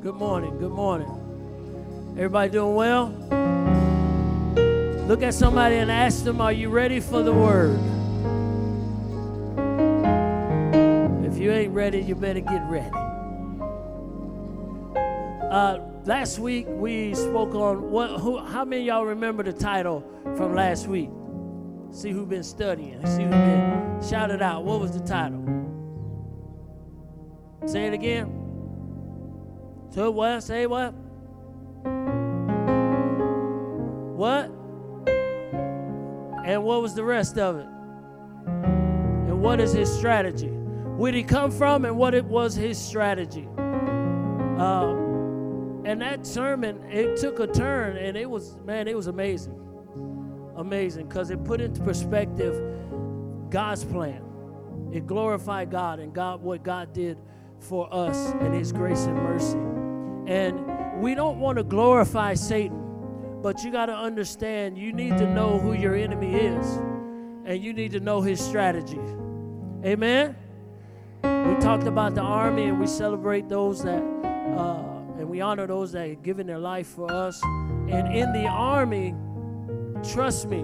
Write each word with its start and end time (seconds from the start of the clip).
Good 0.00 0.14
morning. 0.14 0.56
Good 0.58 0.70
morning. 0.70 1.08
Everybody 2.12 2.52
doing 2.52 2.76
well? 2.76 3.06
Look 5.08 5.24
at 5.24 5.34
somebody 5.34 5.74
and 5.74 5.90
ask 5.90 6.22
them, 6.22 6.40
Are 6.40 6.52
you 6.52 6.68
ready 6.68 7.00
for 7.00 7.24
the 7.24 7.32
word? 7.32 7.80
If 11.24 11.36
you 11.36 11.50
ain't 11.50 11.74
ready, 11.74 12.00
you 12.00 12.14
better 12.14 12.38
get 12.38 12.62
ready. 12.68 12.94
Uh, 15.50 15.80
last 16.04 16.38
week 16.38 16.66
we 16.68 17.12
spoke 17.16 17.56
on 17.56 17.90
what? 17.90 18.20
Who? 18.20 18.38
How 18.38 18.64
many 18.64 18.84
y'all 18.84 19.04
remember 19.04 19.42
the 19.42 19.52
title 19.52 20.04
from 20.36 20.54
last 20.54 20.86
week? 20.86 21.10
See 21.90 22.12
who 22.12 22.24
been 22.24 22.44
studying. 22.44 23.04
See 23.04 23.24
who 23.24 23.30
been 23.30 24.00
shout 24.08 24.30
it 24.30 24.42
out. 24.42 24.62
What 24.62 24.78
was 24.78 24.92
the 24.92 25.04
title? 25.04 25.42
Say 27.66 27.86
it 27.88 27.94
again. 27.94 28.37
So 29.90 30.10
what? 30.10 30.42
Say 30.42 30.66
what? 30.66 30.92
What? 34.18 34.50
And 36.44 36.64
what 36.64 36.82
was 36.82 36.94
the 36.94 37.04
rest 37.04 37.38
of 37.38 37.58
it? 37.58 37.66
And 38.46 39.40
what 39.40 39.60
is 39.60 39.72
his 39.72 39.92
strategy? 39.92 40.48
Where 40.48 41.12
did 41.12 41.18
he 41.18 41.24
come 41.24 41.50
from 41.50 41.84
and 41.84 41.96
what 41.96 42.14
it 42.14 42.24
was 42.24 42.54
his 42.54 42.76
strategy? 42.76 43.46
Uh, 43.56 44.90
and 45.84 46.02
that 46.02 46.26
sermon, 46.26 46.82
it 46.90 47.16
took 47.16 47.38
a 47.38 47.46
turn 47.46 47.96
and 47.96 48.16
it 48.16 48.28
was, 48.28 48.56
man, 48.64 48.88
it 48.88 48.96
was 48.96 49.06
amazing. 49.06 49.54
Amazing 50.56 51.06
because 51.06 51.30
it 51.30 51.44
put 51.44 51.60
into 51.60 51.80
perspective 51.82 52.60
God's 53.50 53.84
plan. 53.84 54.24
It 54.92 55.06
glorified 55.06 55.70
God 55.70 56.00
and 56.00 56.12
God 56.12 56.42
what 56.42 56.64
God 56.64 56.92
did 56.92 57.18
for 57.60 57.92
us 57.94 58.32
and 58.40 58.52
his 58.52 58.72
grace 58.72 59.04
and 59.04 59.16
mercy. 59.16 59.77
And 60.28 61.00
we 61.00 61.14
don't 61.14 61.40
want 61.40 61.56
to 61.56 61.64
glorify 61.64 62.34
Satan, 62.34 63.40
but 63.42 63.64
you 63.64 63.72
got 63.72 63.86
to 63.86 63.94
understand 63.94 64.76
you 64.76 64.92
need 64.92 65.16
to 65.16 65.26
know 65.26 65.58
who 65.58 65.72
your 65.72 65.94
enemy 65.94 66.34
is 66.34 66.76
and 67.46 67.64
you 67.64 67.72
need 67.72 67.92
to 67.92 68.00
know 68.00 68.20
his 68.20 68.38
strategy. 68.38 69.00
Amen. 69.82 70.36
We 71.22 71.56
talked 71.60 71.84
about 71.84 72.14
the 72.14 72.20
army 72.20 72.64
and 72.64 72.78
we 72.78 72.86
celebrate 72.86 73.48
those 73.48 73.82
that 73.84 74.02
uh, 74.02 74.98
and 75.18 75.30
we 75.30 75.40
honor 75.40 75.66
those 75.66 75.92
that 75.92 76.06
have 76.10 76.22
given 76.22 76.46
their 76.46 76.58
life 76.58 76.88
for 76.88 77.10
us. 77.10 77.42
And 77.42 78.14
in 78.14 78.30
the 78.34 78.46
army, 78.46 79.14
trust 80.12 80.46
me, 80.46 80.62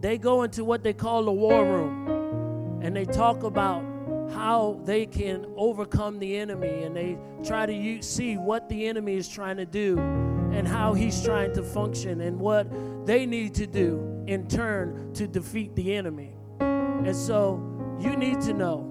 they 0.00 0.18
go 0.18 0.42
into 0.42 0.64
what 0.64 0.82
they 0.82 0.92
call 0.92 1.24
the 1.24 1.32
war 1.32 1.64
room 1.64 2.80
and 2.82 2.96
they 2.96 3.04
talk 3.04 3.44
about 3.44 3.84
how 4.32 4.80
they 4.84 5.06
can 5.06 5.46
overcome 5.56 6.18
the 6.18 6.36
enemy 6.36 6.84
and 6.84 6.96
they 6.96 7.18
try 7.44 7.66
to 7.66 7.72
use, 7.72 8.08
see 8.08 8.36
what 8.36 8.68
the 8.68 8.86
enemy 8.86 9.16
is 9.16 9.28
trying 9.28 9.56
to 9.56 9.66
do 9.66 9.98
and 9.98 10.66
how 10.66 10.94
he's 10.94 11.22
trying 11.22 11.52
to 11.54 11.62
function 11.62 12.20
and 12.20 12.38
what 12.38 12.66
they 13.06 13.26
need 13.26 13.54
to 13.54 13.66
do 13.66 14.24
in 14.26 14.46
turn 14.46 15.12
to 15.14 15.26
defeat 15.26 15.74
the 15.74 15.94
enemy. 15.94 16.34
And 16.60 17.14
so 17.14 17.60
you 18.00 18.16
need 18.16 18.40
to 18.42 18.52
know 18.52 18.90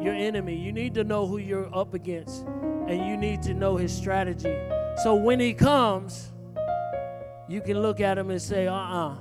your 0.00 0.14
enemy. 0.14 0.56
You 0.56 0.72
need 0.72 0.94
to 0.94 1.04
know 1.04 1.26
who 1.26 1.38
you're 1.38 1.74
up 1.76 1.94
against 1.94 2.46
and 2.46 3.06
you 3.06 3.16
need 3.16 3.42
to 3.42 3.54
know 3.54 3.76
his 3.76 3.94
strategy. 3.94 4.56
So 5.02 5.14
when 5.14 5.40
he 5.40 5.54
comes, 5.54 6.32
you 7.48 7.60
can 7.60 7.80
look 7.80 8.00
at 8.00 8.16
him 8.16 8.30
and 8.30 8.40
say, 8.40 8.66
uh 8.66 8.74
uh-uh, 8.74 9.14
uh 9.14 9.16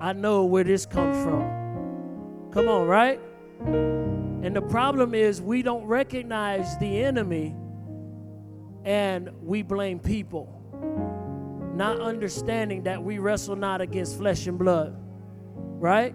I 0.00 0.12
know 0.14 0.44
where 0.46 0.64
this 0.64 0.86
comes 0.86 1.16
from. 1.22 2.50
Come 2.52 2.68
on, 2.68 2.86
right? 2.86 3.20
And 3.66 4.56
the 4.56 4.62
problem 4.62 5.14
is, 5.14 5.40
we 5.42 5.62
don't 5.62 5.84
recognize 5.84 6.76
the 6.78 7.02
enemy 7.02 7.54
and 8.84 9.30
we 9.42 9.62
blame 9.62 9.98
people, 9.98 10.48
not 11.74 12.00
understanding 12.00 12.84
that 12.84 13.02
we 13.02 13.18
wrestle 13.18 13.56
not 13.56 13.80
against 13.80 14.16
flesh 14.16 14.46
and 14.46 14.58
blood, 14.58 14.96
right? 15.54 16.14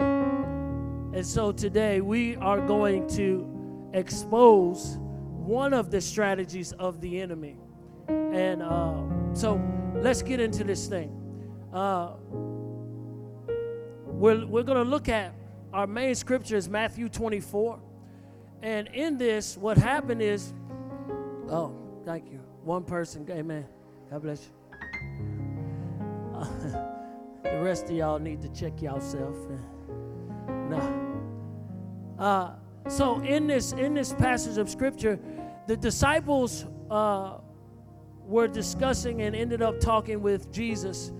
And 0.00 1.26
so 1.26 1.52
today 1.52 2.00
we 2.00 2.36
are 2.36 2.60
going 2.60 3.06
to 3.10 3.90
expose 3.92 4.96
one 4.98 5.74
of 5.74 5.90
the 5.90 6.00
strategies 6.00 6.72
of 6.72 7.00
the 7.00 7.20
enemy. 7.20 7.56
And 8.08 8.62
uh, 8.62 9.02
so 9.34 9.60
let's 9.94 10.22
get 10.22 10.40
into 10.40 10.64
this 10.64 10.86
thing. 10.86 11.10
Uh, 11.72 12.12
we're 14.06 14.46
we're 14.46 14.62
going 14.62 14.78
to 14.78 14.88
look 14.88 15.08
at 15.08 15.34
our 15.72 15.86
main 15.86 16.14
scripture 16.14 16.56
is 16.56 16.68
Matthew 16.68 17.08
24. 17.08 17.78
And 18.62 18.88
in 18.88 19.16
this, 19.16 19.56
what 19.56 19.76
happened 19.76 20.22
is, 20.22 20.52
oh, 21.48 21.74
thank 22.04 22.30
you. 22.30 22.40
One 22.62 22.84
person, 22.84 23.26
amen. 23.30 23.66
God 24.10 24.22
bless 24.22 24.48
you. 24.48 24.52
Uh, 26.34 26.44
the 27.42 27.60
rest 27.60 27.84
of 27.84 27.92
y'all 27.92 28.18
need 28.18 28.40
to 28.42 28.48
check 28.50 28.80
yourself. 28.80 29.34
No. 30.48 31.12
Uh, 32.18 32.52
so 32.88 33.20
in 33.20 33.46
this 33.46 33.72
in 33.72 33.94
this 33.94 34.12
passage 34.12 34.58
of 34.58 34.68
scripture, 34.68 35.18
the 35.66 35.76
disciples 35.76 36.66
uh, 36.90 37.38
were 38.26 38.46
discussing 38.46 39.22
and 39.22 39.34
ended 39.34 39.62
up 39.62 39.80
talking 39.80 40.20
with 40.20 40.52
Jesus 40.52 41.12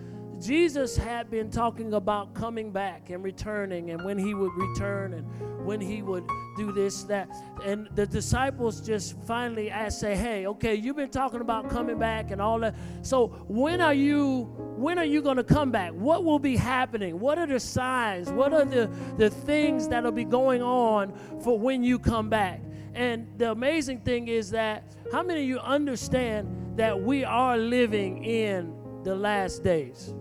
Jesus 0.43 0.97
had 0.97 1.31
been 1.31 1.51
talking 1.51 1.95
about 1.95 2.35
coming 2.35 2.73
back 2.73 3.11
and 3.11 3.23
returning 3.23 3.91
and 3.91 4.05
when 4.05 4.19
he 4.19 4.35
would 4.35 4.53
return 4.55 5.15
and 5.15 5.65
when 5.65 5.81
he 5.81 6.03
would 6.03 6.27
do 6.57 6.73
this, 6.73 7.05
that. 7.05 7.29
And 7.65 7.89
the 7.95 8.07
disciples 8.07 8.81
just 8.81 9.17
finally 9.23 9.71
asked, 9.71 10.01
say, 10.01 10.17
hey, 10.17 10.47
okay, 10.47 10.75
you've 10.75 10.97
been 10.97 11.11
talking 11.11 11.41
about 11.41 11.71
coming 11.71 11.97
back 11.97 12.33
and 12.33 12.43
all 12.43 12.59
that. 12.59 12.75
So 13.03 13.29
when 13.47 13.81
are 13.81 13.95
you 13.95 14.53
when 14.77 14.99
are 14.99 15.05
you 15.05 15.23
to 15.23 15.45
come 15.45 15.71
back? 15.71 15.93
What 15.93 16.25
will 16.25 16.41
be 16.41 16.57
happening? 16.57 17.21
What 17.21 17.39
are 17.39 17.47
the 17.47 17.61
signs? 17.61 18.33
What 18.33 18.53
are 18.53 18.65
the, 18.65 18.91
the 19.17 19.31
things 19.31 19.87
that'll 19.87 20.11
be 20.11 20.25
going 20.25 20.61
on 20.61 21.13
for 21.41 21.57
when 21.57 21.85
you 21.85 22.01
come 22.01 22.29
back? 22.29 22.61
And 22.95 23.29
the 23.39 23.53
amazing 23.53 24.01
thing 24.01 24.27
is 24.27 24.51
that 24.51 24.97
how 25.13 25.23
many 25.23 25.43
of 25.43 25.49
you 25.49 25.61
understand 25.61 26.77
that 26.77 27.01
we 27.01 27.23
are 27.25 27.57
living 27.57 28.25
in 28.25 28.75
the 29.05 29.15
last 29.15 29.63
days? 29.63 30.15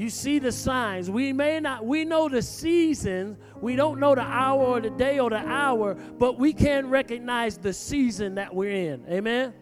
You 0.00 0.08
see 0.08 0.38
the 0.38 0.50
signs. 0.50 1.10
We 1.10 1.34
may 1.34 1.60
not, 1.60 1.84
we 1.84 2.06
know 2.06 2.30
the 2.30 2.40
season. 2.40 3.36
We 3.60 3.76
don't 3.76 4.00
know 4.00 4.14
the 4.14 4.22
hour 4.22 4.62
or 4.62 4.80
the 4.80 4.88
day 4.88 5.18
or 5.18 5.28
the 5.28 5.46
hour, 5.46 5.92
but 5.94 6.38
we 6.38 6.54
can 6.54 6.88
recognize 6.88 7.58
the 7.58 7.74
season 7.74 8.36
that 8.36 8.54
we're 8.54 8.70
in. 8.70 9.04
Amen? 9.10 9.52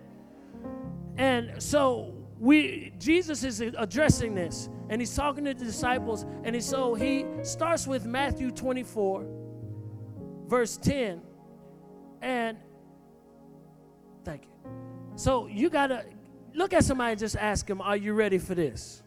And 1.16 1.60
so 1.60 2.15
we 2.38 2.93
Jesus 3.00 3.43
is 3.43 3.60
addressing 3.60 4.37
this 4.37 4.69
and 4.88 5.00
he's 5.00 5.12
talking 5.12 5.44
to 5.44 5.54
the 5.54 5.65
disciples 5.65 6.25
and 6.44 6.55
he, 6.55 6.60
so 6.60 6.94
he 6.94 7.26
starts 7.43 7.88
with 7.88 8.06
Matthew 8.06 8.53
24 8.53 9.26
verse 10.47 10.76
10 10.76 11.20
and 12.22 12.56
thank 14.25 14.44
you. 14.44 14.70
So 15.16 15.49
you 15.49 15.69
got 15.69 15.88
to 15.88 16.05
look 16.55 16.72
at 16.72 16.84
somebody 16.84 17.10
and 17.10 17.19
just 17.19 17.34
ask 17.34 17.66
them, 17.66 17.81
are 17.81 17.97
you 17.97 18.12
ready 18.12 18.38
for 18.38 18.55
this? 18.55 19.03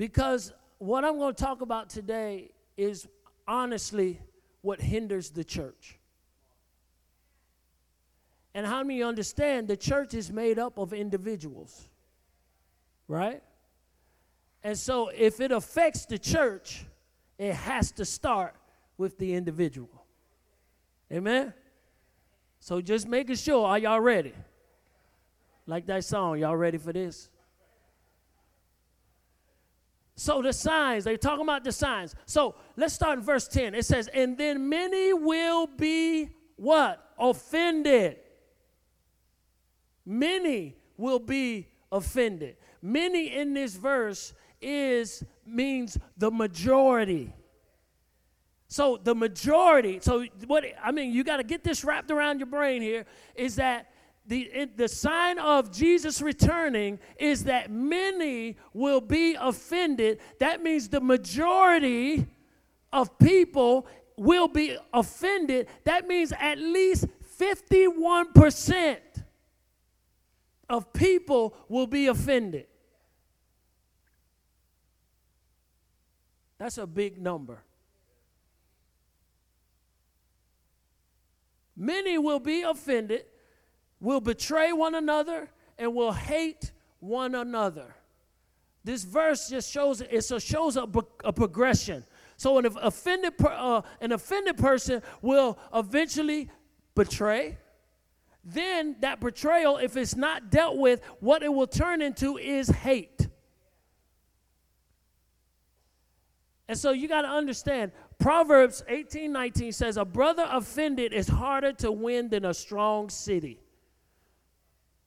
Because 0.00 0.54
what 0.78 1.04
I'm 1.04 1.18
going 1.18 1.34
to 1.34 1.44
talk 1.44 1.60
about 1.60 1.90
today 1.90 2.52
is 2.78 3.06
honestly 3.46 4.18
what 4.62 4.80
hinders 4.80 5.28
the 5.28 5.44
church. 5.44 5.98
And 8.54 8.64
how 8.64 8.82
many 8.82 9.02
understand 9.02 9.68
the 9.68 9.76
church 9.76 10.14
is 10.14 10.32
made 10.32 10.58
up 10.58 10.78
of 10.78 10.94
individuals, 10.94 11.86
right? 13.08 13.42
And 14.64 14.78
so 14.78 15.10
if 15.14 15.38
it 15.38 15.52
affects 15.52 16.06
the 16.06 16.16
church, 16.16 16.86
it 17.36 17.52
has 17.52 17.92
to 17.92 18.06
start 18.06 18.54
with 18.96 19.18
the 19.18 19.34
individual. 19.34 20.06
Amen? 21.12 21.52
So 22.58 22.80
just 22.80 23.06
making 23.06 23.36
sure, 23.36 23.66
are 23.66 23.78
y'all 23.78 24.00
ready? 24.00 24.32
Like 25.66 25.84
that 25.88 26.06
song, 26.06 26.38
y'all 26.38 26.56
ready 26.56 26.78
for 26.78 26.94
this? 26.94 27.28
So 30.20 30.42
the 30.42 30.52
signs, 30.52 31.04
they're 31.04 31.16
talking 31.16 31.44
about 31.44 31.64
the 31.64 31.72
signs. 31.72 32.14
So 32.26 32.54
let's 32.76 32.92
start 32.92 33.20
in 33.20 33.24
verse 33.24 33.48
10. 33.48 33.74
It 33.74 33.86
says, 33.86 34.06
And 34.08 34.36
then 34.36 34.68
many 34.68 35.14
will 35.14 35.66
be 35.66 36.28
what? 36.56 37.02
Offended. 37.18 38.18
Many 40.04 40.76
will 40.98 41.20
be 41.20 41.68
offended. 41.90 42.58
Many 42.82 43.34
in 43.34 43.54
this 43.54 43.76
verse 43.76 44.34
is 44.60 45.24
means 45.46 45.96
the 46.18 46.30
majority. 46.30 47.32
So 48.68 49.00
the 49.02 49.14
majority, 49.14 50.00
so 50.02 50.26
what 50.46 50.66
I 50.84 50.92
mean, 50.92 51.14
you 51.14 51.24
got 51.24 51.38
to 51.38 51.44
get 51.44 51.64
this 51.64 51.82
wrapped 51.82 52.10
around 52.10 52.40
your 52.40 52.46
brain 52.46 52.82
here 52.82 53.06
is 53.34 53.56
that 53.56 53.90
the, 54.30 54.68
the 54.76 54.86
sign 54.86 55.40
of 55.40 55.72
Jesus 55.72 56.22
returning 56.22 57.00
is 57.18 57.44
that 57.44 57.68
many 57.68 58.56
will 58.72 59.00
be 59.00 59.34
offended. 59.34 60.20
That 60.38 60.62
means 60.62 60.88
the 60.88 61.00
majority 61.00 62.28
of 62.92 63.18
people 63.18 63.88
will 64.16 64.46
be 64.46 64.76
offended, 64.92 65.66
that 65.82 66.06
means 66.06 66.32
at 66.38 66.58
least 66.58 67.06
51% 67.40 68.98
of 70.68 70.92
people 70.92 71.56
will 71.68 71.88
be 71.88 72.06
offended. 72.06 72.66
That's 76.56 76.78
a 76.78 76.86
big 76.86 77.20
number. 77.20 77.64
Many 81.74 82.16
will 82.18 82.40
be 82.40 82.62
offended, 82.62 83.24
will 84.00 84.20
betray 84.20 84.72
one 84.72 84.94
another, 84.94 85.50
and 85.78 85.94
will 85.94 86.12
hate 86.12 86.72
one 87.00 87.34
another. 87.34 87.94
This 88.82 89.04
verse 89.04 89.50
just 89.50 89.70
shows 89.70 90.00
it 90.00 90.42
shows 90.42 90.76
a, 90.76 90.88
a 91.24 91.32
progression. 91.32 92.04
So 92.36 92.56
an 92.56 92.66
offended, 92.80 93.34
uh, 93.44 93.82
an 94.00 94.12
offended 94.12 94.56
person 94.56 95.02
will 95.20 95.58
eventually 95.74 96.50
betray. 96.94 97.58
Then 98.42 98.96
that 99.00 99.20
betrayal, 99.20 99.76
if 99.76 99.96
it's 99.96 100.16
not 100.16 100.50
dealt 100.50 100.78
with, 100.78 101.02
what 101.20 101.42
it 101.42 101.52
will 101.52 101.66
turn 101.66 102.00
into 102.00 102.38
is 102.38 102.68
hate. 102.68 103.28
And 106.66 106.78
so 106.78 106.92
you 106.92 107.08
got 107.08 107.22
to 107.22 107.28
understand 107.28 107.92
Proverbs 108.18 108.82
18 108.88 109.32
19 109.32 109.72
says, 109.72 109.96
A 109.96 110.04
brother 110.04 110.46
offended 110.48 111.12
is 111.12 111.28
harder 111.28 111.72
to 111.74 111.92
win 111.92 112.30
than 112.30 112.44
a 112.46 112.54
strong 112.54 113.10
city. 113.10 113.58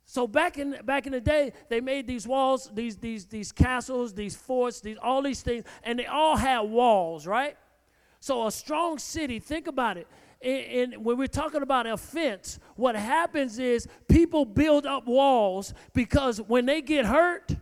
So 0.05 0.27
back 0.27 0.57
in 0.57 0.77
back 0.85 1.05
in 1.05 1.13
the 1.13 1.21
day, 1.21 1.53
they 1.69 1.81
made 1.81 2.07
these 2.07 2.27
walls, 2.27 2.69
these 2.73 2.97
these 2.97 3.25
these 3.25 3.51
castles, 3.51 4.13
these 4.13 4.35
forts, 4.35 4.81
these 4.81 4.97
all 5.01 5.21
these 5.21 5.41
things, 5.41 5.63
and 5.83 5.97
they 5.97 6.05
all 6.05 6.35
had 6.35 6.61
walls, 6.61 7.25
right? 7.25 7.57
So 8.19 8.47
a 8.47 8.51
strong 8.51 8.99
city, 8.99 9.39
think 9.39 9.67
about 9.67 9.97
it. 9.97 10.07
And, 10.41 11.05
when 11.05 11.17
we're 11.17 11.27
talking 11.27 11.61
about 11.61 11.87
offense, 11.87 12.59
what 12.75 12.95
happens 12.95 13.59
is 13.59 13.87
people 14.09 14.43
build 14.43 14.85
up 14.85 15.07
walls 15.07 15.73
because 15.93 16.39
when 16.41 16.65
they 16.65 16.81
get 16.81 17.05
hurt, 17.05 17.55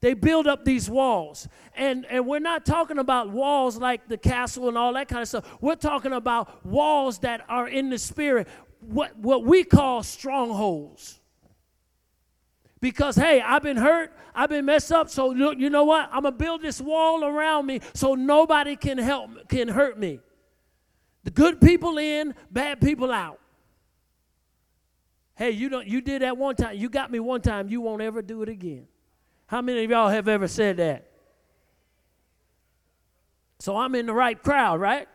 they 0.00 0.14
build 0.14 0.46
up 0.46 0.64
these 0.64 0.90
walls. 0.90 1.48
And, 1.74 2.04
and 2.06 2.26
we're 2.26 2.38
not 2.38 2.66
talking 2.66 2.98
about 2.98 3.30
walls 3.30 3.78
like 3.78 4.08
the 4.08 4.18
castle 4.18 4.68
and 4.68 4.76
all 4.76 4.92
that 4.92 5.08
kind 5.08 5.22
of 5.22 5.28
stuff. 5.28 5.58
We're 5.60 5.74
talking 5.74 6.12
about 6.12 6.64
walls 6.66 7.18
that 7.20 7.44
are 7.48 7.66
in 7.66 7.88
the 7.90 7.98
spirit, 7.98 8.46
what, 8.80 9.16
what 9.18 9.44
we 9.44 9.64
call 9.64 10.02
strongholds. 10.02 11.20
Because, 12.80 13.16
hey, 13.16 13.40
I've 13.40 13.62
been 13.62 13.76
hurt, 13.76 14.12
I've 14.34 14.50
been 14.50 14.66
messed 14.66 14.92
up, 14.92 15.08
so 15.08 15.28
look, 15.28 15.58
you 15.58 15.70
know 15.70 15.84
what? 15.84 16.10
I'm 16.12 16.24
gonna 16.24 16.32
build 16.32 16.62
this 16.62 16.80
wall 16.80 17.24
around 17.24 17.66
me 17.66 17.80
so 17.94 18.14
nobody 18.14 18.76
can 18.76 18.98
help 18.98 19.48
can 19.48 19.68
hurt 19.68 19.98
me. 19.98 20.20
The 21.24 21.30
good 21.30 21.60
people 21.60 21.98
in, 21.98 22.34
bad 22.50 22.80
people 22.80 23.10
out. 23.10 23.40
Hey, 25.36 25.50
you 25.50 25.68
don't 25.68 25.86
you 25.86 26.00
did 26.00 26.22
that 26.22 26.36
one 26.36 26.54
time, 26.54 26.76
you 26.76 26.90
got 26.90 27.10
me 27.10 27.18
one 27.18 27.40
time, 27.40 27.68
you 27.68 27.80
won't 27.80 28.02
ever 28.02 28.20
do 28.20 28.42
it 28.42 28.48
again. 28.48 28.86
How 29.46 29.62
many 29.62 29.84
of 29.84 29.90
y'all 29.90 30.08
have 30.08 30.28
ever 30.28 30.48
said 30.48 30.76
that? 30.76 31.10
So 33.58 33.76
I'm 33.76 33.94
in 33.94 34.06
the 34.06 34.14
right 34.14 34.40
crowd, 34.40 34.80
right? 34.80 35.08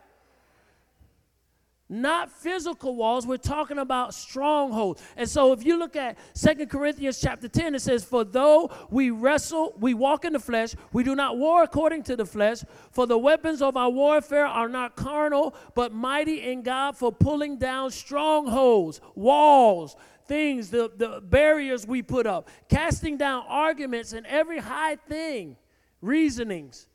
Not 1.93 2.31
physical 2.31 2.95
walls, 2.95 3.27
we're 3.27 3.35
talking 3.35 3.77
about 3.77 4.13
strongholds. 4.13 5.03
And 5.17 5.27
so 5.27 5.51
if 5.51 5.65
you 5.65 5.77
look 5.77 5.97
at 5.97 6.17
Second 6.33 6.69
Corinthians 6.69 7.19
chapter 7.19 7.49
10, 7.49 7.75
it 7.75 7.81
says, 7.81 8.05
For 8.05 8.23
though 8.23 8.71
we 8.89 9.09
wrestle, 9.09 9.75
we 9.77 9.93
walk 9.93 10.23
in 10.23 10.31
the 10.31 10.39
flesh, 10.39 10.73
we 10.93 11.03
do 11.03 11.15
not 11.15 11.37
war 11.37 11.63
according 11.63 12.03
to 12.03 12.15
the 12.15 12.25
flesh, 12.25 12.63
for 12.91 13.05
the 13.05 13.17
weapons 13.17 13.61
of 13.61 13.75
our 13.75 13.89
warfare 13.89 14.45
are 14.45 14.69
not 14.69 14.95
carnal, 14.95 15.53
but 15.75 15.91
mighty 15.91 16.49
in 16.49 16.61
God 16.61 16.95
for 16.95 17.11
pulling 17.11 17.57
down 17.57 17.91
strongholds, 17.91 19.01
walls, 19.13 19.97
things, 20.29 20.69
the, 20.69 20.89
the 20.95 21.19
barriers 21.19 21.85
we 21.85 22.01
put 22.01 22.25
up, 22.25 22.47
casting 22.69 23.17
down 23.17 23.43
arguments 23.49 24.13
and 24.13 24.25
every 24.27 24.59
high 24.59 24.95
thing, 24.95 25.57
reasonings 25.99 26.87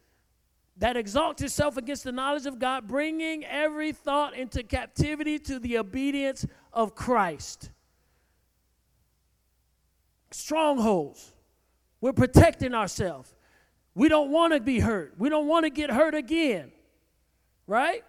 that 0.79 0.97
exalts 0.97 1.43
itself 1.43 1.77
against 1.77 2.05
the 2.05 2.13
knowledge 2.13 2.47
of 2.47 2.59
God, 2.59 2.87
bringing 2.87 3.45
every 3.45 3.93
thought 3.93 4.35
into 4.35 4.63
captivity 4.63 5.39
to 5.41 5.59
the 5.59 5.79
obedience 5.79 6.47
of 6.73 6.95
Christ. 6.95 7.71
Strongholds. 10.31 11.33
We're 12.01 12.13
protecting 12.13 12.75
ourselves. 12.75 13.35
We 13.95 14.09
don't 14.09 14.31
want 14.31 14.53
to 14.53 14.61
be 14.61 14.81
hurt. 14.81 15.15
We 15.17 15.31
don't 15.31 15.47
want 15.47 15.65
to 15.65 15.71
get 15.71 15.91
hurt 15.91 16.15
again. 16.15 16.73
Right? 17.67 18.05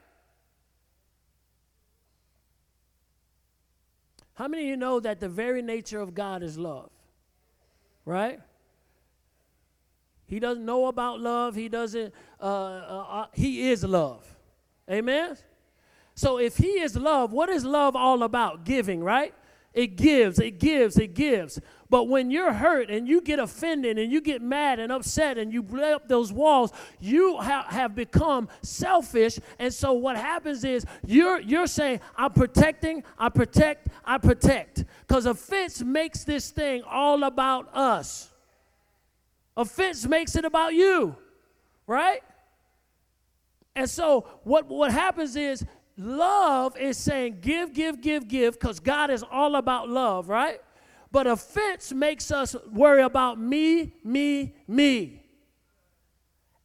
How 4.34 4.48
many 4.48 4.64
of 4.64 4.70
you 4.70 4.78
know 4.78 5.00
that 5.00 5.20
the 5.20 5.30
very 5.30 5.62
nature 5.62 6.00
of 6.00 6.14
God 6.14 6.44
is 6.44 6.58
love? 6.58 6.92
Right? 8.06 8.40
He 10.28 10.40
doesn't 10.40 10.66
know 10.66 10.88
about 10.88 11.20
love. 11.20 11.56
He 11.56 11.70
doesn't, 11.70 12.14
uh, 12.40 12.44
uh, 12.44 13.06
uh, 13.10 13.26
he 13.34 13.70
is 13.70 13.84
love. 13.84 14.24
Amen? 14.90 15.38
So 16.16 16.38
if 16.38 16.58
he 16.58 16.80
is 16.82 16.96
love, 16.96 17.32
what 17.32 17.50
is 17.50 17.64
love 17.64 17.96
all 17.96 18.24
about? 18.24 18.66
Giving, 18.66 19.04
right? 19.04 19.34
It 19.74 19.96
gives, 19.96 20.40
it 20.40 20.60
gives, 20.60 20.98
it 20.98 21.14
gives. 21.14 21.62
But 21.90 22.06
when 22.06 22.32
you're 22.32 22.52
hurt 22.52 22.90
and 22.90 23.08
you 23.08 23.22
get 23.22 23.38
offended 23.38 24.00
and 24.00 24.12
you 24.12 24.22
get 24.22 24.42
mad 24.42 24.80
and 24.80 24.92
upset 24.92 25.38
and 25.38 25.54
you 25.54 25.62
blow 25.62 25.94
up 25.94 26.08
those 26.08 26.34
walls, 26.34 26.74
you 27.00 27.38
ha- 27.38 27.68
have 27.70 27.94
become 27.94 28.50
selfish. 28.64 29.40
And 29.60 29.72
so 29.72 29.94
what 29.94 30.18
happens 30.18 30.64
is 30.64 30.86
you're, 31.06 31.40
you're 31.40 31.68
saying, 31.68 32.00
I'm 32.18 32.34
protecting, 32.34 33.04
I 33.20 33.30
protect, 33.30 33.90
I 34.04 34.18
protect. 34.18 34.84
Because 35.08 35.28
offense 35.28 35.84
makes 35.84 36.24
this 36.24 36.50
thing 36.50 36.82
all 36.90 37.24
about 37.24 37.70
us. 37.76 38.32
Offense 39.58 40.08
makes 40.08 40.38
it 40.38 40.46
about 40.46 40.74
you, 40.74 41.18
right? 41.86 42.22
And 43.76 43.90
so 43.90 44.28
what, 44.44 44.68
what 44.68 44.92
happens 44.92 45.36
is 45.36 45.66
Love 45.98 46.78
is 46.78 46.96
saying 46.96 47.40
give, 47.42 47.74
give, 47.74 48.02
give, 48.02 48.28
give, 48.28 48.54
because 48.54 48.80
God 48.80 49.10
is 49.10 49.24
all 49.24 49.56
about 49.56 49.90
love, 49.90 50.30
right? 50.30 50.62
But 51.12 51.26
offense 51.26 51.92
makes 51.92 52.30
us 52.30 52.56
worry 52.72 53.02
about 53.02 53.40
me, 53.40 53.94
me, 54.04 54.54
me. 54.68 55.24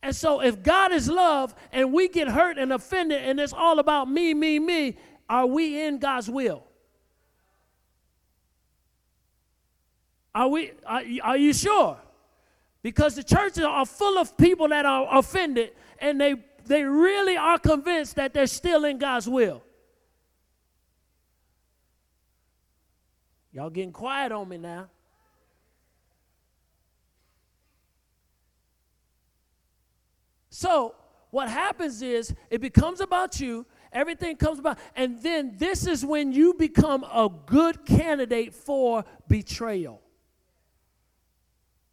And 0.03 0.15
so 0.15 0.43
if 0.43 0.63
God 0.63 0.93
is 0.93 1.09
love 1.09 1.55
and 1.73 1.93
we 1.95 2.09
get 2.09 2.29
hurt 2.29 2.59
and 2.59 2.73
offended 2.73 3.23
and 3.23 3.41
it's 3.41 3.55
all 3.55 3.79
about 3.79 4.11
me, 4.11 4.35
me, 4.35 4.59
me, 4.59 4.99
are 5.31 5.47
we 5.47 5.83
in 5.83 5.99
God's 5.99 6.29
will? 6.29 6.65
Are 10.35 10.49
we 10.49 10.73
are, 10.85 11.03
are 11.23 11.37
you 11.37 11.55
sure? 11.55 11.99
Because 12.83 13.15
the 13.15 13.23
churches 13.23 13.65
are 13.65 13.87
full 13.87 14.19
of 14.19 14.37
people 14.37 14.69
that 14.69 14.85
are 14.85 15.07
offended 15.19 15.71
and 15.99 16.21
they 16.21 16.35
they 16.67 16.85
really 16.85 17.37
are 17.37 17.59
convinced 17.59 18.17
that 18.17 18.35
they're 18.35 18.47
still 18.47 18.85
in 18.85 18.99
God's 18.99 19.29
will. 19.29 19.63
Y'all 23.53 23.71
getting 23.71 23.93
quiet 23.93 24.33
on 24.33 24.49
me 24.49 24.59
now. 24.59 24.89
So, 30.49 30.95
what 31.31 31.49
happens 31.49 32.03
is 32.03 32.35
it 32.51 32.61
becomes 32.61 33.01
about 33.01 33.41
you, 33.41 33.67
everything 33.91 34.37
comes 34.37 34.59
about, 34.59 34.79
and 34.95 35.23
then 35.23 35.55
this 35.57 35.87
is 35.87 36.05
when 36.05 36.33
you 36.33 36.55
become 36.55 37.05
a 37.05 37.31
good 37.47 37.85
candidate 37.87 38.55
for 38.55 39.05
betrayal. 39.29 40.02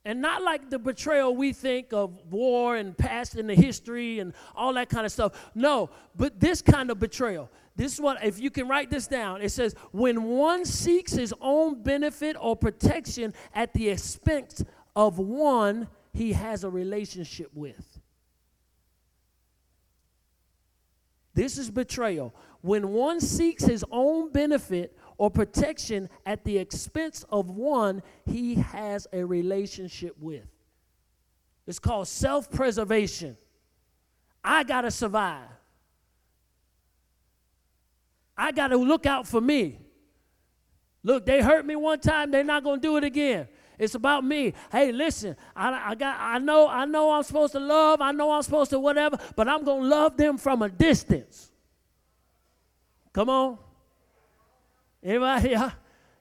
And 0.10 0.24
not 0.24 0.42
like 0.42 0.72
the 0.72 0.80
betrayal 0.80 1.36
we 1.36 1.54
think 1.54 1.94
of 1.94 2.18
war 2.32 2.76
and 2.76 2.98
past 2.98 3.36
in 3.36 3.46
the 3.46 3.54
history 3.54 4.18
and 4.18 4.34
all 4.56 4.74
that 4.74 4.90
kind 4.90 5.06
of 5.06 5.12
stuff. 5.12 5.52
No, 5.54 5.92
but 6.16 6.40
this 6.40 6.64
kind 6.64 6.90
of 6.90 6.98
betrayal. 6.98 7.48
This 7.76 7.94
is 7.94 8.02
what, 8.02 8.26
if 8.26 8.40
you 8.40 8.50
can 8.50 8.68
write 8.68 8.90
this 8.90 9.06
down, 9.06 9.44
it 9.44 9.50
says, 9.50 9.76
when 9.92 10.24
one 10.24 10.66
seeks 10.66 11.12
his 11.12 11.32
own 11.40 11.84
benefit 11.84 12.36
or 12.40 12.56
protection 12.56 13.36
at 13.54 13.72
the 13.74 13.90
expense 13.90 14.66
of 14.96 15.20
one 15.20 15.88
he 16.12 16.34
has 16.34 16.64
a 16.64 16.72
relationship 16.72 17.52
with. 17.54 18.00
This 21.36 21.60
is 21.60 21.70
betrayal. 21.70 22.34
When 22.62 22.94
one 22.94 23.22
seeks 23.22 23.64
his 23.64 23.86
own 23.92 24.32
benefit 24.32 24.98
or 25.20 25.30
protection 25.30 26.10
at 26.26 26.46
the 26.46 26.58
expense 26.58 27.26
of 27.30 27.52
one 27.52 28.02
he 28.26 28.56
has 28.56 29.06
a 29.14 29.24
relationship 29.24 30.16
with. 30.18 30.46
It's 31.68 31.78
called 31.78 32.08
self 32.08 32.50
preservation. 32.50 33.38
I 34.44 34.64
got 34.64 34.82
to 34.82 34.92
survive. 34.92 35.50
I 38.36 38.54
got 38.54 38.70
to 38.70 38.78
look 38.78 39.06
out 39.06 39.28
for 39.28 39.42
me. 39.42 39.80
Look, 41.04 41.26
they 41.26 41.42
hurt 41.42 41.66
me 41.66 41.76
one 41.76 42.00
time, 42.00 42.32
they're 42.32 42.44
not 42.44 42.64
going 42.64 42.80
to 42.80 42.82
do 42.82 42.96
it 42.96 43.04
again. 43.04 43.50
It's 43.78 43.96
about 43.96 44.24
me. 44.24 44.54
Hey, 44.72 44.94
listen, 44.94 45.36
I, 45.56 45.92
I, 45.92 45.96
got 45.96 46.18
I 46.18 46.38
know 46.40 46.68
I 46.68 46.86
know 46.86 47.12
I'm 47.12 47.24
supposed 47.24 47.54
to 47.54 47.60
love, 47.60 48.02
I 48.02 48.14
know 48.14 48.32
I'm 48.32 48.42
supposed 48.42 48.72
to 48.72 48.80
whatever, 48.80 49.18
but 49.36 49.50
I'm 49.50 49.66
to 49.66 49.74
love 49.74 50.16
them 50.16 50.38
from 50.38 50.62
a 50.62 50.70
distance. 50.70 51.52
Come 53.12 53.30
on. 53.30 53.58
Anybody? 55.04 55.50
Y'all, 55.52 55.72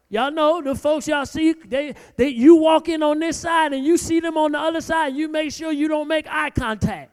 y'all 0.09 0.31
know 0.31 0.63
the 0.63 0.75
folks 0.75 1.07
y'all 1.07 1.27
see, 1.27 1.53
they, 1.53 1.95
they, 2.17 2.29
you 2.29 2.57
walk 2.57 2.89
in 2.89 3.03
on 3.03 3.19
this 3.19 3.37
side 3.39 3.73
and 3.73 3.85
you 3.85 3.97
see 3.97 4.21
them 4.21 4.39
on 4.39 4.53
the 4.53 4.59
other 4.59 4.81
side, 4.81 5.15
you 5.15 5.29
make 5.29 5.53
sure 5.53 5.71
you 5.71 5.89
don't 5.89 6.09
make 6.09 6.27
eye 6.29 6.51
contact. 6.51 7.13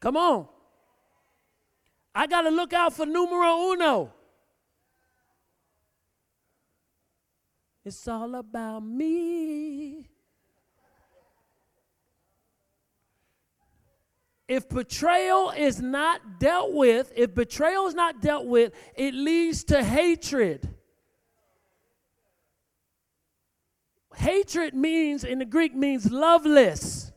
Come 0.00 0.16
on. 0.16 0.48
I 2.14 2.26
got 2.26 2.42
to 2.42 2.50
look 2.50 2.72
out 2.72 2.92
for 2.92 3.06
numero 3.06 3.72
uno. 3.72 4.12
It's 7.84 8.06
all 8.06 8.34
about 8.34 8.80
me. 8.84 10.08
If 14.48 14.68
betrayal 14.68 15.50
is 15.50 15.80
not 15.80 16.40
dealt 16.40 16.72
with, 16.72 17.12
if 17.16 17.34
betrayal 17.34 17.86
is 17.86 17.94
not 17.94 18.20
dealt 18.20 18.46
with, 18.46 18.72
it 18.96 19.14
leads 19.14 19.64
to 19.64 19.82
hatred. 19.82 20.68
Hatred 24.16 24.74
means, 24.74 25.24
in 25.24 25.38
the 25.38 25.44
Greek, 25.44 25.74
means 25.74 26.10
loveless, 26.10 27.12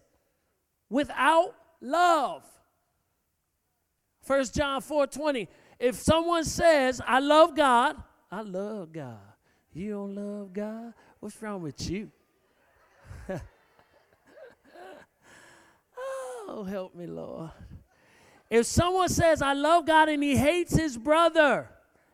without 0.89 1.55
love. 1.81 2.43
1 4.25 4.45
John 4.53 4.81
4 4.81 5.07
20. 5.07 5.47
If 5.79 5.95
someone 5.95 6.45
says, 6.45 7.01
I 7.05 7.19
love 7.19 7.55
God, 7.55 8.01
I 8.31 8.41
love 8.41 8.93
God. 8.93 9.19
You 9.73 9.91
don't 9.91 10.15
love 10.15 10.53
God? 10.53 10.93
What's 11.19 11.41
wrong 11.41 11.61
with 11.61 11.89
you? 11.89 12.11
oh, 16.47 16.63
help 16.63 16.95
me, 16.95 17.07
Lord. 17.07 17.51
If 18.49 18.65
someone 18.65 19.09
says, 19.09 19.41
I 19.41 19.53
love 19.53 19.85
God 19.85 20.09
and 20.09 20.23
he 20.23 20.37
hates 20.37 20.75
his 20.75 20.97
brother, 20.97 21.69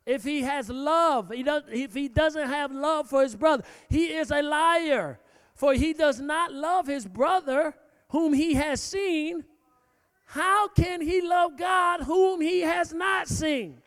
if 0.05 0.23
he 0.23 0.41
has 0.41 0.69
love, 0.69 1.31
he 1.31 1.43
does, 1.43 1.63
if 1.71 1.93
he 1.93 2.07
doesn't 2.07 2.47
have 2.47 2.71
love 2.71 3.09
for 3.09 3.21
his 3.21 3.35
brother, 3.35 3.63
he 3.89 4.13
is 4.13 4.31
a 4.31 4.41
liar. 4.41 5.19
For 5.53 5.73
he 5.73 5.93
does 5.93 6.19
not 6.19 6.51
love 6.51 6.87
his 6.87 7.05
brother 7.05 7.75
whom 8.09 8.33
he 8.33 8.55
has 8.55 8.81
seen. 8.81 9.45
How 10.25 10.69
can 10.69 11.01
he 11.01 11.21
love 11.21 11.57
God 11.57 12.03
whom 12.03 12.41
he 12.41 12.61
has 12.61 12.93
not 12.93 13.27
seen? 13.27 13.81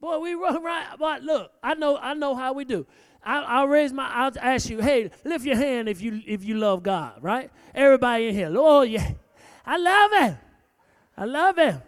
Boy, 0.00 0.18
we 0.18 0.34
run 0.34 0.62
right. 0.62 0.86
But 0.98 1.22
look, 1.22 1.52
I 1.62 1.74
know, 1.74 1.98
I 1.98 2.14
know 2.14 2.34
how 2.34 2.52
we 2.52 2.64
do. 2.64 2.86
I, 3.22 3.60
will 3.60 3.68
raise 3.68 3.92
my. 3.92 4.08
I'll 4.08 4.32
ask 4.40 4.68
you. 4.70 4.80
Hey, 4.80 5.10
lift 5.24 5.44
your 5.44 5.56
hand 5.56 5.88
if 5.88 6.00
you 6.00 6.22
if 6.26 6.44
you 6.44 6.56
love 6.56 6.82
God. 6.82 7.22
Right? 7.22 7.50
Everybody 7.74 8.28
in 8.28 8.34
here. 8.34 8.52
Oh 8.54 8.82
yeah, 8.82 9.10
I 9.64 9.76
love 9.76 10.12
Him. 10.12 10.38
I 11.16 11.24
love 11.24 11.58
Him. 11.58 11.82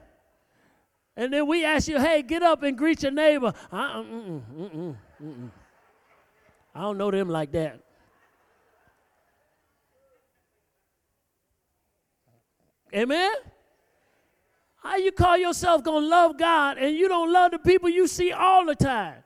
And 1.17 1.33
then 1.33 1.47
we 1.47 1.65
ask 1.65 1.89
you, 1.89 1.99
hey, 1.99 2.23
get 2.23 2.43
up 2.43 2.62
and 2.62 2.77
greet 2.77 3.03
your 3.03 3.12
neighbor. 3.12 3.53
Uh, 3.71 4.03
mm-mm, 4.03 4.43
mm-mm, 4.57 4.97
mm-mm. 5.23 5.51
I 6.75 6.81
don't 6.81 6.97
know 6.97 7.11
them 7.11 7.29
like 7.29 7.53
that. 7.53 7.81
Amen? 12.95 13.33
How 14.77 14.97
you 14.97 15.12
call 15.12 15.37
yourself 15.39 15.83
gonna 15.83 16.07
love 16.07 16.37
God 16.39 16.77
and 16.79 16.95
you 16.97 17.09
don't 17.09 17.33
love 17.33 17.53
the 17.53 17.59
people 17.59 17.89
you 17.89 18.07
see 18.07 18.33
all 18.33 18.67
the 18.67 18.75
time? 18.75 19.23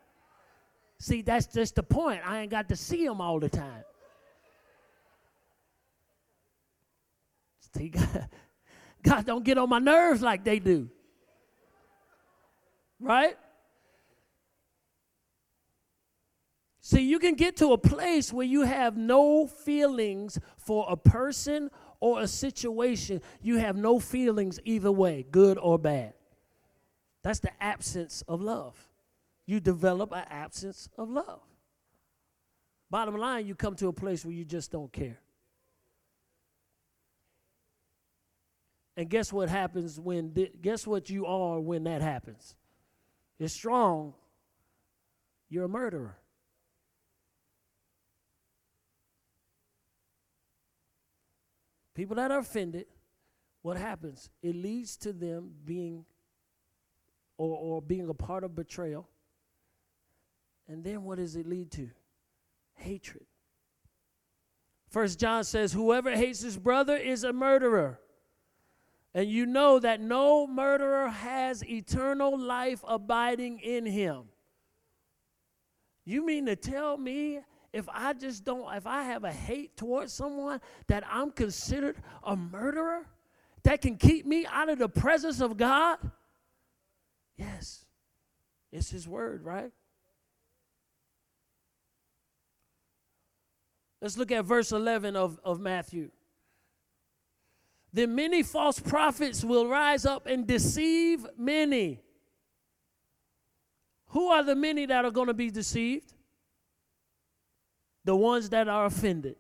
See, 0.99 1.23
that's 1.23 1.47
just 1.47 1.75
the 1.75 1.83
point. 1.83 2.21
I 2.25 2.41
ain't 2.41 2.51
got 2.51 2.69
to 2.69 2.77
see 2.77 3.07
them 3.07 3.21
all 3.21 3.39
the 3.39 3.49
time. 3.49 3.85
See, 7.75 7.89
God, 7.91 8.29
God 9.03 9.27
don't 9.27 9.45
get 9.45 9.59
on 9.59 9.69
my 9.69 9.79
nerves 9.79 10.23
like 10.23 10.45
they 10.45 10.59
do. 10.59 10.89
Right? 12.99 13.37
See, 16.81 17.03
you 17.03 17.19
can 17.19 17.35
get 17.35 17.57
to 17.57 17.73
a 17.73 17.79
place 17.79 18.33
where 18.33 18.47
you 18.47 18.63
have 18.63 18.97
no 18.97 19.47
feelings 19.47 20.39
for 20.57 20.87
a 20.89 20.97
person 20.97 21.71
or 21.99 22.21
a 22.21 22.29
situation, 22.29 23.23
you 23.43 23.57
have 23.59 23.77
no 23.77 23.99
feelings 23.99 24.61
either 24.65 24.93
way, 24.93 25.27
good 25.31 25.59
or 25.59 25.79
bad. 25.79 26.15
That's 27.23 27.41
the 27.41 27.51
absence 27.61 28.23
of 28.29 28.41
love. 28.41 28.86
You 29.47 29.61
develop 29.61 30.13
an 30.13 30.25
absence 30.29 30.89
of 30.99 31.09
love. 31.09 31.41
Bottom 32.91 33.17
line, 33.17 33.47
you 33.47 33.55
come 33.55 33.75
to 33.77 33.89
a 33.89 33.93
place 33.93 34.25
where 34.25 34.35
you 34.35 34.45
just 34.45 34.71
don't 34.71 34.93
care. 34.93 35.21
And 38.97 39.11
guess 39.11 39.33
what 39.33 39.49
happens 39.49 40.01
when, 40.01 40.35
guess 40.61 40.87
what 40.87 41.11
you 41.11 41.27
are 41.27 41.61
when 41.61 41.85
that 41.85 42.01
happens? 42.01 42.57
You're 43.39 43.49
strong, 43.49 44.15
you're 45.49 45.65
a 45.65 45.69
murderer. 45.69 46.17
People 51.95 52.17
that 52.17 52.31
are 52.31 52.39
offended, 52.39 52.87
what 53.63 53.77
happens? 53.77 54.31
It 54.43 54.55
leads 54.55 54.97
to 54.99 55.13
them 55.13 55.51
being 55.65 56.05
or, 57.39 57.57
or 57.57 57.83
being 57.83 58.09
a 58.09 58.15
part 58.15 58.45
of 58.45 58.55
betrayal. 58.55 59.09
And 60.69 60.83
then 60.83 61.05
what 61.05 61.19
does 61.19 61.37
it 61.37 61.47
lead 61.47 61.71
to? 61.73 61.91
Hatred. 62.75 63.25
First 64.89 65.19
John 65.19 65.45
says, 65.45 65.73
Whoever 65.73 66.11
hates 66.15 66.41
his 66.41 66.57
brother 66.57 66.97
is 66.97 67.25
a 67.25 67.33
murderer. 67.33 68.01
And 69.15 69.31
you 69.31 69.47
know 69.47 69.79
that 69.79 70.01
no 70.01 70.47
murderer 70.47 71.09
has 71.09 71.65
eternal 71.65 72.39
life 72.39 72.85
abiding 72.87 73.61
in 73.61 73.87
him. 73.87 74.25
You 76.05 76.25
mean 76.25 76.47
to 76.47 76.57
tell 76.57 76.99
me 76.99 77.41
if 77.73 77.89
I 77.89 78.13
just 78.13 78.45
don't, 78.45 78.73
if 78.75 78.87
I 78.87 79.03
have 79.05 79.25
a 79.25 79.33
hate 79.33 79.77
towards 79.77 80.13
someone, 80.13 80.61
that 80.87 81.03
I'm 81.11 81.31
considered 81.31 81.97
a 82.23 82.37
murderer? 82.37 83.07
That 83.65 83.81
can 83.81 83.97
keep 83.97 84.25
me 84.25 84.47
out 84.47 84.69
of 84.69 84.79
the 84.79 84.89
presence 84.89 85.41
of 85.41 85.57
God? 85.57 85.99
Yes. 87.37 87.85
It's 88.71 88.91
His 88.91 89.09
word, 89.09 89.45
right? 89.45 89.73
Let's 94.07 94.17
look 94.17 94.31
at 94.31 94.45
verse 94.45 94.71
11 94.71 95.17
of, 95.17 95.41
of 95.43 95.59
Matthew. 95.59 96.11
Then 97.93 98.15
many 98.15 98.45
false 98.45 98.79
prophets 98.79 99.43
will 99.43 99.67
rise 99.67 100.07
up 100.07 100.27
and 100.27 100.47
deceive 100.47 101.27
many. 101.37 102.01
Who 104.11 104.29
are 104.29 104.45
the 104.45 104.55
many 104.55 104.87
that 104.87 105.05
are 105.05 105.11
going 105.11 105.27
to 105.27 105.35
be 105.35 105.51
deceived? 105.51 106.13
the 108.07 108.15
ones 108.15 108.51
that 108.51 108.69
are 108.69 108.87
offended. 108.87 109.35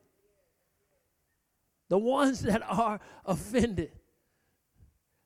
The 1.89 1.99
ones 1.99 2.41
that 2.51 2.63
are 2.69 2.99
offended. 3.25 3.93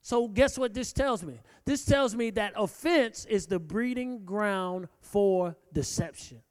So, 0.02 0.28
guess 0.28 0.59
what 0.59 0.75
this 0.75 0.92
tells 0.92 1.23
me? 1.23 1.40
This 1.64 1.87
tells 1.87 2.14
me 2.14 2.28
that 2.32 2.52
offense 2.56 3.25
is 3.25 3.47
the 3.47 3.59
breeding 3.59 4.26
ground 4.26 4.88
for 5.00 5.56
deception. 5.73 6.42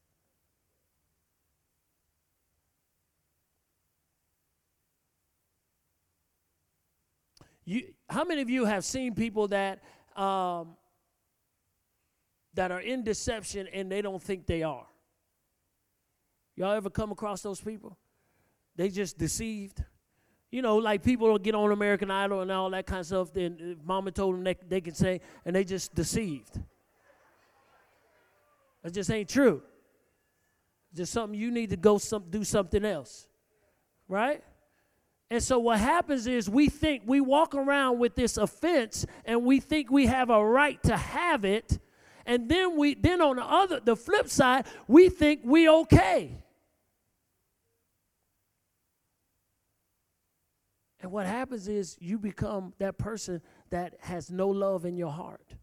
You, 7.70 7.84
how 8.10 8.24
many 8.24 8.42
of 8.42 8.50
you 8.50 8.66
have 8.66 8.84
seen 8.84 9.14
people 9.14 9.48
that 9.50 9.84
um, 10.16 10.70
that 12.56 12.72
are 12.72 12.80
in 12.80 13.04
deception 13.04 13.68
and 13.72 13.92
they 13.92 14.02
don't 14.02 14.20
think 14.20 14.48
they 14.48 14.64
are? 14.64 14.88
Y'all 16.56 16.72
ever 16.72 16.90
come 16.90 17.12
across 17.12 17.44
those 17.44 17.62
people? 17.62 17.96
They 18.76 18.90
just 18.90 19.20
deceived. 19.20 19.84
You 20.50 20.64
know, 20.64 20.78
like 20.78 21.04
people 21.04 21.28
will 21.28 21.38
get 21.38 21.54
on 21.54 21.72
American 21.72 22.10
Idol 22.10 22.42
and 22.42 22.52
all 22.52 22.72
that 22.72 22.88
kind 22.88 23.02
of 23.02 23.06
stuff. 23.06 23.34
Then 23.34 23.58
uh, 23.62 23.84
mama 23.86 24.10
told 24.10 24.34
them 24.34 24.44
they, 24.44 24.56
they 24.68 24.82
can 24.82 24.96
say, 24.96 25.22
and 25.46 25.56
they 25.56 25.64
just 25.64 25.94
deceived. 25.94 26.60
That 28.82 28.96
just 28.96 29.12
ain't 29.12 29.30
true. 29.30 29.62
just 30.96 31.14
something 31.14 31.40
you 31.40 31.52
need 31.52 31.70
to 31.70 31.78
go 31.78 32.00
some, 32.00 32.24
do 32.32 32.44
something 32.44 32.84
else. 32.84 33.28
Right? 34.08 34.44
And 35.32 35.44
so 35.44 35.60
what 35.60 35.80
happens 35.80 36.26
is 36.26 36.50
we 36.50 36.70
think 36.70 37.04
we 37.06 37.22
walk 37.22 37.54
around 37.54 38.00
with 38.00 38.16
this 38.16 38.38
offense 38.38 39.06
and 39.26 39.46
we 39.46 39.60
think 39.60 39.92
we 39.92 40.08
have 40.08 40.30
a 40.30 40.44
right 40.44 40.82
to 40.84 40.98
have 40.98 41.46
it. 41.46 41.78
And 42.26 42.50
then 42.50 42.78
we 42.78 42.96
then 42.96 43.22
on 43.22 43.36
the 43.36 43.44
other 43.44 43.80
the 43.80 43.96
flip 43.96 44.28
side, 44.28 44.66
we 44.88 45.10
think 45.10 45.42
we 45.44 45.70
okay. 45.70 46.32
And 51.02 51.12
what 51.12 51.26
happens 51.26 51.68
is 51.68 51.96
you 52.00 52.18
become 52.18 52.74
that 52.80 52.98
person 52.98 53.42
that 53.70 53.96
has 54.02 54.30
no 54.30 54.50
love 54.50 54.86
in 54.86 54.98
your 54.98 55.12
heart, 55.12 55.56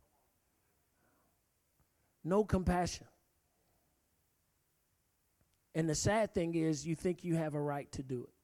no 2.24 2.44
compassion. 2.44 3.06
And 5.74 5.88
the 5.88 5.94
sad 5.94 6.32
thing 6.32 6.54
is, 6.54 6.86
you 6.86 6.94
think 6.94 7.22
you 7.22 7.34
have 7.34 7.54
a 7.54 7.60
right 7.60 7.90
to 7.92 8.02
do 8.02 8.22
it. 8.22 8.35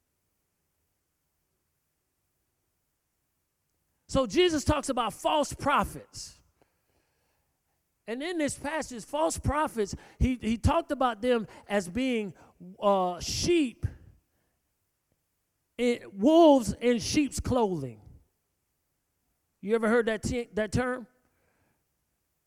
So 4.13 4.27
Jesus 4.27 4.63
talks 4.63 4.89
about 4.89 5.11
false 5.11 5.53
prophets. 5.53 6.37
And 8.05 8.21
in 8.21 8.37
this 8.37 8.53
passage, 8.53 9.03
false 9.03 9.39
prophets, 9.39 9.95
he, 10.19 10.37
he 10.39 10.55
talked 10.55 10.91
about 10.91 11.19
them 11.19 11.47
as 11.67 11.89
being 11.89 12.35
uh, 12.79 13.19
sheep, 13.19 13.87
in, 15.79 15.97
wolves 16.15 16.75
in 16.79 16.99
sheep's 16.99 17.39
clothing. 17.39 18.01
You 19.63 19.73
ever 19.73 19.89
heard 19.89 20.05
that, 20.05 20.21
t- 20.21 20.49
that 20.53 20.71
term? 20.71 21.07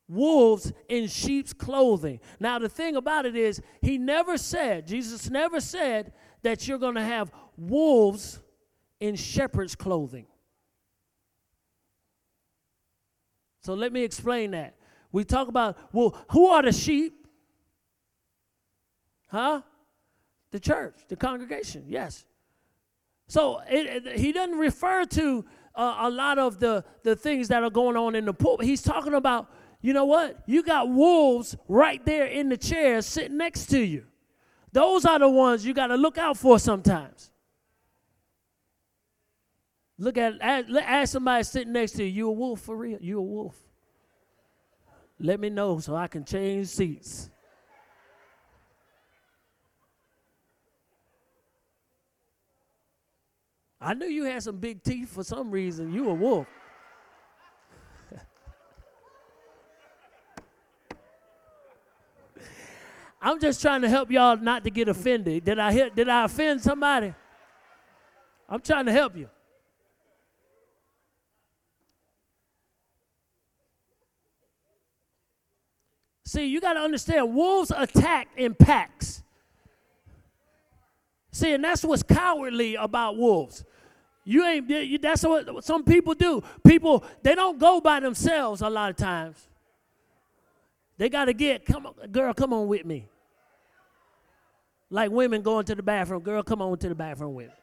Wolves 0.09 0.73
in 0.89 1.09
sheep's 1.09 1.53
clothing. 1.53 2.21
Now, 2.39 2.61
the 2.61 2.69
thing 2.69 2.95
about 2.95 3.27
it 3.27 3.35
is, 3.35 3.61
he 3.83 3.99
never 3.99 4.39
said, 4.39 4.87
Jesus 4.87 5.29
never 5.31 5.59
said 5.59 6.13
that 6.43 6.69
you're 6.69 6.79
going 6.79 6.95
to 6.95 7.03
have 7.03 7.33
wolves 7.57 8.41
in 9.01 9.17
shepherd's 9.17 9.75
clothing. 9.75 10.29
So 13.67 13.75
let 13.75 13.93
me 13.93 14.05
explain 14.05 14.53
that. 14.53 14.77
We 15.11 15.25
talk 15.25 15.49
about, 15.49 15.77
well, 15.93 16.17
who 16.31 16.47
are 16.47 16.63
the 16.63 16.71
sheep? 16.71 17.27
Huh? 19.27 19.63
The 20.53 20.61
church, 20.61 20.95
the 21.09 21.17
congregation, 21.17 21.83
yes. 21.89 22.25
So 23.27 23.61
it, 23.69 24.07
it, 24.07 24.19
he 24.21 24.31
doesn't 24.31 24.57
refer 24.57 25.05
to 25.05 25.45
uh, 25.75 25.97
a 25.99 26.11
lot 26.11 26.39
of 26.39 26.61
the, 26.61 26.85
the 27.03 27.17
things 27.17 27.49
that 27.49 27.65
are 27.65 27.71
going 27.71 27.97
on 27.97 28.15
in 28.15 28.25
the 28.25 28.33
pulpit. 28.33 28.67
He's 28.67 28.83
talking 28.83 29.15
about, 29.15 29.51
you 29.81 29.93
know 29.93 30.05
what? 30.05 30.45
You 30.47 30.63
got 30.63 30.89
wolves 30.89 31.57
right 31.67 32.05
there 32.07 32.27
in 32.27 32.49
the 32.49 32.57
chair 32.57 33.03
sitting 33.03 33.37
next 33.37 33.67
to 33.71 33.81
you. 33.81 34.05
Those 34.71 35.05
are 35.05 35.19
the 35.19 35.29
ones 35.29 35.67
you 35.67 35.75
got 35.75 35.89
to 35.89 35.97
look 35.97 36.19
out 36.19 36.37
for 36.37 36.61
sometimes. 36.61 37.33
Look 39.99 40.19
at, 40.19 40.35
ask, 40.41 40.69
ask 40.71 41.13
somebody 41.13 41.43
sitting 41.45 41.73
next 41.73 41.93
to 41.93 42.05
you, 42.05 42.11
you 42.11 42.29
a 42.29 42.33
wolf 42.33 42.61
for 42.61 42.77
real? 42.77 42.99
You 43.01 43.19
a 43.19 43.23
wolf? 43.23 43.57
Let 45.19 45.41
me 45.41 45.49
know 45.49 45.79
so 45.79 45.97
I 45.97 46.09
can 46.09 46.25
change 46.25 46.69
seats. 46.69 47.31
I 53.81 53.95
knew 53.95 54.07
you 54.07 54.25
had 54.25 54.43
some 54.43 54.57
big 54.57 54.83
teeth 54.83 55.11
for 55.11 55.23
some 55.23 55.51
reason. 55.51 55.93
You 55.93 56.11
a 56.11 56.15
wolf. 56.15 56.47
I'm 63.23 63.41
just 63.41 63.63
trying 63.63 63.83
to 63.83 63.89
help 63.89 64.11
y'all 64.11 64.37
not 64.37 64.65
to 64.65 64.71
get 64.71 64.89
offended. 64.89 65.45
Did 65.45 65.59
I 65.59 65.73
hit, 65.73 65.95
did 65.97 66.09
I 66.09 66.25
offend 66.25 66.61
somebody? 66.61 67.15
I'm 68.49 68.61
trying 68.61 68.87
to 68.87 68.93
help 68.93 69.17
you. 69.17 69.31
See, 76.27 76.47
you 76.47 76.61
got 76.61 76.73
to 76.73 76.81
understand 76.81 77.33
wolves 77.35 77.71
attack 77.75 78.27
in 78.37 78.53
packs. 78.53 79.23
See, 81.31 81.53
and 81.53 81.63
that's 81.63 81.85
what's 81.85 82.03
cowardly 82.03 82.75
about 82.75 83.17
wolves. 83.17 83.65
You 84.25 84.45
ain't 84.45 85.01
that's 85.01 85.23
what 85.23 85.65
some 85.65 85.85
people 85.85 86.15
do. 86.15 86.43
People, 86.67 87.05
they 87.23 87.37
don't 87.37 87.61
go 87.61 87.81
by 87.81 88.01
themselves 88.01 88.61
a 88.61 88.69
lot 88.69 88.91
of 88.91 88.97
times. 88.97 89.47
They 90.99 91.09
got 91.09 91.27
to 91.27 91.33
get, 91.33 91.65
come 91.65 91.87
on, 91.87 91.95
girl, 92.11 92.35
come 92.35 92.53
on 92.53 92.67
with 92.67 92.85
me. 92.85 93.07
Like 94.91 95.13
women 95.13 95.43
going 95.43 95.65
to 95.67 95.77
the 95.77 95.83
bathroom, 95.83 96.23
girl, 96.23 96.43
come 96.43 96.61
on 96.61 96.77
to 96.79 96.89
the 96.89 96.95
bathroom 96.97 97.35
with 97.35 97.49
me. 97.49 97.55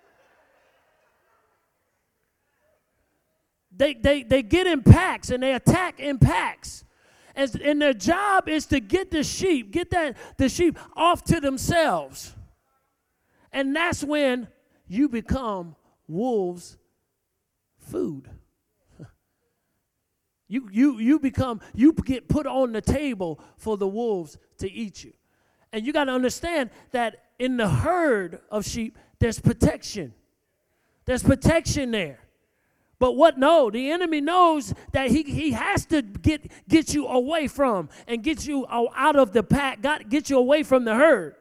They, 3.75 3.93
they, 3.95 4.23
they 4.23 4.41
get 4.41 4.67
in 4.67 4.83
packs 4.83 5.31
and 5.31 5.43
they 5.43 5.53
attack 5.53 5.99
in 5.99 6.17
packs. 6.17 6.85
And, 7.35 7.61
and 7.61 7.81
their 7.81 7.93
job 7.93 8.47
is 8.47 8.65
to 8.67 8.79
get 8.79 9.11
the 9.11 9.23
sheep, 9.23 9.71
get 9.71 9.89
that 9.91 10.17
the 10.37 10.49
sheep 10.49 10.77
off 10.95 11.23
to 11.25 11.39
themselves. 11.39 12.35
And 13.51 13.75
that's 13.75 14.03
when 14.03 14.47
you 14.87 15.09
become 15.09 15.75
wolves' 16.07 16.77
food. 17.77 18.29
You, 20.49 20.69
you, 20.71 20.99
you 20.99 21.19
become, 21.19 21.61
you 21.73 21.93
get 21.93 22.27
put 22.27 22.45
on 22.45 22.73
the 22.73 22.81
table 22.81 23.39
for 23.57 23.75
the 23.75 23.87
wolves 23.87 24.37
to 24.59 24.71
eat 24.71 25.03
you. 25.03 25.13
And 25.71 25.83
you 25.83 25.91
got 25.91 26.03
to 26.03 26.11
understand 26.11 26.69
that 26.91 27.23
in 27.39 27.57
the 27.57 27.67
herd 27.67 28.39
of 28.51 28.63
sheep, 28.63 28.99
there's 29.17 29.39
protection. 29.39 30.13
There's 31.05 31.23
protection 31.23 31.89
there. 31.89 32.19
But 33.03 33.17
what 33.17 33.37
no, 33.37 33.69
the 33.69 33.91
enemy 33.91 34.21
knows 34.21 34.73
that 34.93 35.11
he, 35.11 35.23
he 35.23 35.51
has 35.51 35.85
to 35.87 36.01
get 36.01 36.49
get 36.69 36.93
you 36.93 37.05
away 37.05 37.49
from 37.49 37.89
and 38.07 38.23
get 38.23 38.47
you 38.47 38.65
out 38.69 39.17
of 39.17 39.33
the 39.33 39.43
pack, 39.43 39.81
got 39.81 40.07
get 40.07 40.29
you 40.29 40.37
away 40.37 40.63
from 40.63 40.85
the 40.85 40.95
herd. 40.95 41.35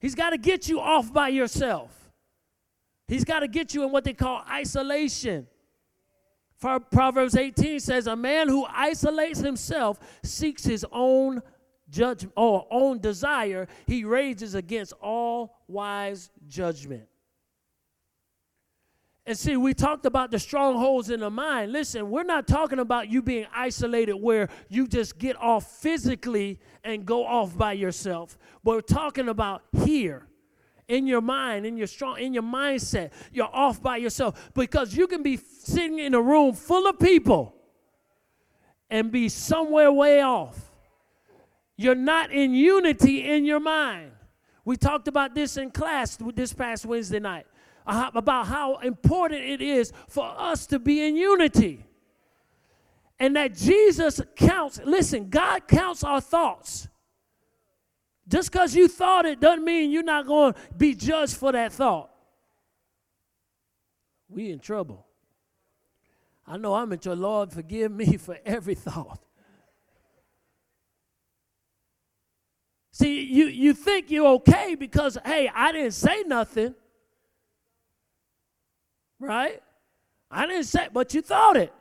He's 0.00 0.16
got 0.16 0.30
to 0.30 0.36
get 0.36 0.68
you 0.68 0.80
off 0.80 1.12
by 1.12 1.28
yourself. 1.28 2.10
He's 3.06 3.22
got 3.22 3.40
to 3.40 3.46
get 3.46 3.72
you 3.72 3.84
in 3.84 3.92
what 3.92 4.02
they 4.02 4.12
call 4.12 4.42
isolation. 4.50 5.46
Proverbs 6.58 7.36
18 7.36 7.78
says, 7.78 8.08
A 8.08 8.16
man 8.16 8.48
who 8.48 8.66
isolates 8.68 9.38
himself 9.38 10.00
seeks 10.24 10.64
his 10.64 10.84
own 10.90 11.40
judgment 11.88 12.32
or 12.36 12.66
own 12.72 12.98
desire. 12.98 13.68
He 13.86 14.02
rages 14.02 14.56
against 14.56 14.92
all 14.94 15.60
wise 15.68 16.30
judgment. 16.48 17.09
And 19.30 19.38
see, 19.38 19.56
we 19.56 19.74
talked 19.74 20.06
about 20.06 20.32
the 20.32 20.40
strongholds 20.40 21.08
in 21.08 21.20
the 21.20 21.30
mind. 21.30 21.70
Listen, 21.70 22.10
we're 22.10 22.24
not 22.24 22.48
talking 22.48 22.80
about 22.80 23.08
you 23.08 23.22
being 23.22 23.46
isolated 23.54 24.14
where 24.14 24.48
you 24.68 24.88
just 24.88 25.18
get 25.18 25.36
off 25.36 25.70
physically 25.80 26.58
and 26.82 27.06
go 27.06 27.24
off 27.24 27.56
by 27.56 27.74
yourself. 27.74 28.36
We're 28.64 28.80
talking 28.80 29.28
about 29.28 29.62
here 29.84 30.26
in 30.88 31.06
your 31.06 31.20
mind, 31.20 31.64
in 31.64 31.76
your 31.76 31.86
strong, 31.86 32.18
in 32.18 32.34
your 32.34 32.42
mindset. 32.42 33.12
You're 33.32 33.54
off 33.54 33.80
by 33.80 33.98
yourself 33.98 34.50
because 34.52 34.96
you 34.96 35.06
can 35.06 35.22
be 35.22 35.36
sitting 35.36 36.00
in 36.00 36.14
a 36.14 36.20
room 36.20 36.52
full 36.52 36.88
of 36.88 36.98
people 36.98 37.54
and 38.90 39.12
be 39.12 39.28
somewhere 39.28 39.92
way 39.92 40.22
off. 40.22 40.72
You're 41.76 41.94
not 41.94 42.32
in 42.32 42.52
unity 42.52 43.30
in 43.30 43.44
your 43.44 43.60
mind. 43.60 44.10
We 44.64 44.76
talked 44.76 45.06
about 45.06 45.36
this 45.36 45.56
in 45.56 45.70
class 45.70 46.18
this 46.34 46.52
past 46.52 46.84
Wednesday 46.84 47.20
night 47.20 47.46
about 48.14 48.46
how 48.46 48.76
important 48.78 49.42
it 49.42 49.60
is 49.60 49.92
for 50.08 50.32
us 50.36 50.66
to 50.66 50.78
be 50.78 51.06
in 51.06 51.16
unity. 51.16 51.84
And 53.18 53.36
that 53.36 53.54
Jesus 53.54 54.20
counts, 54.36 54.80
listen, 54.84 55.28
God 55.28 55.68
counts 55.68 56.02
our 56.02 56.20
thoughts. 56.20 56.88
Just 58.26 58.50
because 58.50 58.74
you 58.74 58.88
thought 58.88 59.26
it 59.26 59.40
doesn't 59.40 59.64
mean 59.64 59.90
you're 59.90 60.02
not 60.02 60.26
going 60.26 60.54
to 60.54 60.60
be 60.76 60.94
judged 60.94 61.36
for 61.36 61.52
that 61.52 61.72
thought. 61.72 62.10
We 64.28 64.50
in 64.50 64.60
trouble. 64.60 65.06
I 66.46 66.56
know 66.56 66.74
I'm 66.74 66.92
in 66.92 66.98
trouble. 66.98 67.22
Lord, 67.22 67.52
forgive 67.52 67.90
me 67.92 68.16
for 68.16 68.38
every 68.46 68.74
thought. 68.76 69.20
See, 72.92 73.22
you, 73.22 73.46
you 73.46 73.74
think 73.74 74.10
you're 74.10 74.28
okay 74.34 74.74
because, 74.74 75.16
hey, 75.24 75.50
I 75.54 75.72
didn't 75.72 75.92
say 75.92 76.22
nothing 76.26 76.74
right? 79.20 79.62
I 80.30 80.46
didn't 80.46 80.64
say, 80.64 80.88
but 80.92 81.14
you 81.14 81.22
thought 81.22 81.56
it. 81.56 81.72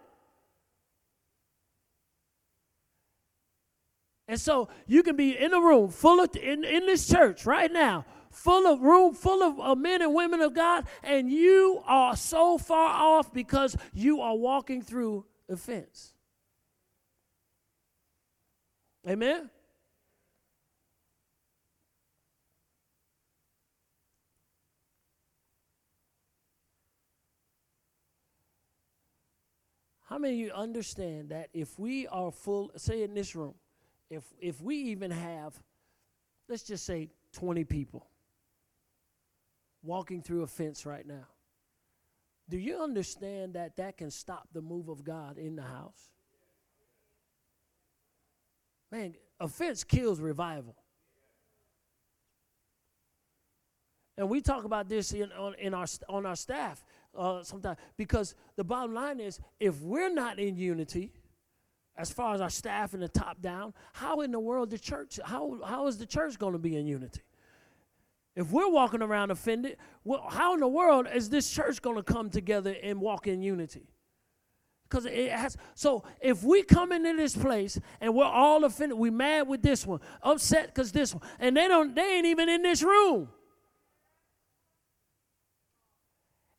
And 4.27 4.39
so 4.39 4.69
you 4.85 5.01
can 5.01 5.15
be 5.15 5.35
in 5.35 5.55
a 5.55 5.59
room 5.59 5.89
full 5.89 6.19
of, 6.19 6.35
in, 6.35 6.63
in 6.63 6.85
this 6.85 7.07
church 7.07 7.47
right 7.47 7.71
now, 7.71 8.05
full 8.29 8.67
of 8.71 8.81
room 8.81 9.15
full 9.15 9.41
of 9.41 9.59
uh, 9.59 9.73
men 9.73 10.03
and 10.03 10.13
women 10.13 10.41
of 10.41 10.53
God, 10.53 10.85
and 11.01 11.31
you 11.31 11.81
are 11.87 12.15
so 12.15 12.59
far 12.59 12.89
off 12.89 13.33
because 13.33 13.75
you 13.91 14.21
are 14.21 14.35
walking 14.35 14.83
through 14.83 15.25
a 15.49 15.57
fence. 15.57 16.13
Amen? 19.07 19.49
How 30.09 30.17
many 30.17 30.33
of 30.33 30.39
you 30.39 30.51
understand 30.53 31.29
that 31.29 31.49
if 31.53 31.77
we 31.77 32.07
are 32.07 32.31
full, 32.31 32.71
say 32.77 33.03
in 33.03 33.13
this 33.13 33.35
room, 33.35 33.53
if 34.09 34.23
if 34.39 34.59
we 34.59 34.75
even 34.75 35.11
have, 35.11 35.53
let's 36.47 36.63
just 36.63 36.83
say 36.83 37.11
20 37.33 37.63
people 37.65 38.07
walking 39.83 40.23
through 40.23 40.41
a 40.41 40.47
fence 40.47 40.83
right 40.83 41.05
now, 41.05 41.27
do 42.49 42.57
you 42.57 42.81
understand 42.81 43.53
that 43.53 43.77
that 43.77 43.97
can 43.97 44.09
stop 44.09 44.47
the 44.51 44.61
move 44.61 44.89
of 44.89 45.03
God 45.03 45.37
in 45.37 45.55
the 45.55 45.61
house? 45.61 46.09
Man, 48.91 49.13
offense 49.39 49.83
kills 49.83 50.19
revival. 50.19 50.75
And 54.17 54.27
we 54.27 54.41
talk 54.41 54.63
about 54.63 54.89
this 54.89 55.13
in, 55.13 55.31
on, 55.33 55.53
in 55.59 55.75
our, 55.75 55.85
on 56.09 56.25
our 56.25 56.35
staff. 56.35 56.83
Uh, 57.17 57.43
sometimes 57.43 57.77
because 57.97 58.35
the 58.55 58.63
bottom 58.63 58.93
line 58.93 59.19
is 59.19 59.39
if 59.59 59.81
we're 59.81 60.13
not 60.13 60.39
in 60.39 60.55
unity, 60.55 61.11
as 61.97 62.11
far 62.11 62.33
as 62.33 62.39
our 62.39 62.49
staff 62.49 62.93
and 62.93 63.03
the 63.03 63.09
top 63.09 63.41
down, 63.41 63.73
how 63.93 64.21
in 64.21 64.31
the 64.31 64.39
world 64.39 64.69
the 64.69 64.79
church, 64.79 65.19
how, 65.25 65.59
how 65.65 65.87
is 65.87 65.97
the 65.97 66.05
church 66.05 66.39
going 66.39 66.53
to 66.53 66.59
be 66.59 66.77
in 66.77 66.87
unity? 66.87 67.21
If 68.35 68.51
we're 68.51 68.69
walking 68.69 69.01
around 69.01 69.31
offended, 69.31 69.75
well, 70.05 70.25
how 70.29 70.53
in 70.53 70.61
the 70.61 70.67
world 70.67 71.07
is 71.13 71.29
this 71.29 71.51
church 71.51 71.81
going 71.81 71.97
to 71.97 72.03
come 72.03 72.29
together 72.29 72.73
and 72.81 73.01
walk 73.01 73.27
in 73.27 73.41
unity? 73.41 73.89
Because 74.83 75.05
it 75.05 75.31
has. 75.31 75.57
So 75.75 76.03
if 76.21 76.41
we 76.41 76.63
come 76.63 76.93
into 76.93 77.15
this 77.17 77.35
place 77.35 77.77
and 77.99 78.15
we're 78.15 78.23
all 78.23 78.63
offended, 78.63 78.97
we 78.97 79.09
mad 79.09 79.47
with 79.47 79.61
this 79.61 79.85
one, 79.85 79.99
upset 80.23 80.67
because 80.67 80.93
this 80.93 81.13
one, 81.13 81.21
and 81.37 81.57
they 81.57 81.67
don't, 81.67 81.93
they 81.93 82.17
ain't 82.17 82.25
even 82.27 82.47
in 82.47 82.61
this 82.61 82.81
room. 82.81 83.27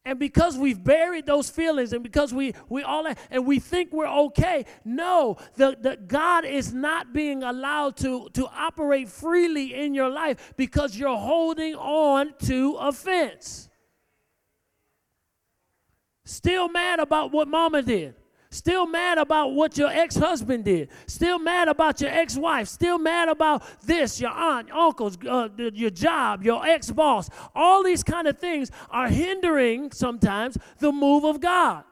And 0.05 0.19
because 0.19 0.57
we've 0.57 0.83
buried 0.83 1.27
those 1.27 1.51
feelings 1.51 1.93
and 1.93 2.03
because 2.03 2.33
we, 2.33 2.55
we 2.71 2.83
all 2.83 3.07
and 3.31 3.47
we 3.47 3.59
think 3.59 3.93
we're 3.93 4.09
okay, 4.09 4.65
no, 4.83 5.37
the, 5.57 5.77
the 5.79 5.97
God 5.97 6.47
is 6.47 6.73
not 6.73 7.13
being 7.13 7.43
allowed 7.43 7.99
to, 7.99 8.31
to 8.33 8.47
operate 8.47 9.11
freely 9.11 9.75
in 9.75 9.93
your 9.93 10.09
life 10.09 10.55
because 10.57 10.97
you're 10.97 11.19
holding 11.19 11.75
on 11.75 12.33
to 12.45 12.77
offense. 12.77 13.69
Still 16.25 16.69
mad 16.69 16.99
about 16.99 17.31
what 17.33 17.49
mama 17.49 17.83
did. 17.83 18.15
Still 18.53 18.85
mad 18.85 19.19
about 19.19 19.53
what 19.53 19.79
your 19.79 19.91
ex 19.91 20.17
husband 20.17 20.65
did. 20.65 20.89
Still 21.07 21.39
mad 21.39 21.69
about 21.69 22.01
your 22.01 22.11
ex 22.11 22.37
wife. 22.37 22.67
Still 22.67 22.99
mad 22.99 23.29
about 23.29 23.63
this, 23.83 24.21
your 24.21 24.33
aunt, 24.33 24.73
uncles, 24.73 25.17
uh, 25.29 25.49
your 25.57 25.91
job, 25.91 26.43
your 26.43 26.67
ex 26.67 26.91
boss. 26.91 27.31
All 27.55 27.85
these 27.85 28.03
kind 28.03 28.27
of 28.27 28.39
things 28.39 28.73
are 28.91 29.09
hindering 29.09 29.93
sometimes 29.93 30.59
the 30.79 30.91
move 30.91 31.25
of 31.25 31.41
God. 31.41 31.85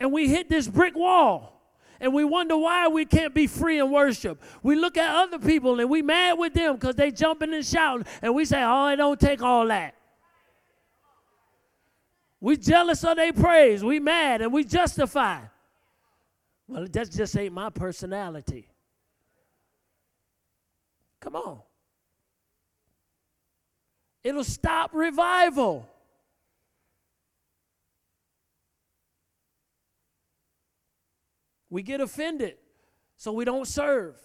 And 0.00 0.10
we 0.10 0.28
hit 0.28 0.48
this 0.48 0.68
brick 0.68 0.94
wall 0.94 1.58
and 2.00 2.14
we 2.14 2.24
wonder 2.24 2.56
why 2.56 2.88
we 2.88 3.04
can't 3.04 3.34
be 3.34 3.46
free 3.46 3.78
in 3.78 3.90
worship. 3.90 4.40
We 4.62 4.76
look 4.76 4.96
at 4.96 5.14
other 5.14 5.38
people 5.38 5.80
and 5.80 5.90
we 5.90 6.00
mad 6.00 6.38
with 6.38 6.54
them 6.54 6.76
because 6.76 6.94
they 6.94 7.10
jumping 7.10 7.52
and 7.52 7.66
shouting, 7.66 8.06
and 8.22 8.34
we 8.34 8.46
say, 8.46 8.62
"Oh, 8.62 8.86
it 8.86 8.96
don't 8.96 9.20
take 9.20 9.42
all 9.42 9.66
that." 9.66 9.97
We 12.40 12.56
jealous 12.56 13.02
of 13.04 13.16
their 13.16 13.32
praise. 13.32 13.82
We 13.82 13.98
mad 13.98 14.42
and 14.42 14.52
we 14.52 14.64
justify. 14.64 15.40
Well, 16.66 16.86
that 16.86 17.10
just 17.10 17.36
ain't 17.36 17.54
my 17.54 17.70
personality. 17.70 18.68
Come 21.20 21.34
on. 21.34 21.60
It'll 24.22 24.44
stop 24.44 24.90
revival. 24.92 25.88
We 31.70 31.82
get 31.82 32.00
offended, 32.00 32.56
so 33.16 33.32
we 33.32 33.44
don't 33.44 33.66
serve. 33.66 34.16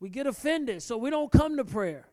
We 0.00 0.08
get 0.08 0.26
offended, 0.26 0.82
so 0.82 0.96
we 0.96 1.10
don't 1.10 1.30
come 1.30 1.56
to 1.56 1.64
prayer. 1.64 2.06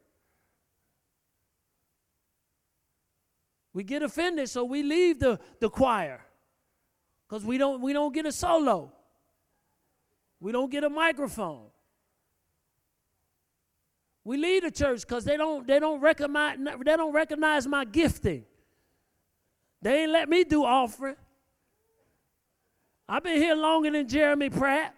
We 3.73 3.83
get 3.83 4.03
offended, 4.03 4.49
so 4.49 4.65
we 4.65 4.83
leave 4.83 5.19
the, 5.19 5.39
the 5.59 5.69
choir. 5.69 6.21
Because 7.27 7.45
we 7.45 7.57
don't 7.57 7.81
we 7.81 7.93
don't 7.93 8.13
get 8.13 8.25
a 8.25 8.31
solo. 8.31 8.91
We 10.41 10.51
don't 10.51 10.69
get 10.69 10.83
a 10.83 10.89
microphone. 10.89 11.67
We 14.23 14.37
leave 14.37 14.63
the 14.63 14.71
church 14.71 15.01
because 15.01 15.23
they 15.23 15.37
don't 15.37 15.65
they 15.65 15.79
don't 15.79 16.01
recognize 16.01 16.57
they 16.57 16.97
don't 16.97 17.13
recognize 17.13 17.65
my 17.67 17.85
gifting. 17.85 18.43
They 19.81 20.03
ain't 20.03 20.11
let 20.11 20.27
me 20.27 20.43
do 20.43 20.65
offering. 20.65 21.15
I've 23.07 23.23
been 23.23 23.37
here 23.37 23.55
longer 23.55 23.91
than 23.91 24.07
Jeremy 24.07 24.49
Pratt. 24.49 24.93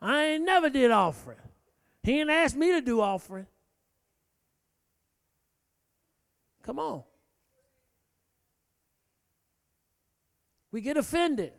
I 0.00 0.24
ain't 0.24 0.44
never 0.44 0.70
did 0.70 0.90
offering. 0.90 1.38
He 2.02 2.20
ain't 2.20 2.30
asked 2.30 2.56
me 2.56 2.72
to 2.72 2.80
do 2.80 3.00
offering. 3.00 3.46
Come 6.68 6.80
on. 6.80 7.02
We 10.70 10.82
get 10.82 10.98
offended. 10.98 11.54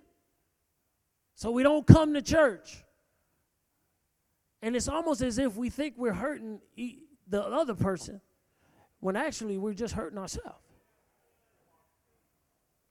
So 1.33 1.49
we 1.49 1.63
don't 1.63 1.87
come 1.87 2.13
to 2.13 2.21
church. 2.21 2.85
And 4.61 4.75
it's 4.75 4.87
almost 4.87 5.23
as 5.23 5.39
if 5.39 5.55
we 5.55 5.71
think 5.71 5.95
we're 5.97 6.13
hurting 6.13 6.59
the 7.27 7.43
other 7.43 7.73
person 7.73 8.21
when 8.99 9.15
actually 9.15 9.57
we're 9.57 9.73
just 9.73 9.95
hurting 9.95 10.19
ourselves. 10.19 10.63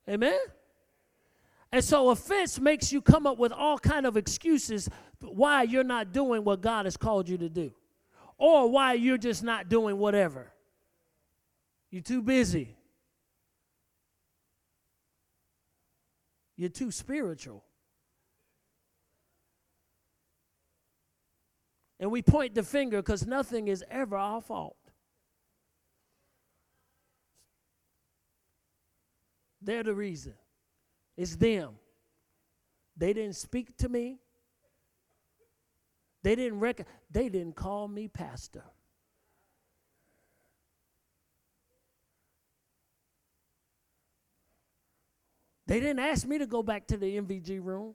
Amen? 0.09 0.41
And 1.71 1.85
so 1.85 2.11
offense 2.11 2.59
makes 2.59 2.93
you 2.93 3.01
come 3.01 3.29
up 3.29 3.39
with 3.39 3.53
all 3.53 3.79
kind 3.79 4.07
of 4.07 4.17
excuses 4.17 4.91
why 5.21 5.63
you're 5.63 5.85
not 5.85 6.13
doing 6.13 6.43
what 6.43 6.63
God 6.63 6.87
has 6.87 6.97
called 6.97 7.29
you 7.29 7.39
to 7.39 7.49
do 7.49 7.71
or 8.39 8.69
why 8.69 8.95
you're 8.95 9.19
just 9.19 9.45
not 9.45 9.69
doing 9.69 9.99
whatever. 9.99 10.51
You're 11.91 12.03
too 12.03 12.23
busy. 12.23 12.77
You're 16.57 16.69
too 16.69 16.91
spiritual. 16.91 17.65
And 22.01 22.11
we 22.11 22.23
point 22.23 22.55
the 22.55 22.63
finger 22.63 22.99
because 22.99 23.27
nothing 23.27 23.69
is 23.69 23.85
ever 23.91 24.17
our 24.17 24.41
fault. 24.41 24.77
They're 29.61 29.83
the 29.83 29.95
reason. 29.95 30.35
It's 31.17 31.37
them. 31.37 31.75
They 32.97 33.13
didn't 33.13 33.37
speak 33.37 33.77
to 33.79 33.89
me. 33.89 34.19
They 36.23 36.35
didn't 36.35 36.61
rec- 36.61 36.87
they 37.11 37.29
didn't 37.29 37.57
call 37.57 37.89
me 37.89 38.09
pastor. 38.09 38.65
They 45.69 45.81
didn't 45.81 45.99
ask 45.99 46.27
me 46.27 46.39
to 46.39 46.47
go 46.47 46.63
back 46.63 46.87
to 46.87 46.97
the 46.97 47.19
MVG 47.19 47.63
room. 47.63 47.95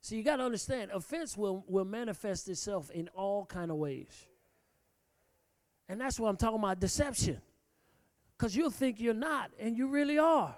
So 0.00 0.14
you 0.14 0.22
got 0.22 0.36
to 0.36 0.44
understand, 0.44 0.90
offense 0.92 1.36
will, 1.36 1.62
will 1.68 1.84
manifest 1.84 2.48
itself 2.48 2.90
in 2.90 3.08
all 3.08 3.44
kind 3.44 3.70
of 3.70 3.76
ways. 3.76 4.26
And 5.90 6.00
that's 6.00 6.18
what 6.18 6.30
I'm 6.30 6.38
talking 6.38 6.58
about, 6.58 6.80
deception. 6.80 7.38
Because 8.38 8.56
you'll 8.56 8.70
think 8.70 8.98
you're 8.98 9.12
not, 9.12 9.50
and 9.60 9.76
you 9.76 9.88
really 9.88 10.18
are. 10.18 10.56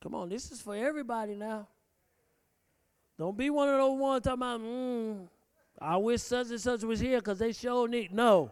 Come 0.00 0.14
on, 0.14 0.28
this 0.28 0.52
is 0.52 0.62
for 0.62 0.76
everybody 0.76 1.34
now. 1.34 1.66
Don't 3.20 3.36
be 3.36 3.50
one 3.50 3.68
of 3.68 3.76
those 3.76 3.98
ones 3.98 4.24
talking 4.24 4.38
about, 4.40 4.60
mm, 4.62 5.28
I 5.78 5.98
wish 5.98 6.22
such 6.22 6.48
and 6.48 6.58
such 6.58 6.82
was 6.84 7.00
here 7.00 7.18
because 7.18 7.38
they 7.38 7.52
sure 7.52 7.86
need. 7.86 8.14
No. 8.14 8.50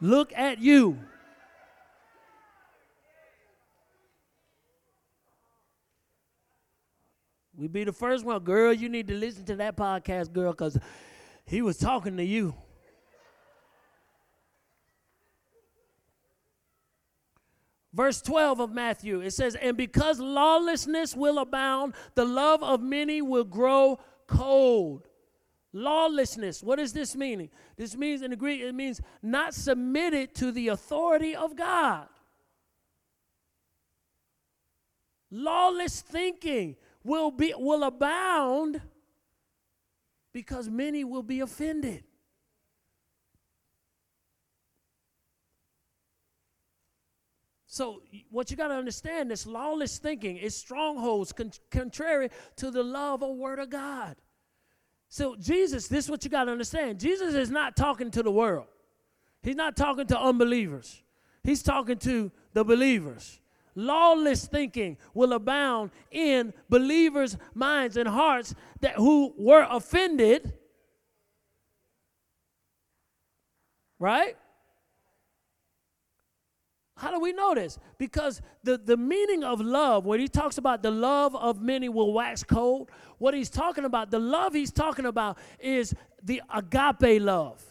Look 0.00 0.32
at 0.32 0.60
you. 0.60 0.96
We 7.56 7.66
be 7.66 7.82
the 7.82 7.92
first 7.92 8.24
one. 8.24 8.38
Girl, 8.44 8.72
you 8.72 8.88
need 8.88 9.08
to 9.08 9.14
listen 9.14 9.44
to 9.46 9.56
that 9.56 9.76
podcast, 9.76 10.32
girl, 10.32 10.52
because 10.52 10.78
he 11.44 11.60
was 11.60 11.76
talking 11.76 12.16
to 12.16 12.24
you. 12.24 12.54
Verse 17.92 18.22
12 18.22 18.60
of 18.60 18.72
Matthew, 18.72 19.20
it 19.20 19.32
says, 19.32 19.56
And 19.56 19.76
because 19.76 20.20
lawlessness 20.20 21.16
will 21.16 21.38
abound, 21.38 21.94
the 22.14 22.24
love 22.24 22.62
of 22.62 22.80
many 22.80 23.20
will 23.20 23.44
grow 23.44 23.98
cold. 24.28 25.08
Lawlessness, 25.72 26.62
what 26.62 26.78
does 26.78 26.92
this 26.92 27.16
mean? 27.16 27.48
This 27.76 27.96
means 27.96 28.22
in 28.22 28.30
the 28.30 28.36
Greek, 28.36 28.60
it 28.60 28.74
means 28.74 29.00
not 29.22 29.54
submitted 29.54 30.34
to 30.36 30.52
the 30.52 30.68
authority 30.68 31.34
of 31.34 31.56
God. 31.56 32.06
Lawless 35.30 36.00
thinking 36.00 36.76
will 37.04 37.30
be 37.30 37.54
will 37.56 37.84
abound 37.84 38.80
because 40.32 40.68
many 40.68 41.04
will 41.04 41.22
be 41.22 41.40
offended. 41.40 42.04
So, 47.80 48.02
what 48.30 48.50
you 48.50 48.58
got 48.58 48.68
to 48.68 48.74
understand 48.74 49.32
is 49.32 49.46
lawless 49.46 49.96
thinking 49.96 50.36
is 50.36 50.54
strongholds 50.54 51.32
con- 51.32 51.50
contrary 51.70 52.28
to 52.56 52.70
the 52.70 52.82
love 52.82 53.22
or 53.22 53.34
word 53.34 53.58
of 53.58 53.70
God. 53.70 54.16
So, 55.08 55.34
Jesus, 55.34 55.88
this 55.88 56.04
is 56.04 56.10
what 56.10 56.22
you 56.22 56.28
got 56.28 56.44
to 56.44 56.52
understand. 56.52 57.00
Jesus 57.00 57.32
is 57.32 57.50
not 57.50 57.78
talking 57.78 58.10
to 58.10 58.22
the 58.22 58.30
world, 58.30 58.66
He's 59.42 59.56
not 59.56 59.78
talking 59.78 60.06
to 60.08 60.20
unbelievers, 60.20 61.02
He's 61.42 61.62
talking 61.62 61.96
to 62.00 62.30
the 62.52 62.64
believers. 62.64 63.40
lawless 63.74 64.46
thinking 64.46 64.98
will 65.14 65.32
abound 65.32 65.90
in 66.10 66.52
believers' 66.68 67.38
minds 67.54 67.96
and 67.96 68.10
hearts 68.10 68.54
that 68.80 68.96
who 68.96 69.32
were 69.38 69.66
offended. 69.70 70.52
Right? 73.98 74.36
How 77.00 77.10
do 77.10 77.18
we 77.18 77.32
know 77.32 77.54
this? 77.54 77.78
Because 77.96 78.42
the, 78.62 78.76
the 78.76 78.98
meaning 78.98 79.42
of 79.42 79.58
love, 79.58 80.04
when 80.04 80.20
he 80.20 80.28
talks 80.28 80.58
about 80.58 80.82
the 80.82 80.90
love 80.90 81.34
of 81.34 81.62
many 81.62 81.88
will 81.88 82.12
wax 82.12 82.42
cold, 82.42 82.90
what 83.16 83.32
he's 83.32 83.48
talking 83.48 83.86
about, 83.86 84.10
the 84.10 84.18
love 84.18 84.52
he's 84.52 84.70
talking 84.70 85.06
about 85.06 85.38
is 85.58 85.94
the 86.22 86.42
agape 86.54 87.22
love. 87.22 87.64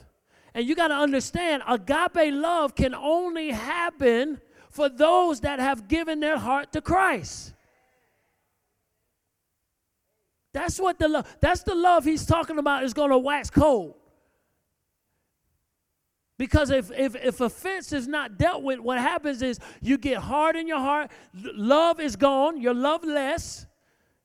And 0.55 0.65
you 0.65 0.73
got 0.73 0.87
to 0.87 0.95
understand, 0.95 1.61
agape 1.67 2.33
love 2.33 2.73
can 2.73 2.95
only 2.95 3.51
happen 3.51 4.41
for 4.71 4.89
those 4.89 5.41
that 5.41 5.59
have 5.59 5.87
given 5.87 6.19
their 6.19 6.39
heart 6.39 6.71
to 6.71 6.81
Christ. 6.81 7.53
That's 10.53 10.79
what 10.79 10.97
the 10.97 11.07
love, 11.07 11.37
that's 11.39 11.61
the 11.61 11.75
love 11.75 12.03
he's 12.03 12.25
talking 12.25 12.57
about 12.57 12.83
is 12.83 12.95
going 12.95 13.11
to 13.11 13.17
wax 13.19 13.51
cold. 13.51 13.93
Because 16.39 16.69
if, 16.69 16.89
if, 16.91 17.17
if 17.17 17.41
offense 17.41 17.91
is 17.91 18.07
not 18.07 18.37
dealt 18.37 18.63
with, 18.63 18.79
what 18.79 18.97
happens 18.97 19.41
is 19.41 19.59
you 19.81 19.97
get 19.97 20.19
hard 20.19 20.55
in 20.55 20.69
your 20.69 20.79
heart, 20.79 21.11
love 21.33 21.99
is 21.99 22.15
gone, 22.15 22.61
you're 22.61 22.73
loveless, 22.73 23.65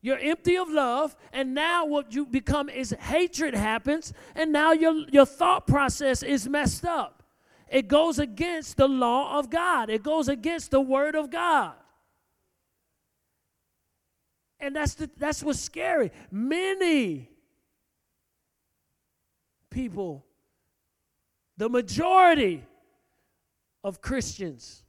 you're 0.01 0.21
empty 0.21 0.57
of 0.57 0.71
love, 0.71 1.17
and 1.33 1.55
now 1.55 1.85
what 1.85 2.15
you 2.15 2.25
become 2.25 2.69
is 2.69 2.95
hatred 3.01 3.53
happens, 3.53 4.13
and 4.37 4.53
now 4.53 4.71
your, 4.71 4.95
your 5.11 5.27
thought 5.27 5.67
process 5.67 6.23
is 6.23 6.49
messed 6.49 6.85
up. 6.85 7.25
It 7.69 7.89
goes 7.89 8.21
against 8.21 8.77
the 8.77 8.87
law 8.87 9.37
of 9.37 9.51
God, 9.51 9.91
it 9.91 10.05
goes 10.05 10.29
against 10.29 10.71
the 10.71 10.81
word 10.81 11.17
of 11.17 11.33
God. 11.33 11.73
And 14.61 14.77
that's, 14.77 14.95
the, 14.95 15.11
that's 15.17 15.43
what's 15.43 15.59
scary. 15.59 16.13
Many 16.31 17.29
people 19.69 20.25
the 21.57 21.69
majority 21.69 22.65
of 23.83 24.01
Christians. 24.01 24.83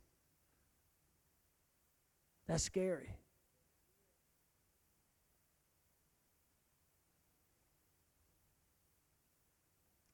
That's 2.47 2.63
scary. 2.63 3.09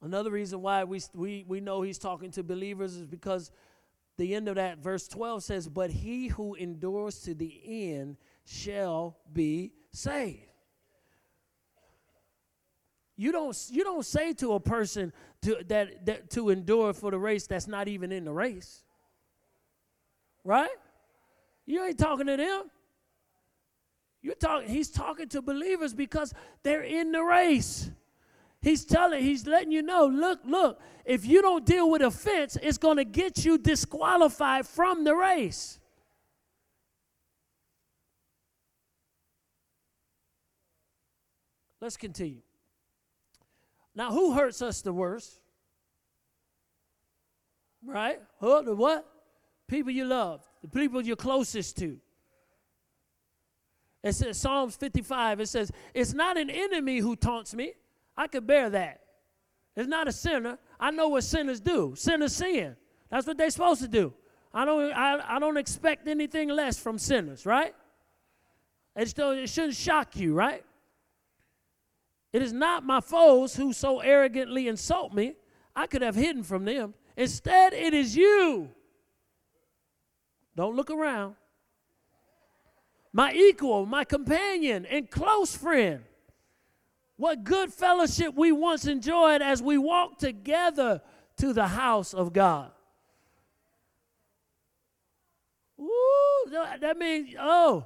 Another 0.02 0.32
reason 0.32 0.62
why 0.62 0.84
we, 0.84 1.00
we, 1.14 1.46
we 1.48 1.60
know 1.60 1.84
he's 1.84 2.00
talking 2.00 2.32
to 2.32 2.44
believers 2.44 2.96
is 2.96 3.06
because 3.06 3.52
the 4.18 4.34
end 4.34 4.48
of 4.48 4.56
that 4.56 4.80
verse 4.80 5.08
12 5.08 5.44
says, 5.44 5.70
But 5.70 5.92
he 5.92 6.28
who 6.28 6.56
endures 6.56 7.20
to 7.22 7.36
the 7.36 7.62
end 7.66 8.18
shall 8.44 9.18
be 9.32 9.74
saved. 9.94 10.40
You 13.16 13.32
don't, 13.32 13.56
you 13.70 13.84
don't 13.84 14.06
say 14.06 14.34
to 14.34 14.54
a 14.54 14.60
person 14.60 15.14
to, 15.44 15.58
that, 15.68 16.06
that, 16.06 16.30
to 16.32 16.50
endure 16.50 16.94
for 16.94 17.12
the 17.12 17.20
race 17.20 17.48
that's 17.48 17.68
not 17.68 17.88
even 17.88 18.12
in 18.12 18.26
the 18.26 18.32
race. 18.32 18.84
Right? 20.44 20.70
You 21.66 21.84
ain't 21.86 21.98
talking 21.98 22.28
to 22.28 22.38
them. 22.38 22.70
You're 24.22 24.36
talking, 24.36 24.70
he's 24.70 24.90
talking 24.90 25.28
to 25.30 25.42
believers 25.42 25.94
because 25.94 26.34
they're 26.64 26.84
in 26.84 27.12
the 27.12 27.24
race. 27.24 27.90
He's 28.62 28.86
telling, 28.86 29.24
he's 29.24 29.48
letting 29.48 29.72
you 29.72 29.82
know, 29.82 30.06
look, 30.06 30.40
look, 30.46 30.80
if 31.04 31.26
you 31.26 31.42
don't 31.42 31.66
deal 31.66 31.90
with 31.90 32.04
offense, 32.04 32.58
it's 32.62 32.78
going 32.78 32.98
to 32.98 33.06
get 33.06 33.44
you 33.44 33.58
disqualified 33.58 34.68
from 34.68 35.04
the 35.04 35.16
race. 35.16 35.80
Let's 41.82 41.98
continue. 41.98 42.42
Now, 43.96 44.12
who 44.12 44.34
hurts 44.34 44.62
us 44.62 44.82
the 44.82 44.94
worst? 44.94 45.40
Right? 47.86 48.20
Who? 48.40 48.64
The 48.64 48.76
what? 48.76 49.08
People 49.68 49.92
you 49.92 50.06
love, 50.06 50.44
the 50.62 50.68
people 50.68 51.02
you're 51.02 51.16
closest 51.16 51.78
to. 51.78 51.98
It 54.04 54.14
says 54.14 54.38
Psalms 54.40 54.76
55, 54.76 55.40
it 55.40 55.48
says, 55.48 55.72
It's 55.94 56.14
not 56.14 56.38
an 56.38 56.50
enemy 56.50 56.98
who 56.98 57.16
taunts 57.16 57.54
me. 57.54 57.74
I 58.18 58.28
could 58.28 58.46
bear 58.46 58.70
that. 58.72 59.02
It's 59.76 59.88
not 59.88 60.08
a 60.08 60.12
sinner. 60.12 60.58
I 60.80 60.92
know 60.92 61.10
what 61.10 61.24
sinners 61.24 61.62
do. 61.62 61.94
Sinners 61.96 62.36
sin. 62.36 62.76
That's 63.10 63.28
what 63.28 63.38
they're 63.38 63.50
supposed 63.50 63.82
to 63.82 63.88
do. 63.88 64.14
I 64.54 64.66
don't, 64.66 64.92
I, 64.92 65.36
I 65.36 65.40
don't 65.40 65.58
expect 65.58 66.08
anything 66.08 66.50
less 66.50 66.78
from 66.78 66.98
sinners, 66.98 67.46
right? 67.46 67.74
It, 68.96 69.08
still, 69.08 69.32
it 69.32 69.48
shouldn't 69.48 69.76
shock 69.76 70.18
you, 70.18 70.34
right? 70.34 70.66
It 72.34 72.42
is 72.42 72.54
not 72.54 72.86
my 72.86 73.02
foes 73.02 73.56
who 73.56 73.74
so 73.74 74.00
arrogantly 74.00 74.68
insult 74.68 75.14
me. 75.14 75.36
I 75.76 75.88
could 75.88 76.02
have 76.02 76.16
hidden 76.16 76.44
from 76.44 76.66
them. 76.66 76.94
Instead, 77.18 77.74
it 77.74 77.94
is 77.94 78.16
you. 78.16 78.70
Don't 80.56 80.76
look 80.76 80.90
around. 80.90 81.36
My 83.14 83.34
equal, 83.34 83.86
my 83.86 84.06
companion, 84.06 84.86
and 84.86 85.10
close 85.10 85.56
friend. 85.56 86.04
What 87.18 87.44
good 87.44 87.74
fellowship 87.74 88.34
we 88.36 88.52
once 88.52 88.88
enjoyed 88.88 89.42
as 89.42 89.62
we 89.62 89.78
walked 89.78 90.22
together 90.22 91.02
to 91.38 91.54
the 91.54 91.68
house 91.68 92.14
of 92.14 92.34
God. 92.34 92.72
Ooh, 95.80 96.50
that 96.80 96.98
means, 96.98 97.36
oh, 97.40 97.86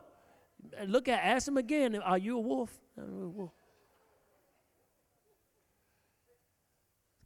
look 0.85 1.07
at, 1.07 1.23
ask 1.23 1.47
him 1.47 1.57
again, 1.57 1.95
are 1.95 2.17
you 2.17 2.37
a 2.37 2.41
wolf? 2.41 2.71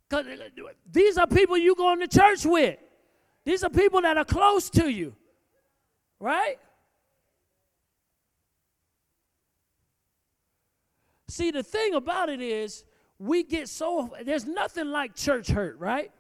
Because 0.10 0.26
these 0.92 1.18
are 1.18 1.28
people 1.28 1.58
you 1.58 1.76
going 1.76 2.00
to 2.00 2.08
church 2.08 2.46
with. 2.46 2.80
These 3.46 3.64
are 3.64 3.70
people 3.70 4.02
that 4.02 4.18
are 4.18 4.26
close 4.26 4.70
to 4.72 4.90
you. 4.90 5.16
Right? 6.20 6.58
See, 11.30 11.52
the 11.52 11.64
thing 11.64 11.94
about 11.94 12.30
it 12.30 12.42
is, 12.42 12.84
we 13.20 13.44
get 13.44 13.70
so, 13.70 14.14
there's 14.24 14.46
nothing 14.46 14.88
like 14.88 15.16
church 15.16 15.50
hurt, 15.50 15.78
right? 15.78 16.12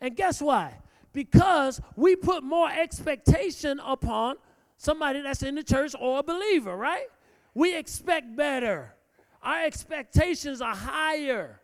And 0.00 0.16
guess 0.16 0.40
why? 0.40 0.78
Because 1.12 1.80
we 1.96 2.16
put 2.16 2.42
more 2.42 2.70
expectation 2.70 3.80
upon 3.84 4.36
somebody 4.76 5.20
that's 5.20 5.42
in 5.42 5.56
the 5.56 5.62
church 5.62 5.94
or 6.00 6.20
a 6.20 6.22
believer, 6.22 6.74
right? 6.74 7.06
We 7.52 7.76
expect 7.76 8.34
better. 8.34 8.94
Our 9.42 9.64
expectations 9.64 10.62
are 10.62 10.74
higher. 10.74 11.60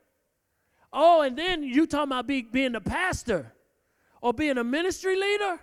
Oh, 0.92 1.22
and 1.22 1.36
then 1.36 1.62
you 1.62 1.86
talking 1.86 2.12
about 2.12 2.26
be, 2.26 2.42
being 2.42 2.74
a 2.74 2.80
pastor 2.80 3.52
or 4.20 4.32
being 4.32 4.58
a 4.58 4.64
ministry 4.64 5.16
leader, 5.16 5.60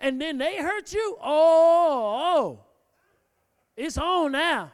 and 0.00 0.20
then 0.20 0.38
they 0.38 0.58
hurt 0.58 0.92
you? 0.92 1.16
Oh, 1.20 2.20
oh. 2.34 2.64
It's 3.76 3.98
on 3.98 4.32
now. 4.32 4.72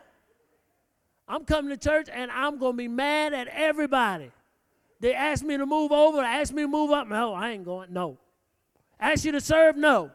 I'm 1.26 1.44
coming 1.44 1.70
to 1.70 1.76
church 1.76 2.08
and 2.12 2.30
I'm 2.30 2.58
going 2.58 2.72
to 2.72 2.76
be 2.76 2.88
mad 2.88 3.32
at 3.32 3.48
everybody. 3.48 4.30
They 5.00 5.14
ask 5.14 5.44
me 5.44 5.56
to 5.56 5.66
move 5.66 5.92
over, 5.92 6.20
ask 6.20 6.52
me 6.52 6.62
to 6.62 6.68
move 6.68 6.90
up. 6.90 7.08
No, 7.08 7.34
I 7.34 7.50
ain't 7.50 7.64
going. 7.64 7.92
No. 7.92 8.18
Ask 8.98 9.24
you 9.24 9.32
to 9.32 9.40
serve? 9.40 9.76
No. 9.76 10.10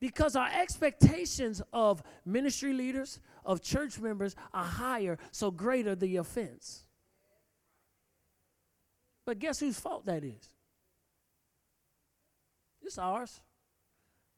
Because 0.00 0.34
our 0.36 0.48
expectations 0.48 1.60
of 1.72 2.02
ministry 2.24 2.72
leaders, 2.72 3.20
of 3.44 3.62
church 3.62 3.98
members 3.98 4.36
are 4.52 4.64
higher, 4.64 5.18
so 5.30 5.50
greater 5.50 5.94
the 5.94 6.16
offense. 6.16 6.84
But 9.24 9.38
guess 9.38 9.60
whose 9.60 9.78
fault 9.78 10.06
that 10.06 10.24
is? 10.24 10.48
It's 12.82 12.98
ours. 12.98 13.40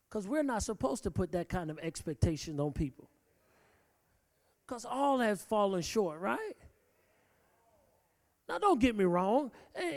Because 0.08 0.28
we're 0.28 0.42
not 0.42 0.62
supposed 0.62 1.04
to 1.04 1.10
put 1.10 1.32
that 1.32 1.48
kind 1.48 1.70
of 1.70 1.78
expectation 1.78 2.60
on 2.60 2.72
people. 2.72 3.08
Because 4.66 4.84
all 4.84 5.18
have 5.20 5.40
fallen 5.40 5.80
short, 5.82 6.20
right? 6.20 6.56
Now, 8.48 8.58
don't 8.58 8.80
get 8.80 8.94
me 8.94 9.04
wrong. 9.04 9.50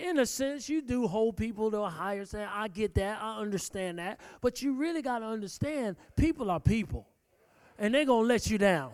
In 0.06 0.20
a 0.20 0.26
sense, 0.26 0.70
you 0.70 0.82
do 0.82 1.08
hold 1.08 1.36
people 1.36 1.70
to 1.72 1.82
a 1.82 1.90
higher 1.90 2.24
standard. 2.24 2.52
I 2.54 2.70
get 2.70 2.96
that. 2.96 3.20
I 3.22 3.40
understand 3.40 4.00
that. 4.00 4.22
But 4.40 4.62
you 4.62 4.76
really 4.76 5.02
got 5.02 5.20
to 5.20 5.26
understand 5.26 5.98
people 6.16 6.50
are 6.50 6.62
people, 6.62 7.08
and 7.78 7.94
they're 7.94 8.06
going 8.06 8.24
to 8.24 8.28
let 8.28 8.50
you 8.50 8.58
down. 8.58 8.92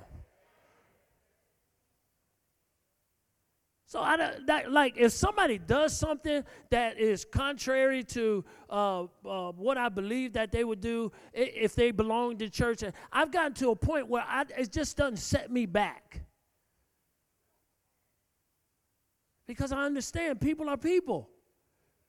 So 3.86 4.00
I 4.00 4.16
that, 4.46 4.72
like 4.72 4.96
if 4.96 5.12
somebody 5.12 5.58
does 5.58 5.98
something 5.98 6.46
that 6.70 6.98
is 6.98 7.26
contrary 7.26 8.04
to 8.06 8.46
uh, 8.70 9.04
uh, 9.26 9.52
what 9.52 9.78
I 9.78 9.90
believe 9.90 10.34
that 10.34 10.52
they 10.54 10.64
would 10.64 10.80
do 10.80 11.12
if 11.34 11.76
they 11.76 11.92
belong 11.92 12.38
to 12.38 12.50
church, 12.50 12.84
I've 13.12 13.32
gotten 13.32 13.54
to 13.56 13.72
a 13.72 13.76
point 13.76 14.08
where 14.08 14.24
I, 14.26 14.46
it 14.58 14.72
just 14.72 14.96
doesn't 14.96 15.18
set 15.18 15.52
me 15.52 15.66
back 15.66 16.22
because 19.46 19.74
I 19.74 19.84
understand 19.84 20.40
people 20.40 20.70
are 20.70 20.78
people. 20.78 21.30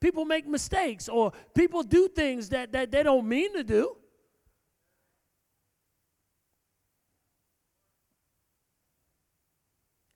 people 0.03 0.25
make 0.25 0.45
mistakes 0.45 1.07
or 1.07 1.31
people 1.53 1.81
do 1.81 2.09
things 2.09 2.49
that, 2.49 2.73
that 2.73 2.91
they 2.91 3.03
don't 3.03 3.25
mean 3.25 3.53
to 3.53 3.63
do. 3.63 3.95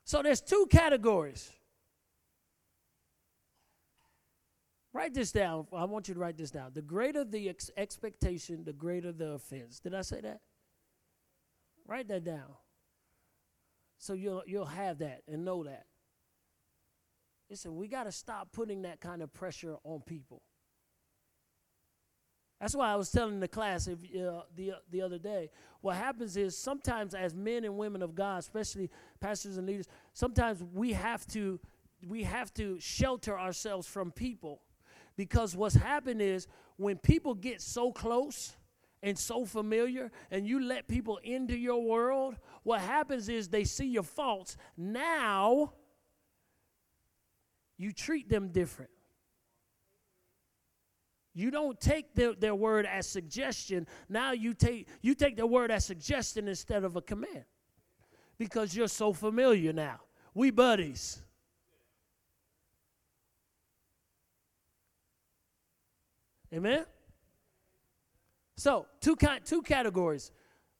So 0.07 0.21
there's 0.21 0.39
two 0.39 0.67
categories. 0.71 1.51
Write 4.93 5.13
this 5.13 5.33
down. 5.33 5.67
I 5.73 5.83
want 5.83 6.07
you 6.07 6.13
to 6.13 6.19
write 6.21 6.37
this 6.37 6.49
down. 6.49 6.71
The 6.73 6.81
greater 6.81 7.25
the 7.25 7.49
ex- 7.49 7.69
expectation, 7.75 8.63
the 8.63 8.71
greater 8.71 9.11
the 9.11 9.31
offense. 9.31 9.81
Did 9.81 9.93
I 9.93 10.03
say 10.03 10.21
that? 10.21 10.39
Write 11.85 12.07
that 12.07 12.23
down. 12.23 12.55
So 13.97 14.13
you'll 14.13 14.43
you'll 14.47 14.63
have 14.63 14.99
that 14.99 15.23
and 15.27 15.43
know 15.43 15.65
that. 15.65 15.87
Listen, 17.49 17.75
we 17.75 17.89
got 17.89 18.05
to 18.05 18.11
stop 18.13 18.53
putting 18.53 18.83
that 18.83 19.01
kind 19.01 19.21
of 19.21 19.33
pressure 19.33 19.75
on 19.83 19.99
people. 20.05 20.41
That's 22.59 22.75
why 22.75 22.91
I 22.91 22.95
was 22.95 23.11
telling 23.11 23.39
the 23.39 23.47
class 23.47 23.87
if, 23.87 23.99
uh, 24.15 24.41
the, 24.55 24.73
the 24.91 25.01
other 25.01 25.19
day. 25.19 25.51
What 25.81 25.95
happens 25.95 26.37
is 26.37 26.57
sometimes, 26.57 27.13
as 27.13 27.35
men 27.35 27.63
and 27.63 27.77
women 27.77 28.01
of 28.01 28.15
God, 28.15 28.39
especially 28.39 28.89
pastors 29.19 29.57
and 29.57 29.67
leaders, 29.67 29.87
sometimes 30.13 30.63
we 30.73 30.93
have 30.93 31.25
to 31.27 31.59
we 32.07 32.23
have 32.23 32.53
to 32.53 32.79
shelter 32.79 33.39
ourselves 33.39 33.87
from 33.87 34.11
people 34.11 34.61
because 35.15 35.55
what's 35.55 35.75
happened 35.75 36.21
is 36.21 36.47
when 36.77 36.97
people 36.97 37.33
get 37.33 37.59
so 37.59 37.91
close 37.91 38.55
and 39.01 39.17
so 39.17 39.45
familiar 39.45 40.11
and 40.29 40.47
you 40.47 40.63
let 40.63 40.87
people 40.87 41.19
into 41.23 41.57
your 41.57 41.83
world, 41.83 42.35
what 42.63 42.81
happens 42.81 43.29
is 43.29 43.49
they 43.49 43.63
see 43.63 43.87
your 43.87 44.03
faults. 44.03 44.57
Now 44.77 45.73
you 47.77 47.91
treat 47.91 48.29
them 48.29 48.49
different. 48.49 48.91
You 51.37 51.51
don't 51.51 51.79
take 51.79 52.15
their, 52.15 52.33
their 52.33 52.55
word 52.55 52.87
as 52.87 53.05
suggestion. 53.07 53.85
Now 54.09 54.31
you 54.31 54.55
take 54.55 54.87
you 55.03 55.13
take 55.13 55.35
their 55.35 55.45
word 55.45 55.69
as 55.69 55.85
suggestion 55.85 56.47
instead 56.47 56.83
of 56.83 56.95
a 56.95 57.01
command. 57.01 57.43
Because 58.39 58.75
you're 58.75 58.87
so 58.87 59.13
familiar 59.13 59.71
now. 59.71 59.99
We 60.33 60.49
buddies. 60.49 61.21
Amen? 66.51 66.85
So, 68.55 68.87
two, 68.99 69.15
two 69.45 69.61
categories 69.61 70.31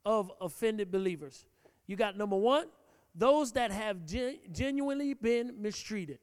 of 0.06 0.32
offended 0.42 0.90
believers. 0.90 1.46
You 1.86 1.96
got 1.96 2.18
number 2.18 2.36
one, 2.36 2.66
those 3.14 3.52
that 3.52 3.70
have 3.70 4.08
gen- 4.08 4.40
genuinely 4.52 5.14
been 5.14 5.62
mistreated. 5.62 6.18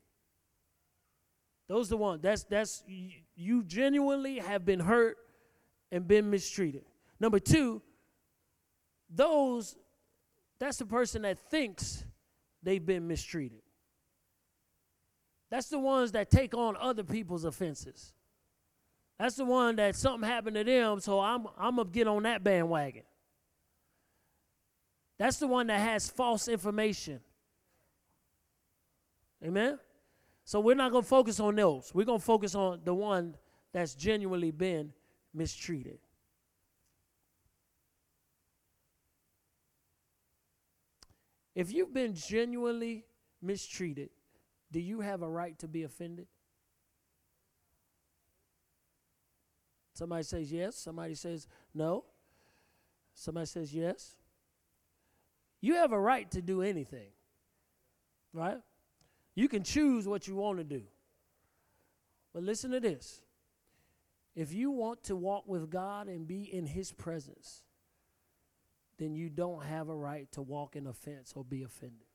Those 1.68 1.88
the 1.88 1.96
ones. 1.96 2.20
That's 2.22 2.44
that's 2.44 2.82
you 2.86 3.64
genuinely 3.64 4.38
have 4.38 4.64
been 4.64 4.80
hurt 4.80 5.16
and 5.90 6.06
been 6.06 6.30
mistreated. 6.30 6.84
Number 7.18 7.38
two, 7.38 7.80
those 9.08 9.76
that's 10.58 10.76
the 10.76 10.86
person 10.86 11.22
that 11.22 11.38
thinks 11.38 12.04
they've 12.62 12.84
been 12.84 13.06
mistreated. 13.06 13.62
That's 15.50 15.68
the 15.68 15.78
ones 15.78 16.12
that 16.12 16.30
take 16.30 16.54
on 16.54 16.76
other 16.78 17.04
people's 17.04 17.44
offenses. 17.44 18.12
That's 19.18 19.36
the 19.36 19.44
one 19.44 19.76
that 19.76 19.94
something 19.94 20.28
happened 20.28 20.56
to 20.56 20.64
them, 20.64 21.00
so 21.00 21.20
I'm 21.20 21.46
I'm 21.56 21.76
gonna 21.76 21.88
get 21.88 22.08
on 22.08 22.24
that 22.24 22.44
bandwagon. 22.44 23.04
That's 25.18 25.38
the 25.38 25.46
one 25.46 25.68
that 25.68 25.80
has 25.80 26.10
false 26.10 26.48
information. 26.48 27.20
Amen. 29.44 29.78
So 30.44 30.60
we're 30.60 30.74
not 30.74 30.92
going 30.92 31.02
to 31.02 31.08
focus 31.08 31.40
on 31.40 31.56
those. 31.56 31.90
We're 31.94 32.04
going 32.04 32.18
to 32.18 32.24
focus 32.24 32.54
on 32.54 32.80
the 32.84 32.94
one 32.94 33.34
that's 33.72 33.94
genuinely 33.94 34.50
been 34.50 34.92
mistreated. 35.32 35.98
If 41.54 41.72
you've 41.72 41.94
been 41.94 42.14
genuinely 42.14 43.04
mistreated, 43.40 44.10
do 44.70 44.80
you 44.80 45.00
have 45.00 45.22
a 45.22 45.28
right 45.28 45.58
to 45.60 45.68
be 45.68 45.84
offended? 45.84 46.26
Somebody 49.94 50.24
says 50.24 50.50
yes, 50.50 50.76
somebody 50.76 51.14
says 51.14 51.46
no, 51.72 52.04
somebody 53.14 53.46
says 53.46 53.72
yes. 53.72 54.16
You 55.60 55.76
have 55.76 55.92
a 55.92 56.00
right 56.00 56.28
to 56.32 56.42
do 56.42 56.62
anything, 56.62 57.10
right? 58.32 58.58
You 59.34 59.48
can 59.48 59.62
choose 59.62 60.06
what 60.06 60.28
you 60.28 60.36
want 60.36 60.58
to 60.58 60.64
do. 60.64 60.82
But 62.32 62.42
listen 62.42 62.70
to 62.72 62.80
this 62.80 63.22
if 64.34 64.52
you 64.52 64.70
want 64.70 65.04
to 65.04 65.16
walk 65.16 65.44
with 65.46 65.70
God 65.70 66.08
and 66.08 66.26
be 66.26 66.42
in 66.42 66.66
His 66.66 66.92
presence, 66.92 67.62
then 68.98 69.14
you 69.14 69.28
don't 69.28 69.64
have 69.64 69.88
a 69.88 69.96
right 69.96 70.30
to 70.32 70.42
walk 70.42 70.76
in 70.76 70.86
offense 70.86 71.32
or 71.34 71.44
be 71.44 71.62
offended. 71.62 72.06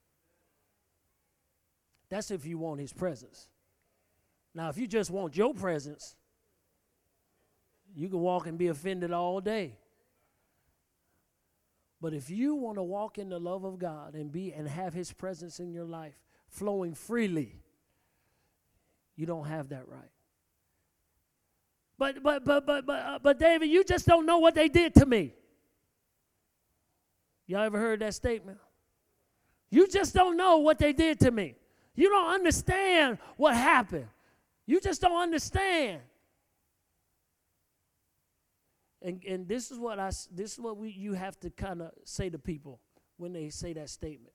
That's 2.10 2.32
if 2.32 2.46
you 2.46 2.58
want 2.58 2.82
His 2.82 2.94
presence. 2.94 3.48
Now, 4.54 4.70
if 4.70 4.78
you 4.78 4.88
just 4.88 5.12
want 5.12 5.38
your 5.38 5.54
presence, 5.54 6.16
you 7.96 8.10
can 8.10 8.20
walk 8.20 8.48
and 8.48 8.58
be 8.58 8.68
offended 8.68 9.12
all 9.12 9.40
day. 9.40 9.78
But 12.02 12.14
if 12.14 12.30
you 12.30 12.56
want 12.56 12.78
to 12.78 12.84
walk 12.84 13.18
in 13.18 13.30
the 13.30 13.40
love 13.40 13.64
of 13.64 13.78
God 13.78 14.16
and 14.16 14.32
be 14.32 14.54
and 14.54 14.68
have 14.68 14.94
his 14.94 15.12
presence 15.12 15.60
in 15.60 15.74
your 15.74 15.86
life, 15.86 16.16
flowing 16.50 16.94
freely, 16.94 17.56
you 19.16 19.26
don't 19.26 19.46
have 19.46 19.70
that 19.70 19.88
right. 19.88 20.12
But 21.98 22.24
but 22.24 22.46
but 22.46 22.66
but 22.66 22.86
but 22.86 23.00
uh, 23.06 23.20
but 23.22 23.40
David, 23.40 23.70
you 23.70 23.84
just 23.84 24.06
don't 24.06 24.26
know 24.26 24.40
what 24.40 24.56
they 24.56 24.70
did 24.70 24.94
to 24.96 25.06
me. 25.06 25.34
Y'all 27.46 27.62
ever 27.62 27.78
heard 27.78 28.00
that 28.00 28.14
statement? 28.14 28.58
You 29.70 29.88
just 29.88 30.14
don't 30.14 30.38
know 30.38 30.60
what 30.60 30.80
they 30.80 30.94
did 30.94 31.20
to 31.22 31.32
me. 31.32 31.56
You 31.96 32.10
don't 32.10 32.32
understand 32.32 33.18
what 33.38 33.56
happened. 33.56 34.08
You 34.66 34.80
just 34.80 35.02
don't 35.02 35.22
understand. 35.22 36.00
And 39.02 39.22
and 39.28 39.48
this 39.48 39.70
is 39.70 39.78
what 39.78 40.00
I 40.00 40.10
this 40.32 40.54
is 40.54 40.60
what 40.60 40.78
we 40.78 40.92
you 40.92 41.14
have 41.14 41.40
to 41.42 41.50
kind 41.50 41.82
of 41.82 41.92
say 42.06 42.30
to 42.30 42.40
people 42.40 42.80
when 43.18 43.34
they 43.34 43.50
say 43.50 43.74
that 43.74 43.90
statement. 43.90 44.34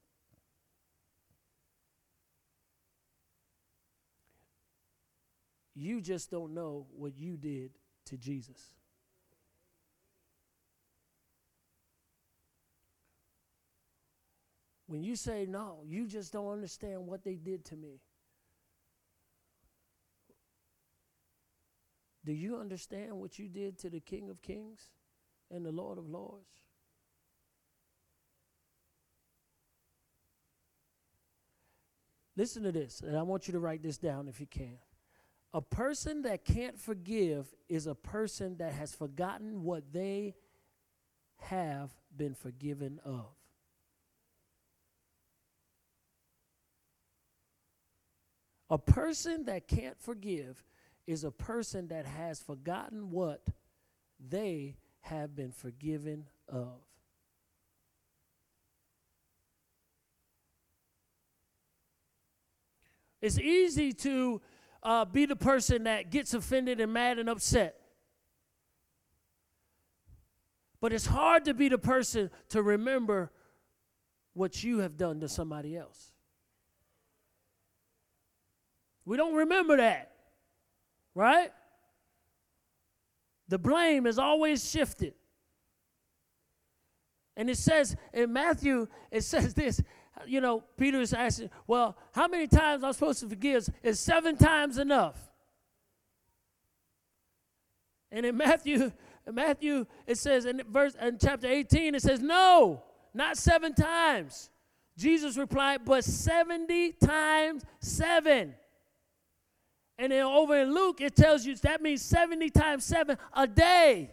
You 5.74 6.00
just 6.00 6.30
don't 6.30 6.54
know 6.54 6.86
what 6.96 7.16
you 7.16 7.36
did 7.36 7.72
to 8.06 8.16
Jesus. 8.16 8.74
When 14.86 15.02
you 15.02 15.16
say, 15.16 15.46
no, 15.48 15.80
you 15.86 16.06
just 16.06 16.32
don't 16.32 16.52
understand 16.52 17.06
what 17.06 17.24
they 17.24 17.34
did 17.34 17.64
to 17.66 17.76
me. 17.76 18.00
Do 22.24 22.32
you 22.32 22.58
understand 22.58 23.18
what 23.18 23.38
you 23.38 23.48
did 23.48 23.78
to 23.80 23.90
the 23.90 24.00
King 24.00 24.30
of 24.30 24.40
Kings 24.40 24.88
and 25.50 25.64
the 25.64 25.72
Lord 25.72 25.98
of 25.98 26.08
Lords? 26.08 26.48
Listen 32.36 32.62
to 32.62 32.72
this, 32.72 33.00
and 33.00 33.16
I 33.16 33.22
want 33.22 33.46
you 33.46 33.52
to 33.52 33.60
write 33.60 33.82
this 33.82 33.98
down 33.98 34.28
if 34.28 34.40
you 34.40 34.46
can. 34.46 34.78
A 35.54 35.62
person 35.62 36.22
that 36.22 36.44
can't 36.44 36.76
forgive 36.80 37.54
is 37.68 37.86
a 37.86 37.94
person 37.94 38.56
that 38.56 38.72
has 38.72 38.92
forgotten 38.92 39.62
what 39.62 39.92
they 39.92 40.34
have 41.36 41.92
been 42.16 42.34
forgiven 42.34 43.00
of. 43.04 43.26
A 48.68 48.78
person 48.78 49.44
that 49.44 49.68
can't 49.68 49.96
forgive 50.00 50.64
is 51.06 51.22
a 51.22 51.30
person 51.30 51.86
that 51.88 52.04
has 52.04 52.40
forgotten 52.40 53.12
what 53.12 53.46
they 54.18 54.74
have 55.02 55.36
been 55.36 55.52
forgiven 55.52 56.26
of. 56.48 56.80
It's 63.22 63.38
easy 63.38 63.92
to 63.92 64.40
uh, 64.84 65.04
be 65.04 65.26
the 65.26 65.36
person 65.36 65.84
that 65.84 66.10
gets 66.10 66.34
offended 66.34 66.80
and 66.80 66.92
mad 66.92 67.18
and 67.18 67.28
upset. 67.28 67.76
But 70.80 70.92
it's 70.92 71.06
hard 71.06 71.46
to 71.46 71.54
be 71.54 71.68
the 71.68 71.78
person 71.78 72.30
to 72.50 72.62
remember 72.62 73.32
what 74.34 74.62
you 74.62 74.78
have 74.80 74.96
done 74.98 75.20
to 75.20 75.28
somebody 75.28 75.76
else. 75.76 76.12
We 79.06 79.16
don't 79.16 79.34
remember 79.34 79.78
that, 79.78 80.12
right? 81.14 81.50
The 83.48 83.58
blame 83.58 84.06
is 84.06 84.18
always 84.18 84.68
shifted. 84.68 85.14
And 87.36 87.50
it 87.50 87.58
says 87.58 87.96
in 88.12 88.32
Matthew, 88.32 88.88
it 89.10 89.22
says 89.22 89.54
this 89.54 89.82
you 90.26 90.40
know, 90.40 90.62
Peter 90.76 91.00
is 91.00 91.12
asking, 91.12 91.50
well, 91.66 91.96
how 92.12 92.28
many 92.28 92.46
times 92.46 92.84
I'm 92.84 92.92
supposed 92.92 93.20
to 93.20 93.28
forgive? 93.28 93.68
Is 93.82 94.00
seven 94.00 94.36
times 94.36 94.78
enough? 94.78 95.18
And 98.10 98.24
in 98.24 98.36
Matthew, 98.36 98.92
in 99.26 99.34
Matthew, 99.34 99.86
it 100.06 100.18
says 100.18 100.44
in 100.44 100.62
verse 100.70 100.94
in 101.00 101.18
chapter 101.18 101.48
18, 101.48 101.94
it 101.94 102.02
says, 102.02 102.20
No, 102.20 102.82
not 103.12 103.36
seven 103.36 103.74
times. 103.74 104.50
Jesus 104.96 105.36
replied, 105.36 105.80
but 105.84 106.04
70 106.04 106.92
times 106.92 107.64
seven. 107.80 108.54
And 109.98 110.12
then 110.12 110.24
over 110.24 110.56
in 110.56 110.72
Luke, 110.72 111.00
it 111.00 111.16
tells 111.16 111.44
you 111.44 111.54
that 111.56 111.82
means 111.82 112.02
70 112.02 112.50
times 112.50 112.84
seven 112.84 113.16
a 113.32 113.46
day. 113.46 114.12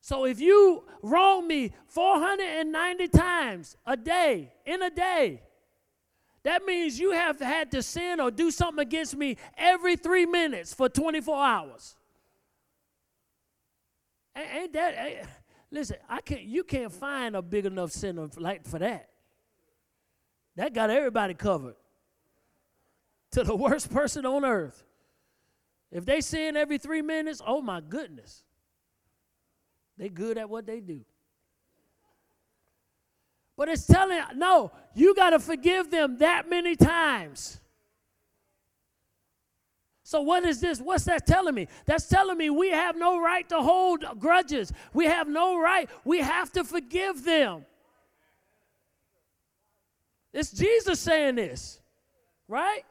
So 0.00 0.24
if 0.24 0.40
you 0.40 0.84
wrong 1.02 1.46
me 1.46 1.72
490 1.88 3.08
times 3.08 3.76
a 3.86 3.96
day, 3.96 4.52
in 4.64 4.82
a 4.82 4.90
day, 4.90 5.42
that 6.42 6.64
means 6.64 6.98
you 6.98 7.12
have 7.12 7.38
had 7.38 7.70
to 7.72 7.82
sin 7.82 8.18
or 8.18 8.30
do 8.30 8.50
something 8.50 8.80
against 8.80 9.14
me 9.14 9.36
every 9.58 9.96
three 9.96 10.24
minutes 10.24 10.72
for 10.72 10.88
24 10.88 11.44
hours. 11.44 11.96
Ain't 14.34 14.72
that, 14.72 14.94
ain't, 14.96 15.26
listen, 15.70 15.96
I 16.08 16.22
can't, 16.22 16.42
you 16.42 16.64
can't 16.64 16.92
find 16.92 17.36
a 17.36 17.42
big 17.42 17.66
enough 17.66 17.92
sinner 17.92 18.28
like 18.38 18.66
for 18.66 18.78
that. 18.78 19.10
That 20.56 20.72
got 20.72 20.88
everybody 20.88 21.34
covered. 21.34 21.76
To 23.32 23.44
the 23.44 23.54
worst 23.54 23.92
person 23.92 24.26
on 24.26 24.44
earth. 24.44 24.82
If 25.92 26.04
they 26.04 26.20
sin 26.20 26.56
every 26.56 26.78
three 26.78 27.02
minutes, 27.02 27.42
oh 27.46 27.60
my 27.60 27.80
goodness. 27.80 28.42
They 30.00 30.08
good 30.08 30.38
at 30.38 30.48
what 30.48 30.66
they 30.66 30.80
do. 30.80 31.02
But 33.54 33.68
it's 33.68 33.86
telling, 33.86 34.18
no, 34.34 34.72
you 34.94 35.14
got 35.14 35.30
to 35.30 35.38
forgive 35.38 35.90
them 35.90 36.16
that 36.18 36.48
many 36.48 36.74
times. 36.74 37.60
So, 40.02 40.22
what 40.22 40.46
is 40.46 40.58
this? 40.62 40.80
What's 40.80 41.04
that 41.04 41.26
telling 41.26 41.54
me? 41.54 41.68
That's 41.84 42.08
telling 42.08 42.38
me 42.38 42.48
we 42.48 42.70
have 42.70 42.96
no 42.96 43.20
right 43.20 43.46
to 43.50 43.60
hold 43.60 44.06
grudges. 44.18 44.72
We 44.94 45.04
have 45.04 45.28
no 45.28 45.60
right. 45.60 45.90
We 46.02 46.20
have 46.20 46.50
to 46.52 46.64
forgive 46.64 47.22
them. 47.22 47.66
It's 50.32 50.50
Jesus 50.50 50.98
saying 50.98 51.34
this, 51.34 51.78
right? 52.48 52.84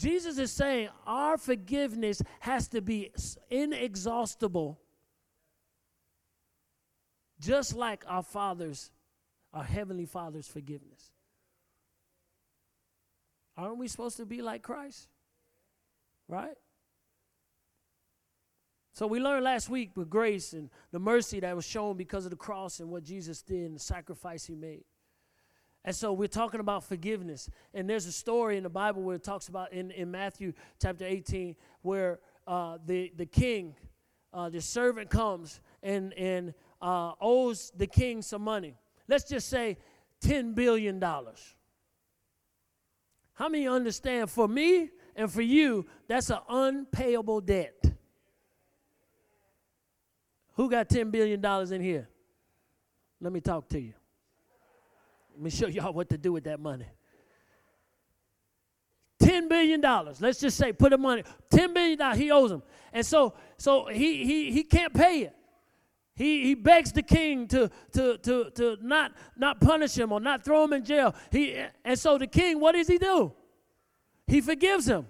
Jesus 0.00 0.38
is 0.38 0.50
saying 0.50 0.88
our 1.06 1.36
forgiveness 1.36 2.22
has 2.40 2.68
to 2.68 2.80
be 2.80 3.12
inexhaustible, 3.50 4.80
just 7.38 7.76
like 7.76 8.02
our 8.08 8.22
Father's, 8.22 8.90
our 9.52 9.62
Heavenly 9.62 10.06
Father's 10.06 10.48
forgiveness. 10.48 11.10
Aren't 13.58 13.76
we 13.76 13.88
supposed 13.88 14.16
to 14.16 14.24
be 14.24 14.40
like 14.40 14.62
Christ? 14.62 15.06
Right? 16.28 16.56
So 18.94 19.06
we 19.06 19.20
learned 19.20 19.44
last 19.44 19.68
week 19.68 19.90
with 19.96 20.08
grace 20.08 20.54
and 20.54 20.70
the 20.92 20.98
mercy 20.98 21.40
that 21.40 21.54
was 21.54 21.66
shown 21.66 21.98
because 21.98 22.24
of 22.24 22.30
the 22.30 22.38
cross 22.38 22.80
and 22.80 22.88
what 22.88 23.04
Jesus 23.04 23.42
did 23.42 23.66
and 23.66 23.76
the 23.76 23.80
sacrifice 23.80 24.46
he 24.46 24.54
made. 24.54 24.84
And 25.84 25.96
so 25.96 26.12
we're 26.12 26.28
talking 26.28 26.60
about 26.60 26.84
forgiveness. 26.84 27.48
And 27.72 27.88
there's 27.88 28.06
a 28.06 28.12
story 28.12 28.56
in 28.56 28.62
the 28.64 28.70
Bible 28.70 29.02
where 29.02 29.16
it 29.16 29.24
talks 29.24 29.48
about 29.48 29.72
in, 29.72 29.90
in 29.92 30.10
Matthew 30.10 30.52
chapter 30.80 31.06
18 31.06 31.56
where 31.82 32.20
uh, 32.46 32.78
the, 32.84 33.12
the 33.16 33.26
king, 33.26 33.74
uh, 34.34 34.50
the 34.50 34.60
servant 34.60 35.08
comes 35.08 35.60
and, 35.82 36.12
and 36.14 36.52
uh, 36.82 37.12
owes 37.20 37.72
the 37.76 37.86
king 37.86 38.20
some 38.22 38.42
money. 38.42 38.74
Let's 39.08 39.24
just 39.24 39.48
say 39.48 39.78
$10 40.22 40.54
billion. 40.54 41.00
How 43.34 43.48
many 43.48 43.66
understand 43.66 44.30
for 44.30 44.46
me 44.46 44.90
and 45.16 45.32
for 45.32 45.42
you, 45.42 45.86
that's 46.08 46.28
an 46.28 46.40
unpayable 46.48 47.40
debt? 47.40 47.82
Who 50.56 50.68
got 50.68 50.90
$10 50.90 51.10
billion 51.10 51.42
in 51.72 51.80
here? 51.80 52.08
Let 53.18 53.32
me 53.32 53.40
talk 53.40 53.68
to 53.70 53.80
you. 53.80 53.94
Let 55.32 55.42
me 55.42 55.50
show 55.50 55.66
y'all 55.66 55.92
what 55.92 56.08
to 56.10 56.18
do 56.18 56.32
with 56.32 56.44
that 56.44 56.60
money. 56.60 56.86
$10 59.20 59.48
billion. 59.48 59.80
Let's 60.20 60.40
just 60.40 60.56
say, 60.56 60.72
put 60.72 60.90
the 60.90 60.98
money, 60.98 61.22
$10 61.50 61.74
billion 61.74 62.18
he 62.18 62.30
owes 62.30 62.50
him. 62.50 62.62
And 62.92 63.04
so, 63.04 63.34
so 63.58 63.86
he, 63.86 64.24
he, 64.24 64.52
he 64.52 64.64
can't 64.64 64.92
pay 64.92 65.22
it. 65.22 65.36
He, 66.16 66.42
he 66.44 66.54
begs 66.54 66.92
the 66.92 67.02
king 67.02 67.46
to, 67.48 67.70
to, 67.92 68.18
to, 68.18 68.50
to 68.50 68.76
not, 68.82 69.12
not 69.36 69.60
punish 69.60 69.96
him 69.96 70.12
or 70.12 70.20
not 70.20 70.44
throw 70.44 70.64
him 70.64 70.72
in 70.74 70.84
jail. 70.84 71.14
He, 71.30 71.56
and 71.84 71.98
so 71.98 72.18
the 72.18 72.26
king, 72.26 72.60
what 72.60 72.72
does 72.72 72.88
he 72.88 72.98
do? 72.98 73.32
He 74.26 74.40
forgives 74.40 74.86
him. 74.86 75.06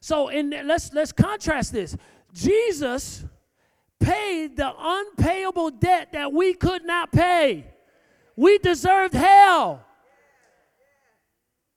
So 0.00 0.28
in, 0.28 0.50
let's, 0.64 0.92
let's 0.92 1.12
contrast 1.12 1.72
this. 1.72 1.96
Jesus 2.32 3.24
paid 4.00 4.56
the 4.56 4.72
unpayable 4.78 5.70
debt 5.70 6.12
that 6.12 6.32
we 6.32 6.54
could 6.54 6.84
not 6.84 7.12
pay. 7.12 7.66
We 8.38 8.58
deserved 8.58 9.14
hell. 9.14 9.84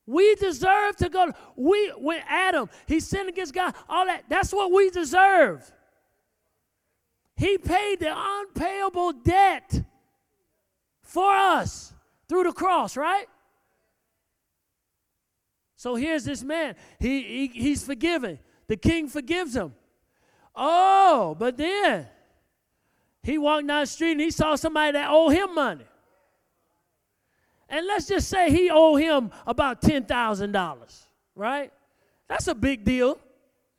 We 0.06 0.36
deserve 0.36 0.96
to 0.98 1.10
go. 1.10 1.32
We 1.56 1.90
when 1.98 2.22
Adam 2.28 2.70
he 2.86 3.00
sinned 3.00 3.30
against 3.30 3.52
God, 3.52 3.74
all 3.90 4.06
that. 4.06 4.26
That's 4.30 4.54
what 4.54 4.72
we 4.72 4.92
deserve. 4.92 5.72
He 7.36 7.58
paid 7.58 8.02
the 8.02 8.14
unpayable 8.16 9.14
debt 9.14 9.82
for 11.02 11.34
us 11.34 11.94
through 12.30 12.44
the 12.44 12.52
cross, 12.52 12.96
right? 12.96 13.26
So 15.78 15.96
here's 15.96 16.26
this 16.26 16.44
man. 16.44 16.76
He, 17.00 17.24
he 17.24 17.48
he's 17.48 17.84
forgiven. 17.84 18.38
The 18.68 18.78
king 18.78 19.08
forgives 19.08 19.56
him. 19.56 19.74
Oh, 20.56 21.36
but 21.40 21.58
then 21.58 22.06
he 23.24 23.40
walked 23.40 23.66
down 23.66 23.82
the 23.82 23.88
street 23.88 24.12
and 24.12 24.22
he 24.22 24.30
saw 24.30 24.54
somebody 24.54 24.92
that 24.92 25.10
owed 25.10 25.34
him 25.34 25.56
money. 25.56 25.86
And 27.72 27.88
let's 27.88 28.06
just 28.06 28.28
say 28.28 28.52
he 28.52 28.70
owed 28.70 29.02
him 29.02 29.32
about 29.48 29.82
$10,000, 29.82 31.06
right? 31.36 31.72
That's 32.28 32.48
a 32.48 32.54
big 32.54 32.84
deal. 32.84 33.18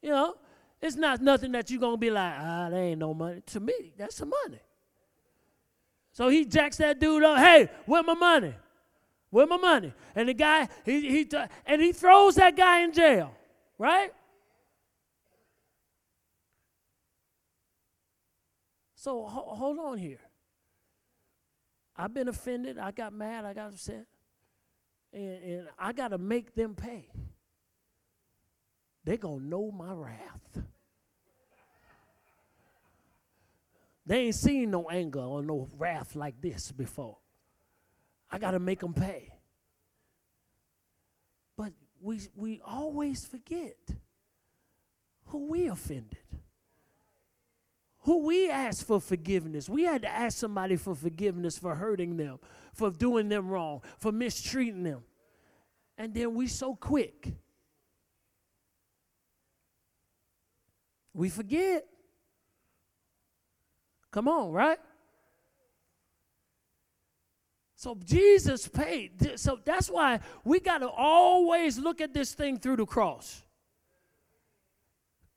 You 0.01 0.11
know, 0.11 0.35
it's 0.81 0.97
not 0.97 1.21
nothing 1.21 1.53
that 1.53 1.71
you're 1.71 1.79
going 1.79 1.95
to 1.97 1.99
be 2.01 2.11
like, 2.11 2.33
ah, 2.39 2.71
there 2.71 2.83
ain't 2.83 2.99
no 2.99 3.13
money. 3.13 3.43
To 3.47 3.61
me, 3.61 3.93
that's 3.99 4.17
some 4.17 4.31
money. 4.31 4.61
So 6.13 6.31
he 6.31 6.47
jacks 6.47 6.79
that 6.79 6.99
dude 6.99 7.23
up. 7.23 7.39
Hey, 7.39 7.69
where 7.85 8.03
my 8.03 8.15
money? 8.15 8.55
Where 9.29 9.47
my 9.47 9.59
money? 9.59 9.93
And 10.15 10.29
the 10.29 10.35
guy, 10.35 10.69
he, 10.85 11.01
he 11.09 11.31
and 11.67 11.81
he 11.81 11.93
throws 11.93 12.37
that 12.37 12.57
guy 12.57 12.81
in 12.81 12.93
jail, 12.93 13.35
right? 13.79 14.11
So 18.95 19.27
ho- 19.27 19.55
hold 19.55 19.79
on 19.79 19.99
here. 19.99 20.21
I've 22.03 22.13
been 22.13 22.27
offended. 22.27 22.79
I 22.79 22.91
got 22.91 23.13
mad. 23.13 23.45
I 23.45 23.55
got 23.55 23.69
upset. 23.69 24.07
And, 25.13 25.45
and 25.45 25.69
I 25.79 25.93
got 25.93 26.09
to 26.09 26.19
make 26.19 26.53
them 26.53 26.75
pay. 26.75 27.09
They're 29.05 29.17
going 29.17 29.41
to 29.41 29.47
know 29.47 29.71
my 29.71 29.93
wrath. 29.93 30.65
They 34.05 34.19
ain't 34.23 34.35
seen 34.35 34.73
no 34.73 34.89
anger 34.91 35.21
or 35.21 35.45
no 35.45 35.69
wrath 35.79 36.17
like 36.17 36.41
this 36.41 36.73
before. 36.73 37.19
I 38.29 38.39
got 38.39 38.51
to 38.51 38.59
make 38.59 38.81
them 38.81 38.95
pay. 38.95 39.33
But 41.57 41.73
we, 42.01 42.19
we 42.35 42.61
always 42.65 43.25
forget 43.25 43.77
who 45.27 45.47
we 45.47 45.69
offended 45.69 46.19
who 48.03 48.25
we 48.25 48.51
asked 48.51 48.87
for 48.87 49.01
forgiveness. 49.01 49.69
We 49.69 49.85
had 49.85 50.03
to 50.03 50.09
ask 50.09 50.39
somebody 50.39 50.77
for 50.77 50.95
forgiveness 50.95 51.59
for 51.59 51.75
hurting 51.75 52.17
them, 52.17 52.39
for 52.73 52.91
doing 52.91 53.29
them 53.29 53.49
wrong, 53.49 53.83
for 53.99 54.13
mistreating 54.13 54.83
them. 54.83 55.03
And 55.97 56.13
then 56.13 56.35
we 56.35 56.49
so 56.49 56.75
quick. 56.75 57.33
We 61.15 61.29
forget. 61.29 61.87
Come 64.11 64.29
on, 64.29 64.51
right? 64.51 64.79
So 67.77 67.97
Jesus 68.05 68.69
paid. 68.69 69.39
So 69.39 69.59
that's 69.65 69.89
why 69.89 70.21
we 70.45 70.61
got 70.61 70.79
to 70.79 70.89
always 70.89 71.79
look 71.79 72.01
at 72.01 72.15
this 72.15 72.35
thing 72.35 72.59
through 72.59 72.77
the 72.77 72.87
cross. 72.87 73.43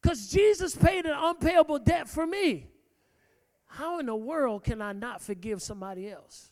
Because 0.06 0.28
Jesus 0.28 0.76
paid 0.76 1.08
an 1.08 1.16
unpayable 1.18 1.80
debt 1.80 2.08
for 2.08 2.28
me. 2.28 2.68
How 3.66 3.98
in 3.98 4.06
the 4.06 4.16
world 4.16 4.64
can 4.64 4.80
I 4.80 4.94
not 4.94 5.20
forgive 5.20 5.64
somebody 5.64 6.12
else? 6.12 6.52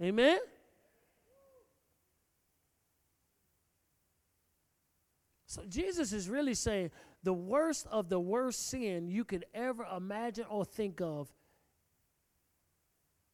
Amen? 0.00 0.38
So 5.44 5.64
Jesus 5.68 6.14
is 6.14 6.30
really 6.30 6.54
saying 6.54 6.90
the 7.22 7.34
worst 7.34 7.86
of 7.90 8.08
the 8.08 8.18
worst 8.18 8.70
sin 8.70 9.06
you 9.06 9.26
could 9.26 9.44
ever 9.52 9.86
imagine 9.94 10.46
or 10.48 10.64
think 10.64 11.02
of 11.02 11.30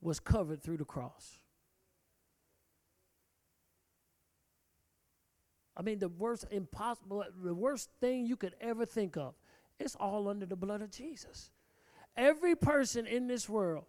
was 0.00 0.18
covered 0.18 0.64
through 0.64 0.78
the 0.78 0.84
cross. 0.84 1.38
I 5.78 5.82
mean, 5.82 6.00
the 6.00 6.08
worst 6.08 6.44
impossible, 6.50 7.24
the 7.42 7.54
worst 7.54 7.88
thing 8.00 8.26
you 8.26 8.36
could 8.36 8.54
ever 8.60 8.84
think 8.84 9.16
of. 9.16 9.34
It's 9.78 9.94
all 9.94 10.28
under 10.28 10.44
the 10.44 10.56
blood 10.56 10.82
of 10.82 10.90
Jesus. 10.90 11.52
Every 12.16 12.56
person 12.56 13.06
in 13.06 13.28
this 13.28 13.48
world 13.48 13.84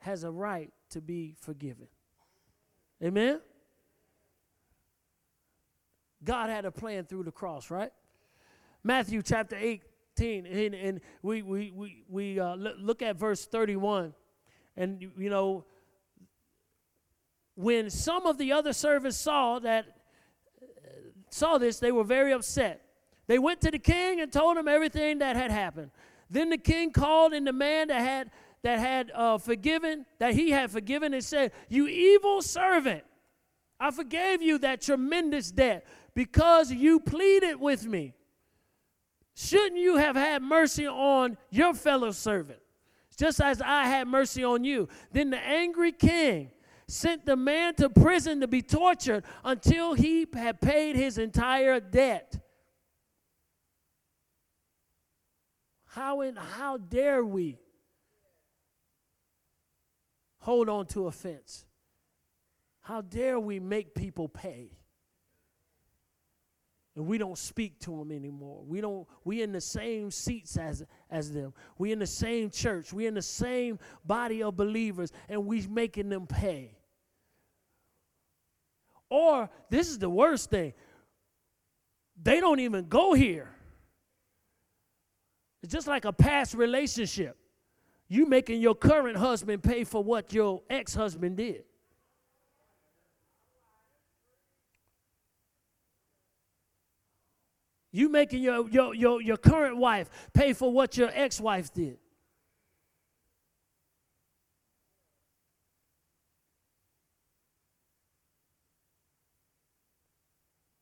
has 0.00 0.24
a 0.24 0.30
right 0.30 0.72
to 0.90 1.00
be 1.00 1.36
forgiven. 1.40 1.86
Amen? 3.02 3.40
God 6.24 6.50
had 6.50 6.64
a 6.64 6.72
plan 6.72 7.04
through 7.04 7.22
the 7.22 7.30
cross, 7.30 7.70
right? 7.70 7.92
Matthew 8.82 9.22
chapter 9.22 9.56
18, 9.56 10.46
and, 10.46 10.74
and 10.74 11.00
we, 11.22 11.42
we, 11.42 11.70
we, 11.70 12.02
we 12.08 12.40
uh, 12.40 12.56
look 12.56 13.02
at 13.02 13.16
verse 13.16 13.46
31. 13.46 14.14
And, 14.76 15.00
you 15.16 15.30
know, 15.30 15.64
when 17.54 17.88
some 17.88 18.26
of 18.26 18.36
the 18.36 18.52
other 18.52 18.72
servants 18.72 19.16
saw 19.16 19.60
that, 19.60 19.99
saw 21.30 21.58
this, 21.58 21.78
they 21.78 21.92
were 21.92 22.04
very 22.04 22.32
upset. 22.32 22.82
They 23.26 23.38
went 23.38 23.60
to 23.62 23.70
the 23.70 23.78
king 23.78 24.20
and 24.20 24.32
told 24.32 24.56
him 24.56 24.66
everything 24.66 25.18
that 25.18 25.36
had 25.36 25.50
happened. 25.50 25.90
Then 26.28 26.50
the 26.50 26.58
king 26.58 26.92
called 26.92 27.32
in 27.32 27.44
the 27.44 27.52
man 27.52 27.88
that 27.88 28.00
had 28.00 28.30
that 28.62 28.78
had 28.78 29.10
uh, 29.14 29.38
forgiven, 29.38 30.04
that 30.18 30.34
he 30.34 30.50
had 30.50 30.70
forgiven, 30.70 31.14
and 31.14 31.24
said, 31.24 31.52
"You 31.68 31.86
evil 31.86 32.42
servant, 32.42 33.04
I 33.78 33.90
forgave 33.90 34.42
you 34.42 34.58
that 34.58 34.82
tremendous 34.82 35.50
debt 35.50 35.86
because 36.14 36.70
you 36.70 37.00
pleaded 37.00 37.56
with 37.56 37.86
me. 37.86 38.14
Shouldn't 39.34 39.80
you 39.80 39.96
have 39.96 40.16
had 40.16 40.42
mercy 40.42 40.86
on 40.86 41.38
your 41.50 41.72
fellow 41.72 42.10
servant, 42.10 42.60
just 43.16 43.40
as 43.40 43.62
I 43.62 43.84
had 43.84 44.08
mercy 44.08 44.44
on 44.44 44.64
you?" 44.64 44.88
Then 45.12 45.30
the 45.30 45.38
angry 45.38 45.92
king 45.92 46.50
sent 46.90 47.24
the 47.24 47.36
man 47.36 47.74
to 47.76 47.88
prison 47.88 48.40
to 48.40 48.48
be 48.48 48.62
tortured 48.62 49.24
until 49.44 49.94
he 49.94 50.26
had 50.34 50.60
paid 50.60 50.96
his 50.96 51.18
entire 51.18 51.80
debt. 51.80 52.38
How 55.86 56.20
in 56.20 56.36
how 56.36 56.76
dare 56.76 57.24
we 57.24 57.58
hold 60.38 60.68
on 60.68 60.86
to 60.86 61.06
offense? 61.06 61.64
How 62.80 63.00
dare 63.00 63.38
we 63.38 63.60
make 63.60 63.94
people 63.94 64.28
pay? 64.28 64.70
And 66.96 67.06
we 67.06 67.18
don't 67.18 67.38
speak 67.38 67.78
to 67.80 67.96
them 67.96 68.12
anymore. 68.12 68.62
We 68.66 68.80
don't 68.80 69.06
we 69.24 69.42
in 69.42 69.52
the 69.52 69.60
same 69.60 70.10
seats 70.10 70.56
as 70.56 70.84
as 71.08 71.32
them. 71.32 71.54
We 71.78 71.92
in 71.92 71.98
the 71.98 72.06
same 72.06 72.50
church. 72.50 72.92
We 72.92 73.06
in 73.06 73.14
the 73.14 73.22
same 73.22 73.78
body 74.04 74.42
of 74.42 74.56
believers 74.56 75.12
and 75.28 75.46
we 75.46 75.66
making 75.66 76.08
them 76.08 76.26
pay. 76.26 76.79
Or 79.10 79.50
this 79.68 79.88
is 79.88 79.98
the 79.98 80.08
worst 80.08 80.48
thing. 80.50 80.72
They 82.22 82.40
don't 82.40 82.60
even 82.60 82.88
go 82.88 83.12
here. 83.12 83.50
It's 85.62 85.72
just 85.72 85.86
like 85.86 86.04
a 86.04 86.12
past 86.12 86.54
relationship. 86.54 87.36
You 88.08 88.26
making 88.26 88.60
your 88.60 88.74
current 88.74 89.16
husband 89.16 89.62
pay 89.62 89.84
for 89.84 90.02
what 90.02 90.32
your 90.32 90.62
ex-husband 90.70 91.36
did. 91.36 91.64
You 97.92 98.08
making 98.08 98.42
your, 98.42 98.68
your, 98.68 98.94
your, 98.94 99.20
your 99.20 99.36
current 99.36 99.76
wife 99.76 100.08
pay 100.32 100.52
for 100.52 100.72
what 100.72 100.96
your 100.96 101.10
ex-wife 101.12 101.74
did. 101.74 101.98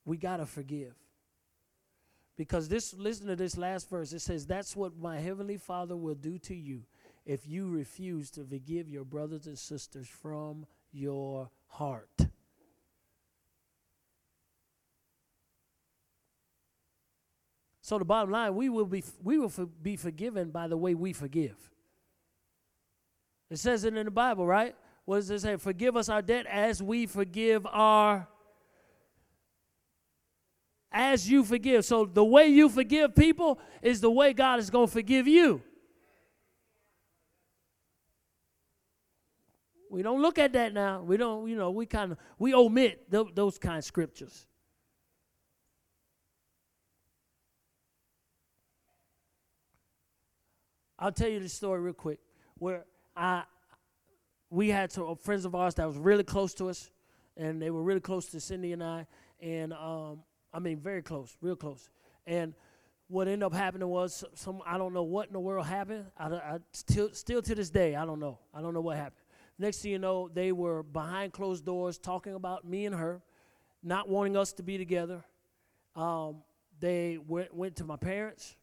We 0.09 0.17
got 0.17 0.39
to 0.39 0.47
forgive. 0.47 0.95
Because 2.39 2.67
this, 2.67 2.95
listen 2.95 3.27
to 3.27 3.37
this 3.37 3.59
last 3.59 3.91
verse. 3.91 4.15
It 4.15 4.21
says, 4.21 4.47
That's 4.47 4.75
what 4.75 4.97
my 4.97 5.19
heavenly 5.19 5.59
Father 5.59 5.97
will 5.97 6.15
do 6.15 6.39
to 6.39 6.55
you 6.55 6.85
if 7.27 7.47
you 7.47 7.69
refuse 7.69 8.31
to 8.31 8.45
forgive 8.45 8.89
your 8.89 9.05
brothers 9.05 9.47
and 9.47 9.59
sisters 9.59 10.09
from 10.09 10.65
your 10.93 11.51
heart. 11.67 12.09
So 17.83 17.99
the 17.99 18.07
bottom 18.07 18.31
line, 18.31 18.55
we 18.55 18.71
will 18.71 18.87
be 18.87 19.05
we 19.23 19.39
will 19.39 19.53
be 19.83 19.97
forgiven 19.97 20.51
by 20.51 20.69
the 20.69 20.77
way 20.79 20.95
we 20.95 21.13
forgive. 21.13 21.57
It 23.51 23.59
says 23.59 23.85
it 23.85 23.95
in 23.95 24.07
the 24.07 24.11
Bible, 24.11 24.47
right? 24.47 24.75
What 25.05 25.17
does 25.17 25.31
it 25.31 25.41
say? 25.41 25.57
Forgive 25.57 25.99
us 25.99 26.09
our 26.09 26.23
debt 26.23 26.47
as 26.47 26.83
we 26.83 27.05
forgive 27.05 27.67
our 27.67 28.27
as 30.99 31.31
you 31.31 31.45
forgive. 31.45 31.85
So 31.85 32.05
the 32.05 32.25
way 32.25 32.49
you 32.49 32.69
forgive 32.69 33.15
people 33.15 33.61
is 33.81 34.01
the 34.01 34.11
way 34.11 34.33
God 34.33 34.59
is 34.59 34.69
going 34.69 34.89
to 34.89 34.93
forgive 34.93 35.29
you. 35.29 35.63
We 39.91 40.03
don't 40.03 40.21
look 40.21 40.39
at 40.39 40.53
that 40.55 40.75
now. 40.75 41.01
We 41.01 41.17
don't, 41.17 41.49
you 41.49 41.57
know, 41.57 41.71
we 41.71 41.87
kind 41.87 42.13
of 42.13 42.19
we 42.37 42.53
omit 42.53 43.11
th- 43.11 43.29
those 43.35 43.59
kind 43.59 43.79
of 43.79 43.85
scriptures. 43.85 44.47
I'll 50.99 51.13
tell 51.13 51.29
you 51.29 51.39
the 51.39 51.49
story 51.49 51.81
real 51.81 51.95
quick. 51.95 52.19
Where 52.59 52.85
I 53.17 53.45
we 54.51 54.69
had 54.69 54.91
some 54.91 55.15
friends 55.17 55.45
of 55.45 55.55
ours 55.55 55.77
that 55.77 55.87
was 55.87 55.97
really 55.97 56.25
close 56.25 56.55
to 56.55 56.69
us, 56.69 56.91
and 57.37 57.63
they 57.63 57.71
were 57.71 57.83
really 57.83 58.01
close 58.01 58.27
to 58.31 58.41
Cindy 58.41 58.73
and 58.73 58.83
I, 58.83 59.07
and 59.41 59.73
um, 59.73 60.25
I 60.53 60.59
mean, 60.59 60.79
very 60.81 61.03
close, 61.03 61.37
real 61.41 61.57
close. 61.57 61.91
And 62.27 62.55
what 63.09 63.27
ended 63.27 63.43
up 63.43 63.55
happening 63.55 63.89
was 63.89 64.25
some 64.35 64.61
I 64.67 64.79
don't 64.79 64.93
know 64.93 65.03
what 65.03 65.29
in 65.29 65.33
the 65.33 65.41
world 65.41 65.67
happened. 65.67 66.07
I, 66.17 66.27
I 66.29 66.59
still 66.73 67.11
still 67.13 67.43
to 67.43 67.55
this 67.55 67.71
day 67.71 67.95
I 67.95 68.05
don't 68.05 68.21
know. 68.21 68.39
I 68.55 68.61
don't 68.61 68.75
know 68.75 68.81
what 68.81 68.97
happened. 68.97 69.25
Next 69.59 69.79
thing 69.79 69.91
you 69.91 69.99
know, 69.99 70.29
they 70.33 70.53
were 70.53 70.83
behind 70.83 71.33
closed 71.33 71.65
doors 71.65 71.99
talking 71.99 72.35
about 72.35 72.65
me 72.65 72.87
and 72.87 72.95
her, 72.95 73.23
not 73.83 74.09
wanting 74.09 74.37
us 74.37 74.53
to 74.55 74.63
be 74.63 74.79
together. 74.79 75.25
Um, 75.97 76.43
they 76.81 77.19
went 77.19 77.53
went 77.55 77.77
to 77.77 77.85
my 77.85 77.97
parents, 77.97 78.57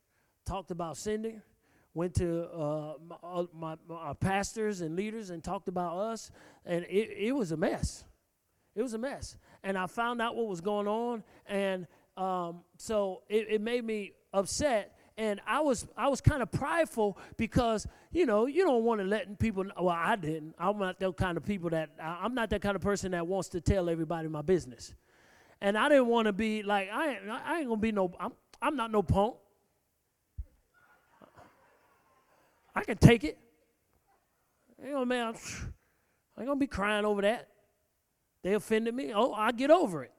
talked 0.45 0.71
about 0.71 0.95
Cindy, 0.95 1.41
went 1.93 2.13
to 2.15 2.43
uh, 2.45 2.93
my, 3.07 3.15
uh, 3.23 3.45
my, 3.53 3.75
my, 3.89 4.13
pastors 4.13 4.81
and 4.81 4.95
leaders 4.95 5.31
and 5.31 5.43
talked 5.43 5.67
about 5.67 5.97
us, 5.97 6.31
and 6.65 6.85
it, 6.85 7.09
it 7.17 7.35
was 7.35 7.51
a 7.51 7.57
mess. 7.57 8.05
It 8.75 8.81
was 8.81 8.93
a 8.93 8.97
mess. 8.97 9.37
And 9.65 9.77
I 9.77 9.87
found 9.87 10.21
out 10.21 10.35
what 10.37 10.47
was 10.47 10.61
going 10.61 10.87
on, 10.87 11.23
and 11.47 11.87
um, 12.15 12.61
so 12.77 13.23
it, 13.27 13.47
it 13.49 13.61
made 13.61 13.83
me 13.83 14.13
upset 14.31 14.95
and 15.17 15.39
I 15.47 15.61
was 15.61 15.87
I 15.95 16.07
was 16.07 16.21
kind 16.21 16.41
of 16.41 16.51
prideful 16.51 17.17
because 17.37 17.87
you 18.11 18.25
know 18.25 18.47
you 18.47 18.63
don't 18.63 18.83
want 18.83 18.99
to 18.99 19.05
let 19.07 19.39
people. 19.39 19.65
Well, 19.79 19.95
I 19.97 20.15
didn't. 20.15 20.55
I'm 20.59 20.77
not 20.77 20.99
that 20.99 21.15
kind 21.17 21.37
of 21.37 21.45
people 21.45 21.69
that 21.69 21.89
I'm 22.01 22.33
not 22.33 22.49
that 22.49 22.61
kind 22.61 22.75
of 22.75 22.81
person 22.81 23.11
that 23.11 23.25
wants 23.25 23.49
to 23.49 23.61
tell 23.61 23.89
everybody 23.89 24.27
my 24.27 24.41
business, 24.41 24.93
and 25.61 25.77
I 25.77 25.89
didn't 25.89 26.07
want 26.07 26.25
to 26.25 26.33
be 26.33 26.63
like 26.63 26.89
I 26.91 27.11
ain't, 27.11 27.29
I 27.29 27.59
ain't 27.59 27.67
gonna 27.67 27.79
be 27.79 27.91
no. 27.91 28.11
I'm 28.19 28.33
I'm 28.61 28.75
not 28.75 28.91
no 28.91 29.03
punk. 29.03 29.35
I 32.75 32.83
can 32.83 32.97
take 32.97 33.23
it. 33.23 33.37
You 34.83 34.91
know, 34.91 35.05
man, 35.05 35.27
I 35.27 36.41
ain't 36.41 36.47
gonna 36.47 36.55
be 36.57 36.67
crying 36.67 37.05
over 37.05 37.21
that. 37.21 37.47
They 38.45 38.53
offended 38.53 38.93
me. 38.93 39.11
Oh, 39.11 39.33
I 39.33 39.51
get 39.51 39.71
over 39.71 40.03
it. 40.03 40.11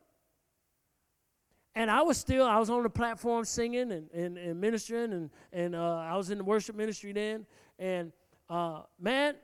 And 1.76 1.88
I 1.88 2.02
was 2.02 2.18
still, 2.18 2.44
I 2.44 2.58
was 2.58 2.68
on 2.70 2.82
the 2.82 2.90
platform 2.90 3.44
singing 3.44 3.92
and, 3.92 4.10
and, 4.10 4.36
and 4.36 4.60
ministering, 4.60 5.12
and, 5.12 5.30
and 5.52 5.76
uh, 5.76 5.98
I 5.98 6.16
was 6.16 6.30
in 6.30 6.38
the 6.38 6.42
worship 6.42 6.74
ministry 6.74 7.12
then. 7.12 7.46
And 7.78 8.10
uh, 8.50 8.80
man, 8.98 9.36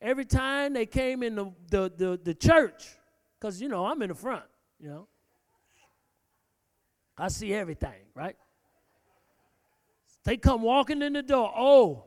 every 0.00 0.24
time 0.24 0.72
they 0.72 0.86
came 0.86 1.22
in 1.22 1.34
the, 1.34 1.52
the, 1.68 1.92
the, 1.94 2.20
the 2.24 2.32
church, 2.32 2.96
because, 3.38 3.60
you 3.60 3.68
know, 3.68 3.84
I'm 3.84 4.00
in 4.00 4.08
the 4.08 4.14
front, 4.14 4.44
you 4.80 4.88
know, 4.88 5.08
I 7.18 7.28
see 7.28 7.52
everything, 7.52 8.00
right? 8.14 8.36
They 10.24 10.38
come 10.38 10.62
walking 10.62 11.02
in 11.02 11.12
the 11.12 11.22
door. 11.22 11.52
Oh, 11.54 12.04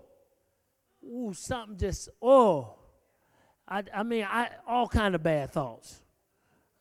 ooh, 1.04 1.36
something 1.36 1.78
just, 1.78 2.10
oh. 2.20 2.74
I, 3.68 3.84
I 3.94 4.02
mean, 4.02 4.24
I 4.28 4.50
all 4.68 4.88
kind 4.88 5.14
of 5.14 5.22
bad 5.22 5.52
thoughts. 5.52 6.02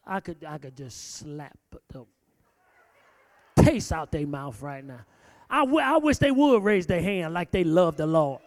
I 0.07 0.21
could 0.21 0.45
I 0.47 0.59
could 0.59 0.77
just 0.77 1.17
slap 1.17 1.57
the 1.89 2.05
taste 3.57 3.93
out 3.93 4.11
their 4.11 4.27
mouth 4.27 4.61
right 4.61 4.85
now. 4.85 5.01
I, 5.49 5.61
w- 5.61 5.79
I 5.79 5.97
wish 5.99 6.19
they 6.19 6.31
would 6.31 6.63
raise 6.63 6.87
their 6.87 7.03
hand 7.03 7.33
like 7.35 7.51
they 7.51 7.65
love 7.65 7.97
the 7.97 8.07
Lord. 8.07 8.41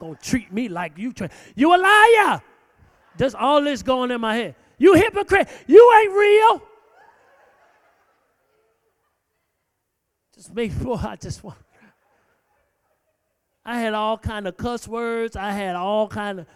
Gonna 0.00 0.14
treat 0.22 0.52
me 0.52 0.68
like 0.68 0.96
you 0.96 1.12
tra- 1.12 1.30
you 1.54 1.74
a 1.74 1.76
liar. 1.76 2.42
Just 3.18 3.34
all 3.34 3.62
this 3.62 3.82
going 3.82 4.10
in 4.10 4.20
my 4.20 4.36
head. 4.36 4.54
You 4.78 4.94
hypocrite. 4.94 5.48
You 5.66 5.92
ain't 6.00 6.12
real. 6.12 6.62
Just 10.34 10.54
make 10.54 10.72
sure 10.82 10.98
I 11.02 11.16
just 11.16 11.42
want. 11.42 11.58
I 13.64 13.80
had 13.80 13.94
all 13.94 14.16
kind 14.16 14.46
of 14.46 14.56
cuss 14.56 14.86
words. 14.86 15.34
I 15.34 15.50
had 15.50 15.74
all 15.74 16.06
kind 16.06 16.40
of 16.40 16.46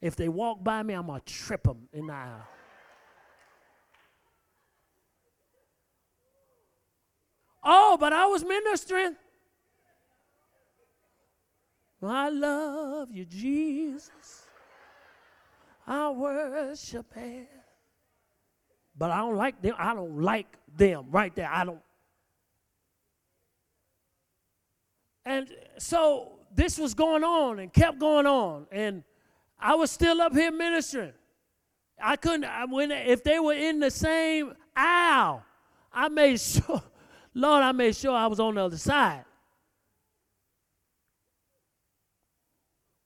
if 0.00 0.16
they 0.16 0.28
walk 0.28 0.64
by 0.64 0.82
me, 0.82 0.94
I'm 0.94 1.06
going 1.06 1.20
to 1.20 1.32
trip 1.32 1.64
them 1.64 1.88
in 1.92 2.06
the 2.06 2.12
aisle. 2.12 2.46
Oh, 7.62 7.96
but 8.00 8.12
I 8.12 8.26
was 8.26 8.42
ministering. 8.42 9.16
I 12.02 12.30
love 12.30 13.10
you, 13.12 13.26
Jesus. 13.26 14.46
I 15.86 16.08
worship 16.10 17.12
him. 17.12 17.46
But 18.96 19.10
I 19.10 19.18
don't 19.18 19.36
like 19.36 19.60
them. 19.60 19.74
I 19.78 19.94
don't 19.94 20.22
like 20.22 20.56
them 20.74 21.06
right 21.10 21.34
there. 21.34 21.50
I 21.52 21.64
don't. 21.64 21.80
And 25.26 25.48
so 25.78 26.38
this 26.54 26.78
was 26.78 26.94
going 26.94 27.24
on 27.24 27.58
and 27.58 27.72
kept 27.72 27.98
going 27.98 28.26
on. 28.26 28.66
And 28.72 29.04
I 29.60 29.74
was 29.74 29.90
still 29.90 30.20
up 30.22 30.32
here 30.32 30.50
ministering. 30.50 31.12
I 32.02 32.16
couldn't, 32.16 32.44
I, 32.44 32.64
when, 32.64 32.90
if 32.90 33.22
they 33.22 33.38
were 33.38 33.52
in 33.52 33.78
the 33.80 33.90
same 33.90 34.54
aisle, 34.74 35.44
I 35.92 36.08
made 36.08 36.40
sure, 36.40 36.82
Lord, 37.34 37.62
I 37.62 37.72
made 37.72 37.94
sure 37.94 38.16
I 38.16 38.26
was 38.26 38.40
on 38.40 38.54
the 38.54 38.64
other 38.64 38.78
side. 38.78 39.24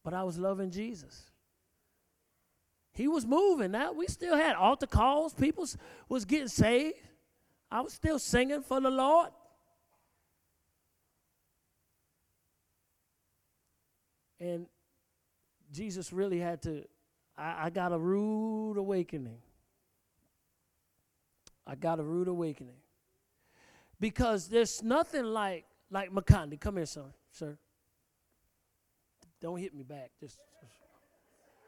But 0.04 0.14
I 0.14 0.22
was 0.22 0.38
loving 0.38 0.70
Jesus. 0.70 1.24
He 2.92 3.08
was 3.08 3.26
moving. 3.26 3.72
Now 3.72 3.92
we 3.92 4.06
still 4.06 4.36
had 4.36 4.54
altar 4.54 4.86
calls. 4.86 5.34
People 5.34 5.66
was 6.08 6.24
getting 6.24 6.48
saved. 6.48 6.98
I 7.70 7.80
was 7.80 7.92
still 7.92 8.20
singing 8.20 8.62
for 8.62 8.80
the 8.80 8.90
Lord. 8.90 9.30
And 14.38 14.66
Jesus 15.74 16.12
really 16.12 16.38
had 16.38 16.62
to, 16.62 16.84
I, 17.36 17.66
I 17.66 17.70
got 17.70 17.92
a 17.92 17.98
rude 17.98 18.76
awakening. 18.76 19.38
I 21.66 21.74
got 21.74 21.98
a 21.98 22.04
rude 22.04 22.28
awakening. 22.28 22.76
Because 23.98 24.48
there's 24.48 24.82
nothing 24.82 25.24
like, 25.24 25.64
like 25.90 26.12
Makandi. 26.12 26.60
Come 26.60 26.76
here, 26.76 26.86
son, 26.86 27.12
sir. 27.32 27.58
Don't 29.40 29.58
hit 29.58 29.74
me 29.74 29.82
back. 29.82 30.10
Just, 30.20 30.38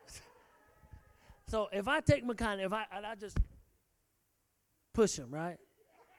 just. 0.06 0.22
so 1.48 1.68
if 1.72 1.88
I 1.88 2.00
take 2.00 2.24
Makandi, 2.24 2.64
if 2.64 2.72
I, 2.72 2.84
I 2.92 3.14
just 3.16 3.38
push 4.92 5.18
him, 5.18 5.30
right? 5.30 5.56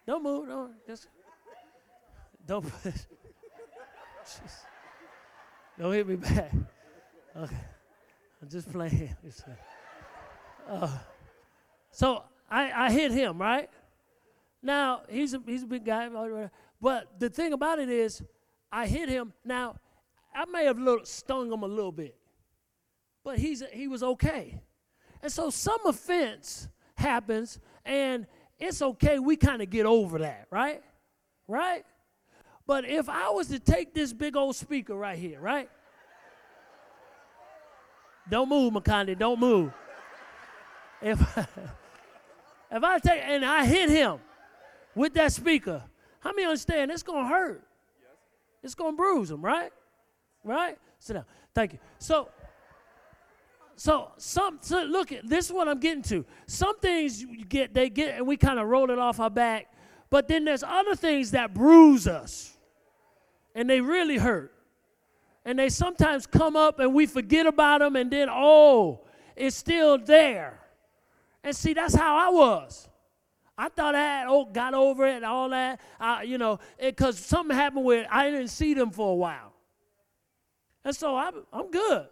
Don't 0.06 0.24
move, 0.24 0.48
don't, 0.48 0.74
just, 0.86 1.08
don't 2.46 2.66
push. 2.84 2.94
Don't 5.80 5.94
hit 5.94 6.08
me 6.08 6.16
back. 6.16 6.52
Okay. 7.36 7.56
I'm 8.42 8.50
just 8.50 8.72
playing. 8.72 9.16
Uh, 10.70 10.90
so 11.92 12.24
I, 12.52 12.88
I 12.88 12.92
hit 12.92 13.14
him, 13.14 13.38
right? 13.38 13.70
Now, 14.62 15.04
he's 15.08 15.34
a, 15.34 15.42
he's 15.46 15.64
a 15.64 15.66
big 15.66 15.86
guy. 15.86 16.10
But 16.82 17.20
the 17.20 17.30
thing 17.30 17.54
about 17.54 17.80
it 17.80 17.90
is, 17.90 18.22
I 18.70 18.86
hit 18.86 19.08
him. 19.08 19.32
Now, 19.46 19.78
I 20.36 20.44
may 20.46 20.66
have 20.66 20.78
little, 20.78 21.06
stung 21.06 21.52
him 21.52 21.64
a 21.64 21.68
little 21.68 21.94
bit, 21.94 22.18
but 23.24 23.40
he's, 23.40 23.64
he 23.72 23.88
was 23.88 24.04
okay. 24.04 24.62
And 25.22 25.32
so 25.32 25.50
some 25.50 25.80
offense 25.86 26.68
happens, 26.96 27.60
and 27.86 28.28
it's 28.60 28.82
okay. 28.82 29.20
We 29.20 29.36
kind 29.36 29.62
of 29.62 29.70
get 29.70 29.86
over 29.86 30.20
that, 30.20 30.48
right? 30.52 30.84
Right? 31.48 31.86
But 32.66 32.84
if 32.86 33.08
I 33.08 33.30
was 33.30 33.48
to 33.48 33.60
take 33.60 33.94
this 33.94 34.12
big 34.12 34.36
old 34.36 34.56
speaker 34.56 34.96
right 34.96 35.18
here, 35.18 35.40
right? 35.40 35.70
Don't 38.30 38.50
move, 38.50 38.74
Makandi, 38.74 39.18
don't 39.18 39.40
move. 39.40 39.72
If, 41.02 41.20
if 41.38 42.84
I 42.84 43.00
take 43.00 43.22
and 43.24 43.46
I 43.46 43.66
hit 43.66 43.90
him 43.90 44.20
with 44.96 45.14
that 45.14 45.32
speaker, 45.32 45.84
how 46.20 46.32
many 46.32 46.46
understand 46.46 46.92
it's 46.92 47.04
gonna 47.04 47.28
hurt? 47.28 47.64
It's 48.64 48.76
gonna 48.76 48.98
bruise 48.98 49.32
him, 49.32 49.42
right? 49.42 49.72
Right? 50.44 50.78
Sit 51.00 51.14
down. 51.14 51.26
Thank 51.54 51.74
you. 51.74 51.80
So 52.00 52.30
so 53.76 54.12
some 54.18 54.58
so 54.62 54.84
look 54.84 55.12
at 55.12 55.28
this 55.28 55.46
is 55.46 55.54
what 55.54 55.68
I'm 55.68 55.80
getting 55.80 56.02
to. 56.04 56.26
Some 56.48 56.80
things 56.80 57.22
you 57.22 57.46
get 57.46 57.74
they 57.74 57.90
get 57.90 58.18
and 58.18 58.28
we 58.28 58.36
kind 58.36 58.60
of 58.60 58.68
roll 58.68 58.90
it 58.90 58.98
off 58.98 59.20
our 59.20 59.30
back, 59.30 59.72
but 60.10 60.28
then 60.28 60.46
there's 60.46 60.64
other 60.64 60.96
things 60.96 61.32
that 61.32 61.54
bruise 61.54 62.08
us 62.08 62.58
and 63.54 63.70
they 63.70 63.80
really 63.80 64.18
hurt. 64.18 64.54
And 65.48 65.58
they 65.58 65.70
sometimes 65.70 66.28
come 66.28 66.58
up 66.58 66.78
and 66.80 66.94
we 66.94 67.06
forget 67.06 67.46
about 67.46 67.80
them, 67.80 67.96
and 67.96 68.12
then, 68.12 68.28
oh, 68.30 69.06
it's 69.34 69.56
still 69.56 69.98
there. 69.98 70.60
And 71.42 71.56
see, 71.56 71.72
that's 71.72 71.96
how 71.96 72.18
I 72.18 72.30
was. 72.30 72.90
I 73.58 73.70
thought 73.70 73.96
I 73.96 74.02
had 74.02 74.28
oh, 74.28 74.44
got 74.44 74.74
over 74.74 75.08
it 75.08 75.16
and 75.16 75.26
all 75.26 75.48
that, 75.48 75.80
uh, 76.02 76.20
you 76.26 76.38
know, 76.38 76.60
because 76.78 77.18
something 77.18 77.56
happened 77.56 77.86
where 77.86 78.06
I 78.12 78.30
didn't 78.30 78.50
see 78.50 78.74
them 78.74 78.92
for 78.92 79.14
a 79.14 79.16
while. 79.16 79.54
And 80.84 80.94
so 80.94 81.16
I'm, 81.16 81.36
I'm 81.54 81.72
good. 81.72 82.08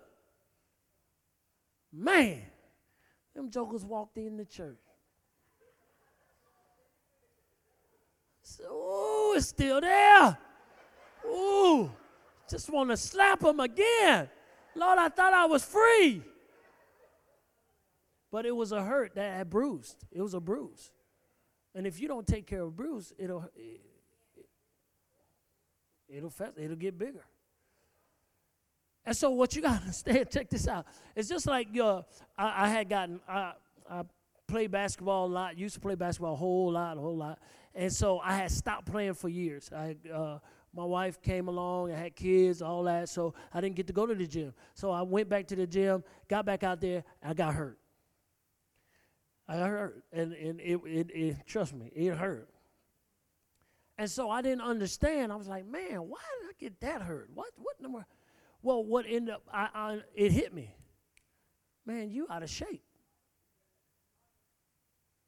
Man, 1.91 2.41
them 3.35 3.51
jokers 3.51 3.83
walked 3.83 4.17
in 4.17 4.37
the 4.37 4.45
church. 4.45 4.79
So, 8.43 8.63
oh, 8.69 9.33
it's 9.35 9.49
still 9.49 9.81
there. 9.81 10.37
Ooh, 11.27 11.91
just 12.49 12.69
want 12.69 12.89
to 12.89 12.97
slap 12.97 13.43
him 13.43 13.59
again. 13.59 14.29
Lord, 14.75 14.99
I 14.99 15.09
thought 15.09 15.33
I 15.33 15.45
was 15.45 15.63
free. 15.63 16.21
But 18.31 18.45
it 18.45 18.55
was 18.55 18.71
a 18.71 18.83
hurt 18.83 19.15
that 19.15 19.37
had 19.37 19.49
bruised. 19.49 20.03
It 20.11 20.21
was 20.21 20.33
a 20.33 20.39
bruise. 20.39 20.91
And 21.73 21.85
if 21.87 21.99
you 21.99 22.07
don't 22.07 22.25
take 22.25 22.47
care 22.47 22.61
of 22.61 22.75
bruise, 22.75 23.13
it'll 23.17 23.49
it, 23.55 23.81
it'll 26.09 26.33
it'll 26.57 26.75
get 26.75 26.97
bigger. 26.97 27.25
And 29.05 29.15
so 29.15 29.29
what 29.31 29.55
you 29.55 29.61
got 29.61 29.75
to 29.75 29.81
understand, 29.81 30.29
check 30.31 30.49
this 30.49 30.67
out. 30.67 30.85
It's 31.15 31.29
just 31.29 31.47
like 31.47 31.67
your 31.73 32.05
I, 32.37 32.65
I 32.65 32.69
had 32.69 32.89
gotten 32.89 33.19
I, 33.27 33.53
I 33.89 34.03
played 34.47 34.71
basketball 34.71 35.27
a 35.27 35.31
lot, 35.31 35.57
used 35.57 35.75
to 35.75 35.81
play 35.81 35.95
basketball 35.95 36.33
a 36.33 36.37
whole 36.37 36.71
lot, 36.71 36.97
a 36.97 37.01
whole 37.01 37.17
lot. 37.17 37.39
And 37.73 37.91
so 37.91 38.19
I 38.19 38.35
had 38.37 38.51
stopped 38.51 38.85
playing 38.85 39.15
for 39.15 39.29
years. 39.29 39.69
I 39.75 39.95
uh, 40.11 40.39
my 40.75 40.83
wife 40.83 41.21
came 41.21 41.47
along 41.47 41.89
and 41.89 41.97
had 41.97 42.15
kids, 42.15 42.61
all 42.61 42.83
that, 42.83 43.09
so 43.09 43.33
I 43.53 43.61
didn't 43.61 43.75
get 43.75 43.87
to 43.87 43.93
go 43.93 44.05
to 44.05 44.13
the 44.13 44.27
gym. 44.27 44.53
So 44.73 44.91
I 44.91 45.01
went 45.01 45.29
back 45.29 45.47
to 45.47 45.55
the 45.55 45.65
gym, 45.65 46.03
got 46.27 46.45
back 46.45 46.63
out 46.63 46.81
there, 46.81 47.03
I 47.23 47.33
got 47.33 47.53
hurt. 47.53 47.79
I 49.47 49.57
got 49.57 49.69
hurt, 49.69 50.03
and, 50.11 50.33
and 50.33 50.59
it, 50.59 50.79
it, 50.85 51.11
it, 51.13 51.37
trust 51.45 51.73
me, 51.73 51.91
it 51.95 52.15
hurt. 52.15 52.49
And 53.97 54.11
so 54.11 54.29
I 54.29 54.41
didn't 54.41 54.61
understand. 54.61 55.31
I 55.31 55.35
was 55.35 55.47
like, 55.47 55.65
man, 55.65 55.99
why 55.99 56.19
did 56.41 56.49
I 56.49 56.53
get 56.59 56.81
that 56.81 57.01
hurt? 57.01 57.29
What, 57.33 57.47
what 57.55 57.79
number? 57.79 58.05
Well, 58.61 58.83
what 58.83 59.05
ended 59.07 59.35
up, 59.35 59.43
I, 59.53 59.69
I, 59.73 59.99
it 60.13 60.31
hit 60.31 60.53
me. 60.53 60.75
Man, 61.85 62.09
you 62.09 62.27
out 62.29 62.43
of 62.43 62.49
shape. 62.49 62.83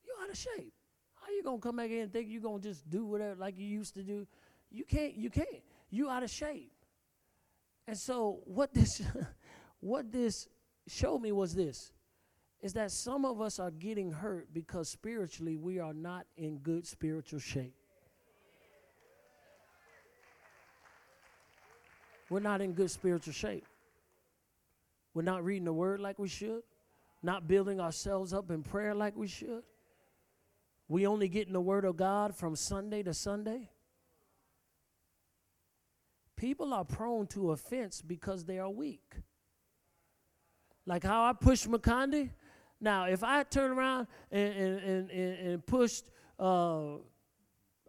You 0.06 0.14
out 0.22 0.30
of 0.30 0.38
shape. 0.38 0.74
How 1.14 1.32
you 1.34 1.43
gonna 1.43 1.60
come 1.60 1.76
back 1.76 1.91
in 1.91 2.00
and 2.00 2.12
think 2.12 2.30
you 2.30 2.41
gonna 2.41 2.60
just 2.60 2.89
do 2.89 3.06
whatever 3.06 3.36
like 3.36 3.58
you 3.58 3.68
used 3.68 3.93
to 3.93 4.04
do? 4.04 4.28
You 4.72 4.84
can't, 4.84 5.15
you 5.15 5.30
can't. 5.30 5.63
You 5.89 6.09
out 6.09 6.24
of 6.24 6.30
shape. 6.30 6.72
And 7.88 7.97
so 7.97 8.39
what 8.45 8.74
this 8.74 9.01
what 9.80 10.11
this 10.11 10.47
showed 10.88 11.20
me 11.20 11.32
was 11.32 11.55
this 11.55 11.91
is 12.61 12.74
that 12.74 12.91
some 12.91 13.24
of 13.24 13.39
us 13.39 13.59
are 13.59 13.72
getting 13.72 14.11
hurt 14.11 14.47
because 14.53 14.89
spiritually 14.89 15.55
we 15.55 15.80
are 15.80 15.93
not 15.93 16.26
in 16.38 16.57
good 16.57 16.86
spiritual 16.88 17.39
shape. 17.39 17.76
We're 22.30 22.39
not 22.39 22.61
in 22.61 22.74
good 22.74 22.91
spiritual 22.91 23.34
shape. 23.34 23.65
We're 25.13 25.22
not 25.22 25.43
reading 25.45 25.65
the 25.65 25.74
word 25.74 25.99
like 25.99 26.20
we 26.20 26.28
should, 26.28 26.63
not 27.24 27.47
building 27.47 27.80
ourselves 27.80 28.34
up 28.34 28.51
in 28.51 28.63
prayer 28.63 28.93
like 28.93 29.15
we 29.15 29.28
should. 29.28 29.63
We 30.89 31.07
only 31.07 31.28
getting 31.28 31.53
the 31.53 31.61
word 31.61 31.86
of 31.86 31.95
God 31.95 32.36
from 32.36 32.55
Sunday 32.55 33.03
to 33.03 33.13
Sunday. 33.13 33.70
People 36.38 36.72
are 36.74 36.86
prone 36.86 37.26
to 37.28 37.52
offense 37.52 38.02
because 38.02 38.46
they 38.46 38.60
are 38.60 38.70
weak. 38.70 39.16
Like 40.86 41.04
how 41.04 41.24
I 41.24 41.34
pushed 41.34 41.70
Makandi. 41.70 42.30
Now, 42.80 43.06
if 43.06 43.24
I 43.24 43.42
turn 43.44 43.72
around 43.72 44.08
and, 44.32 44.54
and, 44.54 45.10
and, 45.10 45.40
and 45.40 45.66
pushed, 45.66 46.06
uh, 46.40 46.98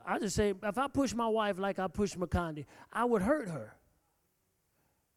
I 0.04 0.18
just 0.18 0.34
say, 0.34 0.54
if 0.62 0.78
I 0.78 0.88
push 0.88 1.12
my 1.12 1.28
wife 1.28 1.58
like 1.58 1.78
I 1.78 1.88
pushed 1.88 2.18
Makandi, 2.18 2.64
I 2.90 3.04
would 3.04 3.20
hurt 3.20 3.50
her 3.50 3.74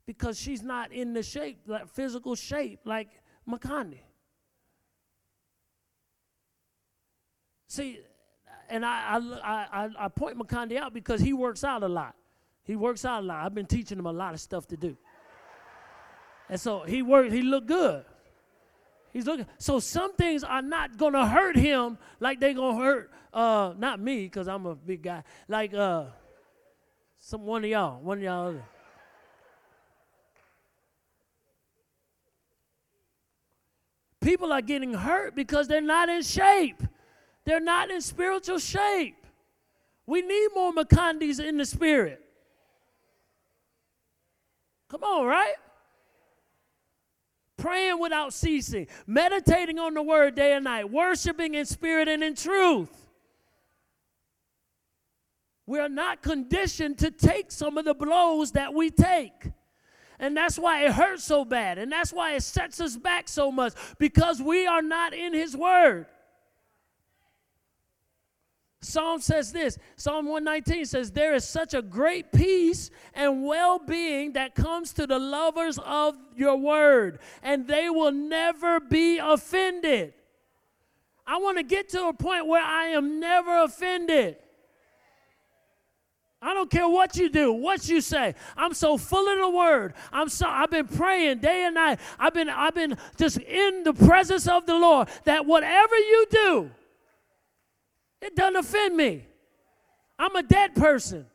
because 0.06 0.38
she's 0.38 0.62
not 0.62 0.92
in 0.92 1.14
the 1.14 1.24
shape, 1.24 1.62
like 1.68 1.88
physical 1.88 2.36
shape, 2.36 2.82
like 2.84 3.08
Makandi. 3.50 4.00
See, 7.68 8.00
and 8.70 8.86
I, 8.86 9.18
I, 9.42 9.68
I, 9.72 9.90
I 9.98 10.08
point 10.10 10.38
Makandi 10.38 10.76
out 10.76 10.94
because 10.94 11.22
he 11.22 11.32
works 11.32 11.64
out 11.64 11.84
a 11.84 11.88
lot. 11.88 12.16
He 12.64 12.76
works 12.76 13.06
out 13.06 13.24
a 13.24 13.26
lot. 13.26 13.46
I've 13.46 13.56
been 13.56 13.66
teaching 13.66 13.98
him 13.98 14.06
a 14.06 14.12
lot 14.12 14.34
of 14.34 14.40
stuff 14.40 14.68
to 14.68 14.78
do. 14.78 14.98
And 16.50 16.60
so 16.60 16.82
he 16.82 17.02
worked, 17.02 17.32
he 17.32 17.42
looked 17.42 17.68
good. 17.68 18.04
He's 19.14 19.26
looking. 19.26 19.46
So 19.58 19.80
some 19.80 20.14
things 20.14 20.44
are 20.44 20.62
not 20.62 20.98
to 20.98 21.26
hurt 21.26 21.56
him 21.56 21.98
like 22.20 22.40
they're 22.40 22.54
going 22.54 22.78
to 22.78 22.84
hurt, 22.84 23.12
uh, 23.34 23.74
not 23.78 24.00
me, 24.00 24.24
because 24.24 24.48
I'm 24.48 24.66
a 24.66 24.76
big 24.76 25.02
guy, 25.02 25.24
like 25.48 25.74
uh, 25.74 26.06
some 27.20 27.46
one 27.46 27.64
of 27.64 27.70
y'all, 27.70 28.02
one 28.02 28.20
of 28.20 28.24
y'all. 28.24 28.48
Other. 28.50 28.64
People 34.22 34.54
are 34.54 34.62
getting 34.62 34.94
hurt 34.94 35.36
because 35.36 35.68
they're 35.68 35.82
not 35.82 36.08
in 36.08 36.22
shape. 36.22 36.84
They're 37.44 37.60
not 37.60 37.90
in 37.90 38.02
spiritual 38.02 38.60
shape. 38.60 39.26
We 40.06 40.22
need 40.22 40.50
more 40.54 40.72
Makandis 40.72 41.44
in 41.44 41.58
the 41.58 41.66
spirit. 41.66 42.21
Come 44.92 45.04
on, 45.04 45.26
right? 45.26 45.56
Praying 47.56 47.98
without 48.02 48.34
ceasing, 48.34 48.88
meditating 49.08 49.80
on 49.80 49.94
the 49.94 50.04
word 50.04 50.36
day 50.36 50.52
and 50.54 50.66
night, 50.66 50.92
worshiping 50.92 51.54
in 51.54 51.66
spirit 51.66 52.10
and 52.10 52.22
in 52.22 52.36
truth. 52.36 52.90
We 55.66 55.80
are 55.80 55.88
not 55.88 56.22
conditioned 56.22 56.98
to 56.98 57.10
take 57.10 57.54
some 57.54 57.78
of 57.78 57.86
the 57.86 57.94
blows 57.94 58.52
that 58.52 58.74
we 58.74 58.90
take. 58.90 59.52
And 60.20 60.36
that's 60.36 60.60
why 60.60 60.84
it 60.84 60.92
hurts 60.92 61.24
so 61.24 61.46
bad. 61.46 61.78
And 61.78 61.90
that's 61.90 62.12
why 62.12 62.34
it 62.36 62.44
sets 62.44 62.82
us 62.82 62.98
back 62.98 63.30
so 63.30 63.50
much 63.50 63.72
because 63.98 64.42
we 64.42 64.68
are 64.68 64.82
not 64.82 65.14
in 65.14 65.34
His 65.34 65.56
Word. 65.56 66.08
Psalm 68.84 69.22
says 69.22 69.52
this 69.52 69.78
Psalm 69.96 70.26
119 70.26 70.86
says, 70.86 71.12
There 71.12 71.36
is 71.36 71.48
such 71.48 71.74
a 71.74 71.82
great 71.82 72.32
peace 72.32 72.90
and 73.14 73.46
well 73.46 73.78
being 73.78 74.34
that 74.34 74.56
comes 74.56 74.94
to 74.94 75.06
the 75.06 75.20
lovers 75.20 75.78
of 75.86 76.16
your 76.36 76.58
word, 76.58 77.20
and 77.44 77.68
they 77.68 77.90
will 77.90 78.12
never 78.12 78.80
be 78.80 79.20
offended. 79.20 80.14
I 81.28 81.38
want 81.38 81.58
to 81.58 81.64
get 81.64 81.90
to 81.90 82.08
a 82.08 82.14
point 82.14 82.48
where 82.48 82.64
I 82.64 82.88
am 82.88 83.20
never 83.20 83.64
offended. 83.64 84.38
I 86.42 86.56
don't 86.56 86.72
care 86.72 86.90
what 86.90 87.16
you 87.18 87.30
do, 87.30 87.54
what 87.54 87.88
you 87.88 88.02
say. 88.02 88.34
I'm 88.58 88.74
so 88.74 88.98
full 88.98 89.32
of 89.32 89.38
the 89.38 89.50
word. 89.56 89.94
I'm 90.12 90.28
so 90.28 90.48
I've 90.48 90.72
been 90.72 90.88
praying 90.88 91.38
day 91.38 91.66
and 91.66 91.76
night. 91.76 92.00
I've 92.18 92.34
been 92.34 92.50
I've 92.50 92.74
been 92.74 92.98
just 93.16 93.38
in 93.38 93.84
the 93.84 93.94
presence 93.94 94.48
of 94.48 94.66
the 94.66 94.74
Lord 94.74 95.08
that 95.26 95.46
whatever 95.46 95.96
you 95.96 96.26
do, 96.32 96.72
it 98.22 98.36
doesn't 98.36 98.58
offend 98.58 98.96
me. 98.96 99.26
I'm 100.20 100.36
a 100.36 100.44
dead 100.44 100.76
person. 100.76 101.26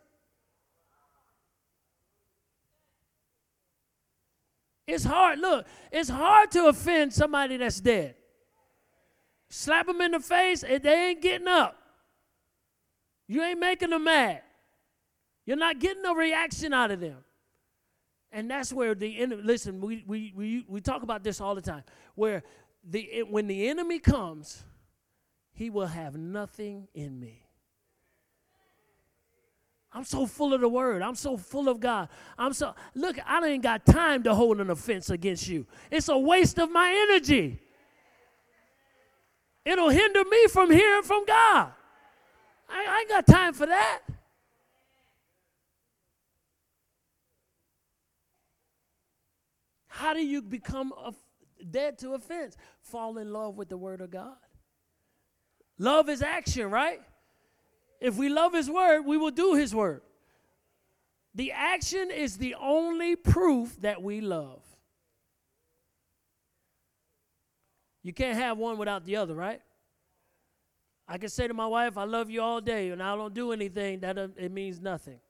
It's 4.86 5.04
hard. 5.04 5.40
Look, 5.40 5.66
it's 5.90 6.08
hard 6.08 6.50
to 6.52 6.66
offend 6.68 7.12
somebody 7.12 7.56
that's 7.56 7.80
dead. 7.80 8.14
Slap 9.48 9.86
them 9.86 10.00
in 10.00 10.12
the 10.12 10.20
face, 10.20 10.62
and 10.62 10.82
they 10.82 11.08
ain't 11.08 11.22
getting 11.22 11.48
up. 11.48 11.76
You 13.26 13.42
ain't 13.42 13.58
making 13.58 13.90
them 13.90 14.04
mad. 14.04 14.42
You're 15.44 15.56
not 15.56 15.78
getting 15.80 16.04
a 16.04 16.14
reaction 16.14 16.72
out 16.72 16.90
of 16.90 17.00
them. 17.00 17.18
And 18.30 18.50
that's 18.50 18.72
where 18.72 18.94
the 18.94 19.18
enemy, 19.18 19.42
listen, 19.42 19.80
we, 19.80 20.04
we, 20.06 20.32
we, 20.36 20.64
we 20.68 20.80
talk 20.80 21.02
about 21.02 21.24
this 21.24 21.40
all 21.40 21.54
the 21.54 21.60
time, 21.60 21.84
where 22.14 22.42
the, 22.84 23.24
when 23.28 23.46
the 23.46 23.68
enemy 23.68 23.98
comes, 23.98 24.64
he 25.56 25.70
will 25.70 25.86
have 25.86 26.16
nothing 26.16 26.86
in 26.94 27.18
me. 27.18 27.42
I'm 29.90 30.04
so 30.04 30.26
full 30.26 30.52
of 30.52 30.60
the 30.60 30.68
word. 30.68 31.00
I'm 31.00 31.14
so 31.14 31.38
full 31.38 31.70
of 31.70 31.80
God. 31.80 32.10
I'm 32.36 32.52
so, 32.52 32.74
look, 32.94 33.16
I 33.26 33.44
ain't 33.46 33.62
got 33.62 33.86
time 33.86 34.22
to 34.24 34.34
hold 34.34 34.60
an 34.60 34.68
offense 34.68 35.08
against 35.08 35.48
you. 35.48 35.66
It's 35.90 36.10
a 36.10 36.18
waste 36.18 36.58
of 36.58 36.70
my 36.70 37.06
energy. 37.08 37.58
It'll 39.64 39.88
hinder 39.88 40.24
me 40.24 40.46
from 40.48 40.70
hearing 40.70 41.02
from 41.02 41.24
God. 41.24 41.72
I, 42.68 42.86
I 42.86 43.00
ain't 43.00 43.08
got 43.08 43.26
time 43.26 43.54
for 43.54 43.64
that. 43.64 44.02
How 49.88 50.12
do 50.12 50.20
you 50.20 50.42
become 50.42 50.92
dead 51.70 51.98
to 52.00 52.12
offense? 52.12 52.58
Fall 52.82 53.16
in 53.16 53.32
love 53.32 53.56
with 53.56 53.70
the 53.70 53.78
Word 53.78 54.02
of 54.02 54.10
God. 54.10 54.36
Love 55.78 56.08
is 56.08 56.22
action, 56.22 56.70
right? 56.70 57.00
If 58.00 58.16
we 58.16 58.28
love 58.28 58.54
His 58.54 58.70
Word, 58.70 59.02
we 59.02 59.16
will 59.16 59.30
do 59.30 59.54
His 59.54 59.74
Word. 59.74 60.02
The 61.34 61.52
action 61.52 62.10
is 62.10 62.38
the 62.38 62.54
only 62.54 63.14
proof 63.14 63.80
that 63.82 64.02
we 64.02 64.20
love. 64.20 64.62
You 68.02 68.12
can't 68.12 68.38
have 68.38 68.56
one 68.56 68.78
without 68.78 69.04
the 69.04 69.16
other, 69.16 69.34
right? 69.34 69.60
I 71.08 71.18
can 71.18 71.28
say 71.28 71.46
to 71.46 71.54
my 71.54 71.66
wife, 71.66 71.98
I 71.98 72.04
love 72.04 72.30
you 72.30 72.40
all 72.40 72.60
day, 72.60 72.90
and 72.90 73.02
I 73.02 73.14
don't 73.14 73.34
do 73.34 73.52
anything, 73.52 74.00
that 74.00 74.16
uh, 74.16 74.28
it 74.36 74.50
means 74.50 74.80
nothing. 74.80 75.20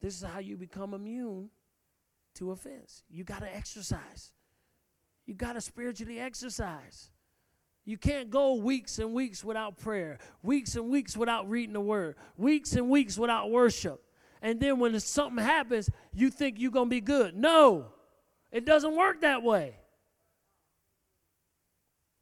This 0.00 0.16
is 0.16 0.22
how 0.22 0.40
you 0.40 0.56
become 0.56 0.92
immune 0.92 1.50
to 2.34 2.50
offense. 2.50 3.04
You 3.08 3.22
got 3.22 3.40
to 3.40 3.54
exercise. 3.54 4.32
You 5.32 5.38
got 5.38 5.54
to 5.54 5.62
spiritually 5.62 6.20
exercise. 6.20 7.08
You 7.86 7.96
can't 7.96 8.28
go 8.28 8.56
weeks 8.56 8.98
and 8.98 9.14
weeks 9.14 9.42
without 9.42 9.78
prayer, 9.78 10.18
weeks 10.42 10.76
and 10.76 10.90
weeks 10.90 11.16
without 11.16 11.48
reading 11.48 11.72
the 11.72 11.80
word, 11.80 12.16
weeks 12.36 12.74
and 12.74 12.90
weeks 12.90 13.16
without 13.16 13.50
worship. 13.50 14.04
And 14.42 14.60
then 14.60 14.78
when 14.78 15.00
something 15.00 15.42
happens, 15.42 15.88
you 16.12 16.28
think 16.28 16.60
you're 16.60 16.70
going 16.70 16.88
to 16.88 16.94
be 16.94 17.00
good. 17.00 17.34
No, 17.34 17.86
it 18.50 18.66
doesn't 18.66 18.94
work 18.94 19.22
that 19.22 19.42
way. 19.42 19.78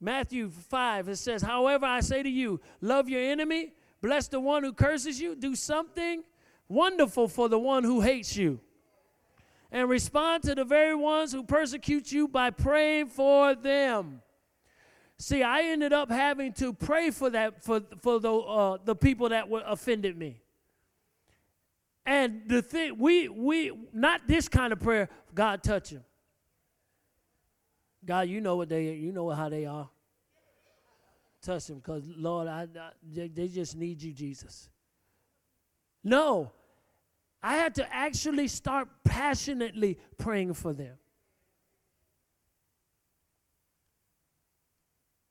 Matthew 0.01 0.49
5, 0.49 1.09
it 1.09 1.17
says, 1.17 1.43
However, 1.43 1.87
I 1.87 2.03
say 2.03 2.23
to 2.23 2.31
you, 2.31 2.61
love 2.81 3.09
your 3.09 3.23
enemy, 3.23 3.73
bless 4.01 4.29
the 4.29 4.39
one 4.39 4.63
who 4.63 4.73
curses 4.73 5.21
you, 5.21 5.35
do 5.35 5.57
something 5.57 6.23
Wonderful 6.71 7.27
for 7.27 7.49
the 7.49 7.59
one 7.59 7.83
who 7.83 8.01
hates 8.01 8.37
you. 8.37 8.61
And 9.73 9.89
respond 9.89 10.43
to 10.45 10.55
the 10.55 10.65
very 10.65 10.95
ones 10.95 11.33
who 11.33 11.45
persecute 11.45 12.11
you 12.11 12.27
by 12.27 12.51
praying 12.51 13.07
for 13.07 13.55
them. 13.55 14.21
See, 15.19 15.43
I 15.43 15.63
ended 15.65 15.93
up 15.93 16.11
having 16.11 16.53
to 16.55 16.73
pray 16.73 17.11
for 17.11 17.31
that 17.31 17.63
for, 17.63 17.83
for 18.01 18.19
the, 18.19 18.35
uh, 18.35 18.79
the 18.85 18.97
people 18.97 19.29
that 19.29 19.49
were 19.49 19.63
offended 19.67 20.17
me. 20.17 20.41
And 22.07 22.43
the 22.49 22.63
thing, 22.63 22.99
we, 22.99 23.29
we, 23.29 23.71
not 23.93 24.23
this 24.27 24.49
kind 24.49 24.73
of 24.73 24.81
prayer, 24.81 25.09
God 25.35 25.63
touch 25.63 25.91
them. 25.91 26.03
God, 28.05 28.29
you 28.29 28.41
know 28.41 28.57
what 28.57 28.71
they, 28.71 28.95
you 28.95 29.13
know 29.13 29.29
how 29.31 29.49
they 29.49 29.67
are. 29.67 29.89
Touch 31.43 31.67
them, 31.67 31.77
because 31.77 32.05
Lord, 32.17 32.49
I, 32.49 32.63
I, 32.63 32.91
they, 33.03 33.29
they 33.29 33.49
just 33.49 33.77
need 33.77 34.03
you, 34.03 34.13
Jesus. 34.13 34.69
No, 36.03 36.51
I 37.43 37.57
had 37.57 37.75
to 37.77 37.95
actually 37.95 38.49
start 38.49 38.89
passionately 39.05 39.99
praying 40.19 40.55
for 40.55 40.73
them. 40.73 40.97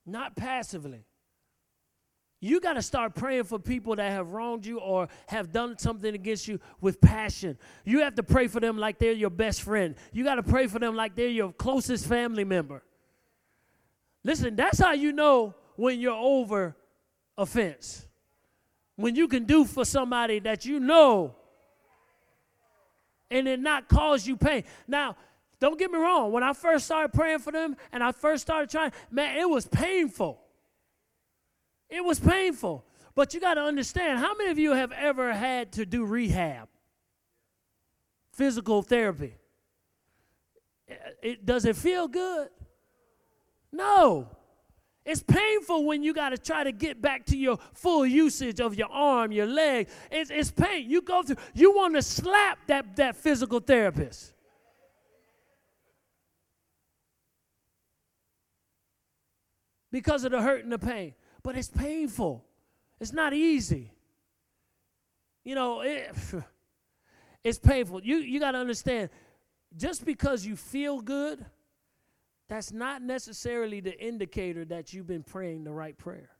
Not 0.05 0.36
passively. 0.36 1.05
You 2.41 2.62
got 2.62 2.74
to 2.74 2.82
start 2.82 3.16
praying 3.16 3.43
for 3.43 3.60
people 3.60 3.97
that 3.97 4.12
have 4.12 4.30
wronged 4.30 4.66
you 4.66 4.80
or 4.80 5.10
have 5.28 5.51
done 5.51 5.78
something 5.78 6.16
against 6.16 6.47
you 6.47 6.60
with 6.80 7.01
passion. 7.01 7.57
You 7.84 7.99
have 7.99 8.16
to 8.16 8.24
pray 8.24 8.47
for 8.47 8.62
them 8.62 8.78
like 8.78 8.97
they're 8.97 9.12
your 9.12 9.30
best 9.30 9.62
friend. 9.62 9.95
You 10.14 10.24
got 10.24 10.36
to 10.36 10.43
pray 10.43 10.68
for 10.68 10.80
them 10.80 10.95
like 10.95 11.16
they're 11.16 11.28
your 11.28 11.51
closest 11.51 12.07
family 12.07 12.45
member. 12.45 12.82
Listen, 14.24 14.55
that's 14.55 14.80
how 14.80 14.93
you 14.93 15.12
know 15.12 15.53
when 15.76 15.99
you're 15.99 16.14
over 16.14 16.76
offense. 17.38 18.07
When 18.95 19.16
you 19.16 19.28
can 19.28 19.43
do 19.43 19.66
for 19.66 19.84
somebody 19.86 20.39
that 20.39 20.66
you 20.66 20.80
know 20.80 21.36
and 23.32 23.47
it 23.47 23.59
not 23.59 23.88
cause 23.88 24.27
you 24.27 24.38
pain. 24.38 24.63
Now, 24.88 25.15
don't 25.59 25.77
get 25.77 25.91
me 25.91 25.97
wrong. 25.97 26.32
When 26.32 26.43
I 26.43 26.53
first 26.53 26.86
started 26.86 27.13
praying 27.13 27.39
for 27.39 27.51
them 27.51 27.75
and 27.91 28.03
I 28.03 28.11
first 28.11 28.41
started 28.41 28.69
trying, 28.69 28.91
man, 29.11 29.38
it 29.38 29.49
was 29.49 29.67
painful. 29.67 30.39
It 31.89 32.03
was 32.03 32.19
painful. 32.19 32.86
But 33.15 33.34
you 33.34 33.41
got 33.41 33.55
to 33.55 33.61
understand 33.61 34.19
how 34.19 34.36
many 34.36 34.51
of 34.51 34.59
you 34.59 34.71
have 34.71 34.91
ever 34.91 35.34
had 35.34 35.73
to 35.73 35.86
do 35.86 36.05
rehab? 36.05 36.69
Physical 38.32 38.82
therapy. 38.82 39.36
It, 41.21 41.45
does 41.45 41.65
it 41.65 41.75
feel 41.75 42.07
good? 42.07 42.49
No. 43.71 44.30
It's 45.10 45.24
painful 45.24 45.86
when 45.86 46.03
you 46.03 46.14
got 46.14 46.30
to 46.30 46.38
try 46.38 46.64
to 46.64 46.72
get 46.72 47.01
back 47.01 47.26
to 47.26 47.36
your 47.36 47.57
full 47.74 48.05
usage 48.05 48.60
of 48.60 48.76
your 48.76 48.89
arm, 48.89 49.32
your 49.32 49.47
leg. 49.47 49.89
It's, 50.12 50.30
it's 50.30 50.51
pain. 50.51 50.88
You 50.88 51.01
go 51.01 51.24
through, 51.24 51.38
you 51.55 51.76
want 51.76 51.95
to 51.95 52.03
slap 52.03 52.60
that, 52.68 52.95
that 52.97 53.16
physical 53.16 53.60
therapist. 53.60 54.34
Because 59.91 60.24
of 60.26 60.32
the 60.32 60.43
hurt 60.43 60.64
and 60.64 60.72
the 60.72 60.78
pain. 60.78 61.16
But 61.41 61.57
it's 61.57 61.70
painful. 61.70 62.45
It's 62.99 63.12
not 63.12 63.34
easy. 63.34 63.91
You 65.43 65.55
know, 65.55 65.82
it, 65.82 66.16
It's 67.43 67.57
painful. 67.57 68.03
You 68.03 68.18
you 68.18 68.39
got 68.39 68.51
to 68.51 68.57
understand 68.57 69.10
just 69.76 70.05
because 70.05 70.45
you 70.45 70.55
feel 70.57 70.99
good, 71.01 71.45
that's 72.50 72.74
not 72.74 73.04
necessarily 73.04 73.80
the 73.80 73.97
indicator 74.04 74.66
that 74.66 74.91
you've 74.91 75.08
been 75.08 75.24
praying 75.24 75.64
the 75.64 75.72
right 75.72 75.97
prayer. 75.97 76.32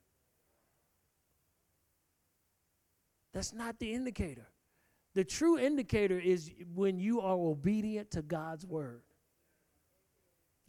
That's 3.32 3.54
not 3.54 3.78
the 3.78 3.94
indicator. 3.94 4.48
The 5.14 5.24
true 5.24 5.60
indicator 5.60 6.20
is 6.20 6.52
when 6.74 7.00
you 7.00 7.22
are 7.22 7.36
obedient 7.36 8.12
to 8.12 8.24
God's 8.24 8.66
word. 8.66 9.04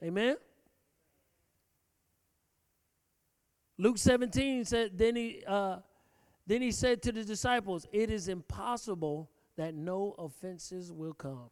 Amen. 0.05 0.37
Luke 3.79 3.97
17 3.97 4.67
said, 4.67 4.99
then 4.99 5.17
he 5.17 5.43
uh, 5.47 5.79
then 6.47 6.61
he 6.63 6.73
said 6.73 7.01
to 7.03 7.13
the 7.13 7.25
disciples, 7.25 7.87
It 7.93 8.11
is 8.11 8.29
impossible 8.29 9.31
that 9.57 9.75
no 9.75 10.15
offenses 10.19 10.93
will 10.93 11.15
come. 11.15 11.51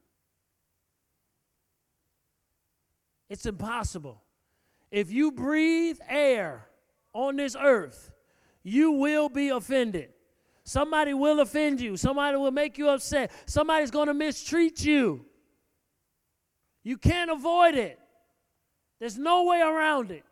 It's 3.29 3.47
impossible. 3.47 4.23
If 4.91 5.11
you 5.11 5.33
breathe 5.33 5.99
air 6.09 6.67
on 7.13 7.37
this 7.37 7.57
earth, 7.61 8.11
you 8.63 8.93
will 8.93 9.29
be 9.29 9.51
offended. 9.51 10.11
Somebody 10.65 11.15
will 11.15 11.41
offend 11.41 11.81
you. 11.81 11.97
Somebody 11.97 12.37
will 12.37 12.51
make 12.51 12.79
you 12.79 12.89
upset. 12.91 13.31
Somebody's 13.47 13.91
going 13.91 14.09
to 14.09 14.15
mistreat 14.15 14.85
you. 14.85 15.25
You 16.83 16.99
can't 16.99 17.31
avoid 17.31 17.75
it. 17.75 17.99
There's 19.01 19.19
no 19.19 19.45
way 19.45 19.61
around 19.61 20.11
it. 20.11 20.25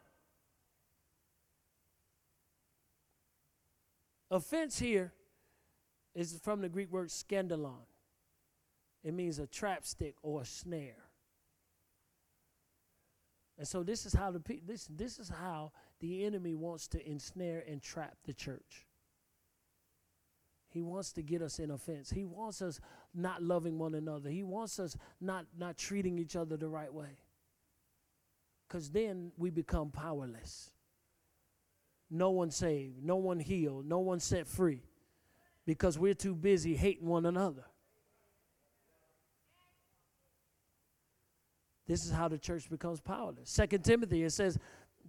Offense 4.30 4.78
here 4.78 5.12
is 6.14 6.38
from 6.42 6.60
the 6.60 6.68
Greek 6.68 6.90
word 6.90 7.08
scandalon. 7.08 7.84
It 9.04 9.14
means 9.14 9.38
a 9.38 9.46
trap 9.46 9.84
stick 9.84 10.16
or 10.22 10.42
a 10.42 10.44
snare. 10.44 11.05
And 13.58 13.66
so 13.66 13.82
this 13.82 14.04
is 14.04 14.12
how 14.12 14.30
the 14.30 14.42
this 14.66 14.86
this 14.90 15.18
is 15.18 15.28
how 15.28 15.72
the 16.00 16.24
enemy 16.24 16.54
wants 16.54 16.88
to 16.88 17.10
ensnare 17.10 17.64
and 17.66 17.82
trap 17.82 18.16
the 18.26 18.34
church. 18.34 18.86
He 20.68 20.82
wants 20.82 21.12
to 21.12 21.22
get 21.22 21.40
us 21.40 21.58
in 21.58 21.70
offense. 21.70 22.10
He 22.10 22.26
wants 22.26 22.60
us 22.60 22.80
not 23.14 23.42
loving 23.42 23.78
one 23.78 23.94
another. 23.94 24.28
He 24.28 24.42
wants 24.42 24.78
us 24.78 24.94
not, 25.22 25.46
not 25.56 25.78
treating 25.78 26.18
each 26.18 26.36
other 26.36 26.58
the 26.58 26.68
right 26.68 26.92
way. 26.92 27.16
Because 28.68 28.90
then 28.90 29.32
we 29.38 29.48
become 29.48 29.90
powerless. 29.90 30.70
No 32.10 32.28
one 32.28 32.50
saved, 32.50 33.02
no 33.02 33.16
one 33.16 33.40
healed, 33.40 33.86
no 33.86 34.00
one 34.00 34.20
set 34.20 34.46
free 34.46 34.82
because 35.64 35.98
we're 35.98 36.12
too 36.12 36.34
busy 36.34 36.76
hating 36.76 37.08
one 37.08 37.24
another. 37.24 37.64
This 41.86 42.04
is 42.04 42.10
how 42.10 42.28
the 42.28 42.38
church 42.38 42.68
becomes 42.68 43.00
powerless. 43.00 43.48
Second 43.48 43.84
Timothy, 43.84 44.24
it 44.24 44.30
says 44.30 44.58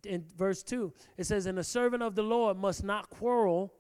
in 0.05 0.23
verse 0.37 0.63
2, 0.63 0.93
it 1.17 1.25
says, 1.25 1.45
And 1.45 1.57
a 1.59 1.63
servant 1.63 2.03
of 2.03 2.15
the 2.15 2.23
Lord 2.23 2.57
must 2.57 2.83
not 2.83 3.09
quarrel 3.09 3.73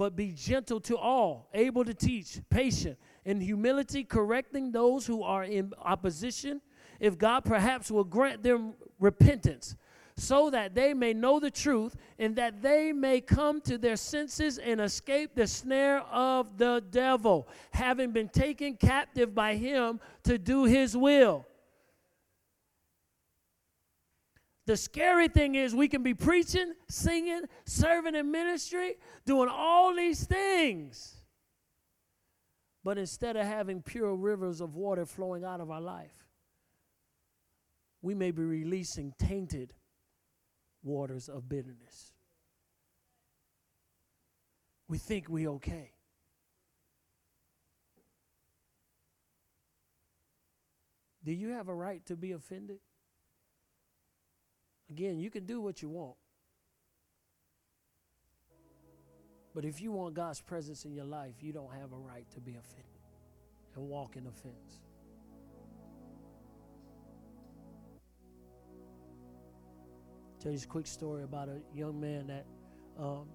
but 0.00 0.16
be 0.16 0.32
gentle 0.32 0.80
to 0.80 0.96
all, 0.96 1.50
able 1.52 1.84
to 1.84 1.92
teach, 1.92 2.40
patient, 2.48 2.96
in 3.26 3.38
humility, 3.38 4.02
correcting 4.02 4.72
those 4.72 5.06
who 5.06 5.22
are 5.22 5.44
in 5.44 5.74
opposition, 5.78 6.62
if 7.00 7.18
God 7.18 7.44
perhaps 7.44 7.90
will 7.90 8.04
grant 8.04 8.42
them 8.42 8.72
repentance, 8.98 9.76
so 10.16 10.48
that 10.48 10.74
they 10.74 10.94
may 10.94 11.12
know 11.12 11.38
the 11.38 11.50
truth 11.50 11.96
and 12.18 12.34
that 12.36 12.62
they 12.62 12.94
may 12.94 13.20
come 13.20 13.60
to 13.60 13.76
their 13.76 13.96
senses 13.96 14.56
and 14.56 14.80
escape 14.80 15.34
the 15.34 15.46
snare 15.46 16.00
of 16.00 16.56
the 16.56 16.82
devil, 16.90 17.46
having 17.70 18.10
been 18.10 18.30
taken 18.30 18.76
captive 18.76 19.34
by 19.34 19.54
him 19.54 20.00
to 20.22 20.38
do 20.38 20.64
his 20.64 20.96
will. 20.96 21.46
The 24.70 24.76
scary 24.76 25.26
thing 25.26 25.56
is, 25.56 25.74
we 25.74 25.88
can 25.88 26.04
be 26.04 26.14
preaching, 26.14 26.74
singing, 26.88 27.42
serving 27.64 28.14
in 28.14 28.30
ministry, 28.30 28.98
doing 29.26 29.48
all 29.50 29.92
these 29.96 30.24
things. 30.24 31.16
But 32.84 32.96
instead 32.96 33.34
of 33.34 33.46
having 33.46 33.82
pure 33.82 34.14
rivers 34.14 34.60
of 34.60 34.76
water 34.76 35.06
flowing 35.06 35.42
out 35.42 35.60
of 35.60 35.72
our 35.72 35.80
life, 35.80 36.14
we 38.00 38.14
may 38.14 38.30
be 38.30 38.44
releasing 38.44 39.12
tainted 39.18 39.74
waters 40.84 41.28
of 41.28 41.48
bitterness. 41.48 42.12
We 44.86 44.98
think 44.98 45.28
we 45.28 45.48
okay. 45.48 45.94
Do 51.24 51.32
you 51.32 51.48
have 51.48 51.66
a 51.66 51.74
right 51.74 52.06
to 52.06 52.14
be 52.14 52.30
offended? 52.30 52.78
Again, 54.90 55.20
you 55.20 55.30
can 55.30 55.46
do 55.46 55.60
what 55.60 55.82
you 55.82 55.88
want. 55.88 56.16
But 59.54 59.64
if 59.64 59.80
you 59.80 59.92
want 59.92 60.14
God's 60.14 60.40
presence 60.40 60.84
in 60.84 60.94
your 60.94 61.04
life, 61.04 61.34
you 61.40 61.52
don't 61.52 61.72
have 61.72 61.92
a 61.92 61.96
right 61.96 62.28
to 62.32 62.40
be 62.40 62.52
offended 62.52 62.84
and 63.76 63.88
walk 63.88 64.16
in 64.16 64.26
offense. 64.26 64.80
Tell 70.40 70.52
you 70.52 70.58
a 70.58 70.66
quick 70.66 70.86
story 70.86 71.22
about 71.22 71.48
a 71.48 71.60
young 71.74 72.00
man 72.00 72.28
that 72.28 72.46
um, 72.98 73.26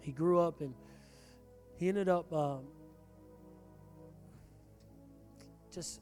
he 0.00 0.12
grew 0.12 0.38
up 0.38 0.60
and 0.60 0.72
he 1.76 1.88
ended 1.88 2.08
up 2.08 2.32
um, 2.32 2.60
just 5.72 6.00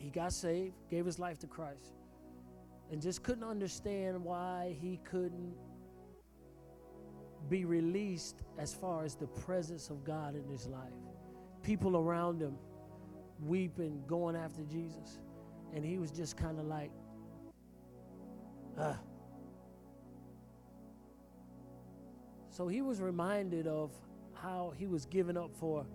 he 0.00 0.08
got 0.08 0.32
saved, 0.32 0.74
gave 0.88 1.04
his 1.04 1.18
life 1.18 1.38
to 1.40 1.46
Christ, 1.46 1.92
and 2.90 3.02
just 3.02 3.22
couldn't 3.22 3.44
understand 3.44 4.24
why 4.24 4.76
he 4.80 4.98
couldn't 5.04 5.54
be 7.50 7.66
released 7.66 8.36
as 8.58 8.74
far 8.74 9.04
as 9.04 9.14
the 9.14 9.26
presence 9.26 9.90
of 9.90 10.02
God 10.02 10.34
in 10.34 10.48
his 10.48 10.66
life. 10.66 10.92
People 11.62 11.96
around 11.98 12.40
him 12.40 12.56
weeping, 13.40 14.02
going 14.06 14.36
after 14.36 14.62
Jesus. 14.62 15.20
And 15.74 15.84
he 15.84 15.98
was 15.98 16.10
just 16.10 16.36
kind 16.36 16.58
of 16.58 16.64
like, 16.64 16.90
ah. 18.78 18.98
So 22.48 22.68
he 22.68 22.80
was 22.80 23.00
reminded 23.00 23.66
of 23.66 23.92
how 24.34 24.72
he 24.76 24.86
was 24.86 25.04
given 25.04 25.36
up 25.36 25.54
for 25.54 25.86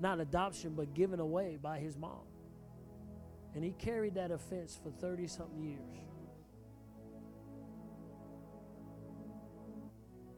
not 0.00 0.20
adoption, 0.20 0.74
but 0.74 0.94
given 0.94 1.20
away 1.20 1.58
by 1.60 1.78
his 1.78 1.96
mom. 1.96 2.22
And 3.56 3.64
he 3.64 3.72
carried 3.72 4.14
that 4.16 4.30
offense 4.30 4.78
for 4.80 4.90
30 4.90 5.26
something 5.26 5.62
years. 5.62 5.96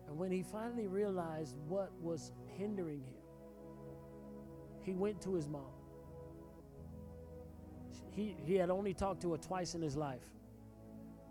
And 0.07 0.17
when 0.17 0.31
he 0.31 0.45
finally 0.45 0.87
realized 0.87 1.57
what 1.67 1.91
was 2.01 2.31
hindering 2.57 3.01
him, 3.01 3.15
he 4.83 4.95
went 4.95 5.21
to 5.23 5.35
his 5.35 5.49
mom. 5.49 5.65
He, 8.13 8.37
he 8.47 8.55
had 8.55 8.71
only 8.71 8.95
talked 8.95 9.21
to 9.23 9.33
her 9.33 9.39
twice 9.39 9.75
in 9.75 9.83
his 9.83 9.97
life. 9.97 10.23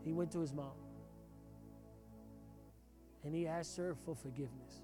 He 0.04 0.12
went 0.12 0.32
to 0.34 0.40
his 0.42 0.54
mom. 0.54 0.76
And 3.24 3.34
he 3.34 3.48
asked 3.48 3.78
her 3.78 3.96
for 3.96 4.14
forgiveness. 4.14 4.82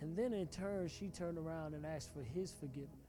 And 0.00 0.16
then 0.16 0.32
in 0.32 0.46
turn, 0.46 0.86
she 0.86 1.08
turned 1.08 1.36
around 1.36 1.74
and 1.74 1.84
asked 1.84 2.14
for 2.14 2.22
his 2.22 2.52
forgiveness 2.52 3.03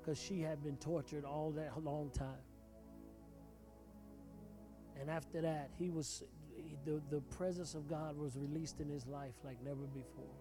because 0.00 0.18
she 0.18 0.40
had 0.40 0.62
been 0.62 0.76
tortured 0.76 1.24
all 1.24 1.50
that 1.52 1.82
long 1.84 2.10
time. 2.10 2.44
And 5.00 5.10
after 5.10 5.40
that, 5.40 5.70
he 5.78 5.90
was 5.90 6.24
the, 6.84 7.00
the 7.10 7.20
presence 7.22 7.74
of 7.74 7.88
God 7.88 8.16
was 8.16 8.36
released 8.36 8.80
in 8.80 8.88
his 8.88 9.06
life 9.06 9.34
like 9.44 9.56
never 9.64 9.86
before. 9.94 10.34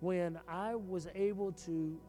When 0.00 0.38
I 0.48 0.76
was 0.76 1.08
able 1.14 1.52
to, 1.52 2.00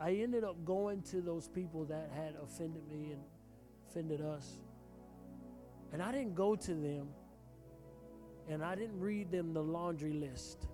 I 0.00 0.12
ended 0.12 0.42
up 0.42 0.64
going 0.64 1.02
to 1.02 1.20
those 1.20 1.48
people 1.48 1.84
that 1.84 2.10
had 2.14 2.34
offended 2.42 2.82
me 2.88 3.12
and 3.12 3.20
offended 3.88 4.20
us. 4.20 4.58
And 5.92 6.02
I 6.02 6.10
didn't 6.10 6.34
go 6.34 6.56
to 6.56 6.74
them 6.74 7.08
and 8.48 8.64
I 8.64 8.74
didn't 8.74 8.98
read 8.98 9.30
them 9.30 9.52
the 9.52 9.62
laundry 9.62 10.12
list. 10.12 10.66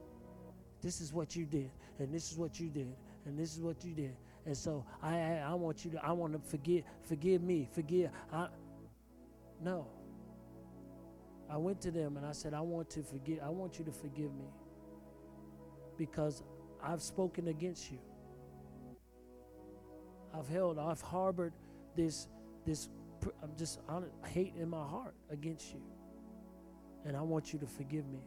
This 0.81 1.01
is 1.01 1.13
what 1.13 1.35
you 1.35 1.45
did, 1.45 1.71
and 1.99 2.13
this 2.15 2.31
is 2.31 2.39
what 2.39 2.59
you 2.59 2.69
did, 2.69 2.95
and 3.29 3.39
this 3.39 3.55
is 3.55 3.63
what 3.63 3.85
you 3.85 3.95
did. 3.95 4.17
And 4.47 4.57
so 4.57 4.85
I, 5.03 5.19
I, 5.19 5.45
I 5.51 5.55
want 5.55 5.85
you 5.85 5.93
to, 5.93 6.05
I 6.05 6.13
want 6.13 6.35
to 6.35 6.41
forgive, 6.41 6.85
forgive 7.05 7.43
me, 7.43 7.69
forgive. 7.73 8.11
I, 8.33 8.49
no. 9.63 9.89
I 11.51 11.59
went 11.59 11.81
to 11.83 11.91
them 11.93 12.17
and 12.19 12.27
I 12.27 12.33
said, 12.33 12.55
I 12.55 12.61
want 12.63 12.91
to 12.91 13.03
forgive, 13.03 13.41
I 13.45 13.51
want 13.51 13.79
you 13.79 13.85
to 13.87 13.93
forgive 13.93 14.35
me 14.35 14.49
because 15.99 16.43
I've 16.83 17.03
spoken 17.03 17.49
against 17.49 17.91
you. 17.93 17.99
I've 20.35 20.49
held, 20.49 20.79
I've 20.79 21.01
harbored 21.03 21.55
this, 21.97 22.29
this, 22.67 22.91
I'm 23.43 23.57
just 23.57 23.81
hate 24.27 24.55
in 24.59 24.71
my 24.71 24.85
heart 24.87 25.15
against 25.31 25.73
you. 25.75 25.83
and 27.05 27.17
I 27.17 27.23
want 27.23 27.53
you 27.53 27.59
to 27.61 27.67
forgive 27.67 28.07
me. 28.09 28.21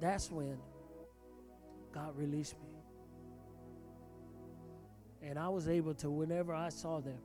That's 0.00 0.30
when 0.30 0.58
God 1.96 2.14
released 2.18 2.56
me. 2.60 2.68
And 5.22 5.38
I 5.38 5.48
was 5.48 5.66
able 5.66 5.94
to, 5.94 6.10
whenever 6.10 6.52
I 6.52 6.68
saw 6.68 7.00
them, 7.00 7.18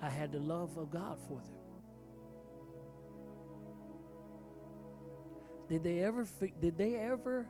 I 0.00 0.08
had 0.08 0.30
the 0.30 0.38
love 0.38 0.76
of 0.76 0.92
God 0.92 1.18
for 1.26 1.40
them. 1.40 1.58
Did 5.68 5.82
they 5.82 6.04
ever? 6.04 6.24
Did 6.60 6.78
they 6.78 6.94
ever? 6.94 7.48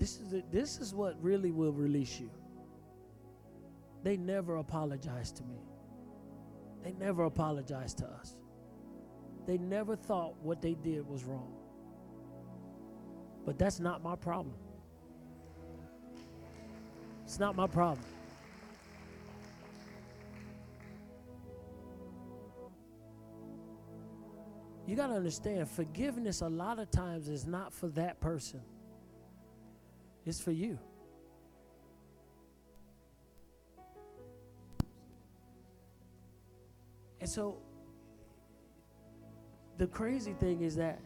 This 0.00 0.18
is 0.18 0.42
this 0.50 0.78
is 0.78 0.92
what 0.92 1.22
really 1.22 1.52
will 1.52 1.72
release 1.72 2.18
you. 2.18 2.30
They 4.02 4.16
never 4.16 4.56
apologized 4.56 5.36
to 5.36 5.44
me. 5.44 5.60
They 6.82 6.94
never 6.94 7.24
apologized 7.24 7.98
to 7.98 8.06
us. 8.06 8.34
They 9.46 9.58
never 9.58 9.94
thought 9.94 10.34
what 10.42 10.60
they 10.60 10.74
did 10.74 11.06
was 11.06 11.22
wrong. 11.24 11.65
But 13.46 13.58
that's 13.58 13.78
not 13.78 14.02
my 14.02 14.16
problem. 14.16 14.56
It's 17.24 17.38
not 17.38 17.54
my 17.54 17.68
problem. 17.68 18.04
You 24.86 24.94
got 24.94 25.08
to 25.08 25.14
understand, 25.14 25.68
forgiveness 25.68 26.42
a 26.42 26.48
lot 26.48 26.78
of 26.78 26.90
times 26.90 27.28
is 27.28 27.46
not 27.46 27.72
for 27.72 27.88
that 27.88 28.20
person, 28.20 28.60
it's 30.24 30.40
for 30.40 30.52
you. 30.52 30.78
And 37.20 37.28
so, 37.28 37.58
the 39.78 39.88
crazy 39.88 40.34
thing 40.34 40.62
is 40.62 40.76
that 40.76 41.00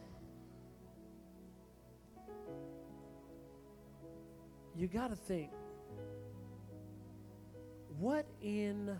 you 4.75 4.87
got 4.87 5.09
to 5.09 5.15
think 5.15 5.51
what 7.99 8.25
in 8.41 8.99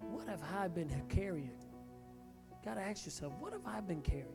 what 0.00 0.28
have 0.28 0.42
I 0.54 0.68
been 0.68 0.90
carrying? 1.08 1.50
Got 2.64 2.74
to 2.74 2.80
ask 2.80 3.04
yourself, 3.04 3.32
what 3.40 3.52
have 3.52 3.66
I 3.66 3.80
been 3.80 4.02
carrying? 4.02 4.26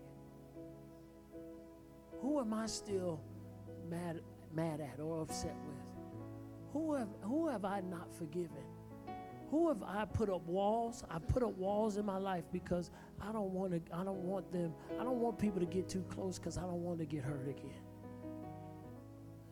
Who 2.22 2.40
am 2.40 2.54
I 2.54 2.66
still 2.66 3.22
mad, 3.90 4.22
mad 4.54 4.82
at 4.82 5.00
or 5.00 5.22
upset 5.22 5.56
with? 5.66 5.78
Who 6.74 6.94
have, 6.94 7.08
who 7.22 7.48
have 7.48 7.66
I 7.66 7.82
not 7.82 8.12
forgiven? 8.18 8.64
Who 9.50 9.68
have 9.70 9.82
I 9.82 10.06
put 10.06 10.30
up 10.30 10.46
walls? 10.46 11.04
I 11.10 11.18
put 11.18 11.42
up 11.42 11.58
walls 11.58 11.98
in 11.98 12.06
my 12.06 12.18
life 12.18 12.44
because 12.52 12.92
I 13.20 13.32
don't 13.32 13.52
want 13.52 13.72
to. 13.72 13.96
I 13.96 14.04
don't 14.04 14.24
want 14.24 14.52
them. 14.52 14.74
I 15.00 15.04
don't 15.04 15.20
want 15.20 15.40
people 15.40 15.60
to 15.60 15.66
get 15.66 15.90
too 15.90 16.06
close 16.10 16.38
because 16.38 16.58
I 16.60 16.62
don't 16.62 16.84
want 16.84 17.00
to 17.00 17.06
get 17.06 17.24
hurt 17.24 17.48
again. 17.48 17.82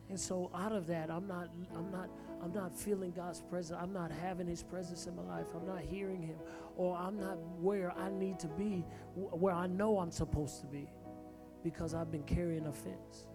And 0.09 0.19
so 0.19 0.49
out 0.55 0.71
of 0.71 0.87
that, 0.87 1.09
I'm 1.09 1.27
not. 1.27 1.49
I'm 1.75 1.91
not. 1.91 2.09
I'm 2.41 2.53
not 2.53 2.73
feeling 2.73 3.11
God's 3.11 3.41
presence. 3.41 3.77
I'm 3.81 3.91
not 3.91 4.11
having 4.11 4.47
His 4.47 4.63
presence 4.63 5.07
in 5.07 5.15
my 5.15 5.23
life. 5.23 5.47
I'm 5.55 5.65
not 5.65 5.81
hearing 5.81 6.21
Him, 6.21 6.37
or 6.75 6.95
I'm 6.95 7.19
not 7.19 7.37
where 7.59 7.91
I 7.97 8.09
need 8.09 8.39
to 8.39 8.47
be, 8.47 8.85
where 9.15 9.53
I 9.53 9.67
know 9.67 9.99
I'm 9.99 10.11
supposed 10.11 10.61
to 10.61 10.67
be, 10.67 10.87
because 11.63 11.93
I've 11.93 12.11
been 12.11 12.23
carrying 12.23 12.67
offense. 12.67 13.27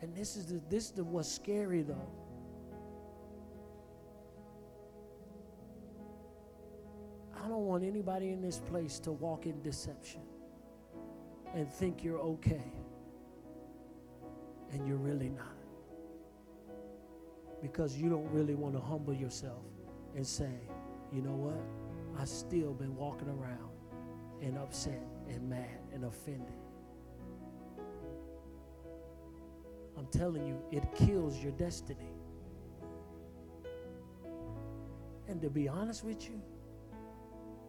And 0.00 0.14
this 0.14 0.36
is 0.36 0.46
the, 0.46 0.60
this 0.68 0.84
is 0.84 0.90
the, 0.92 1.04
what's 1.04 1.28
scary 1.28 1.82
though. 1.82 2.08
I 7.42 7.48
don't 7.48 7.66
want 7.66 7.84
anybody 7.84 8.30
in 8.30 8.40
this 8.40 8.58
place 8.58 8.98
to 9.00 9.12
walk 9.12 9.46
in 9.46 9.60
deception 9.62 10.22
and 11.54 11.70
think 11.70 12.02
you're 12.04 12.20
okay 12.20 12.72
and 14.74 14.86
you're 14.88 14.96
really 14.96 15.28
not 15.28 15.56
because 17.62 17.96
you 17.96 18.10
don't 18.10 18.28
really 18.30 18.54
want 18.54 18.74
to 18.74 18.80
humble 18.80 19.14
yourself 19.14 19.62
and 20.14 20.26
say, 20.26 20.50
you 21.12 21.22
know 21.22 21.34
what? 21.34 22.20
I've 22.20 22.28
still 22.28 22.74
been 22.74 22.94
walking 22.94 23.28
around 23.28 23.70
and 24.42 24.58
upset 24.58 25.00
and 25.28 25.48
mad 25.48 25.78
and 25.94 26.04
offended. 26.04 26.52
I'm 29.96 30.06
telling 30.08 30.46
you, 30.46 30.60
it 30.72 30.84
kills 30.94 31.38
your 31.38 31.52
destiny. 31.52 32.10
And 35.28 35.40
to 35.40 35.48
be 35.48 35.68
honest 35.68 36.04
with 36.04 36.28
you, 36.28 36.42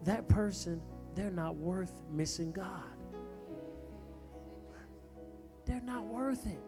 that 0.04 0.28
person, 0.28 0.82
they're 1.14 1.30
not 1.30 1.56
worth 1.56 1.92
missing 2.12 2.52
God. 2.52 2.82
They're 5.64 5.80
not 5.80 6.04
worth 6.04 6.46
it. 6.46 6.60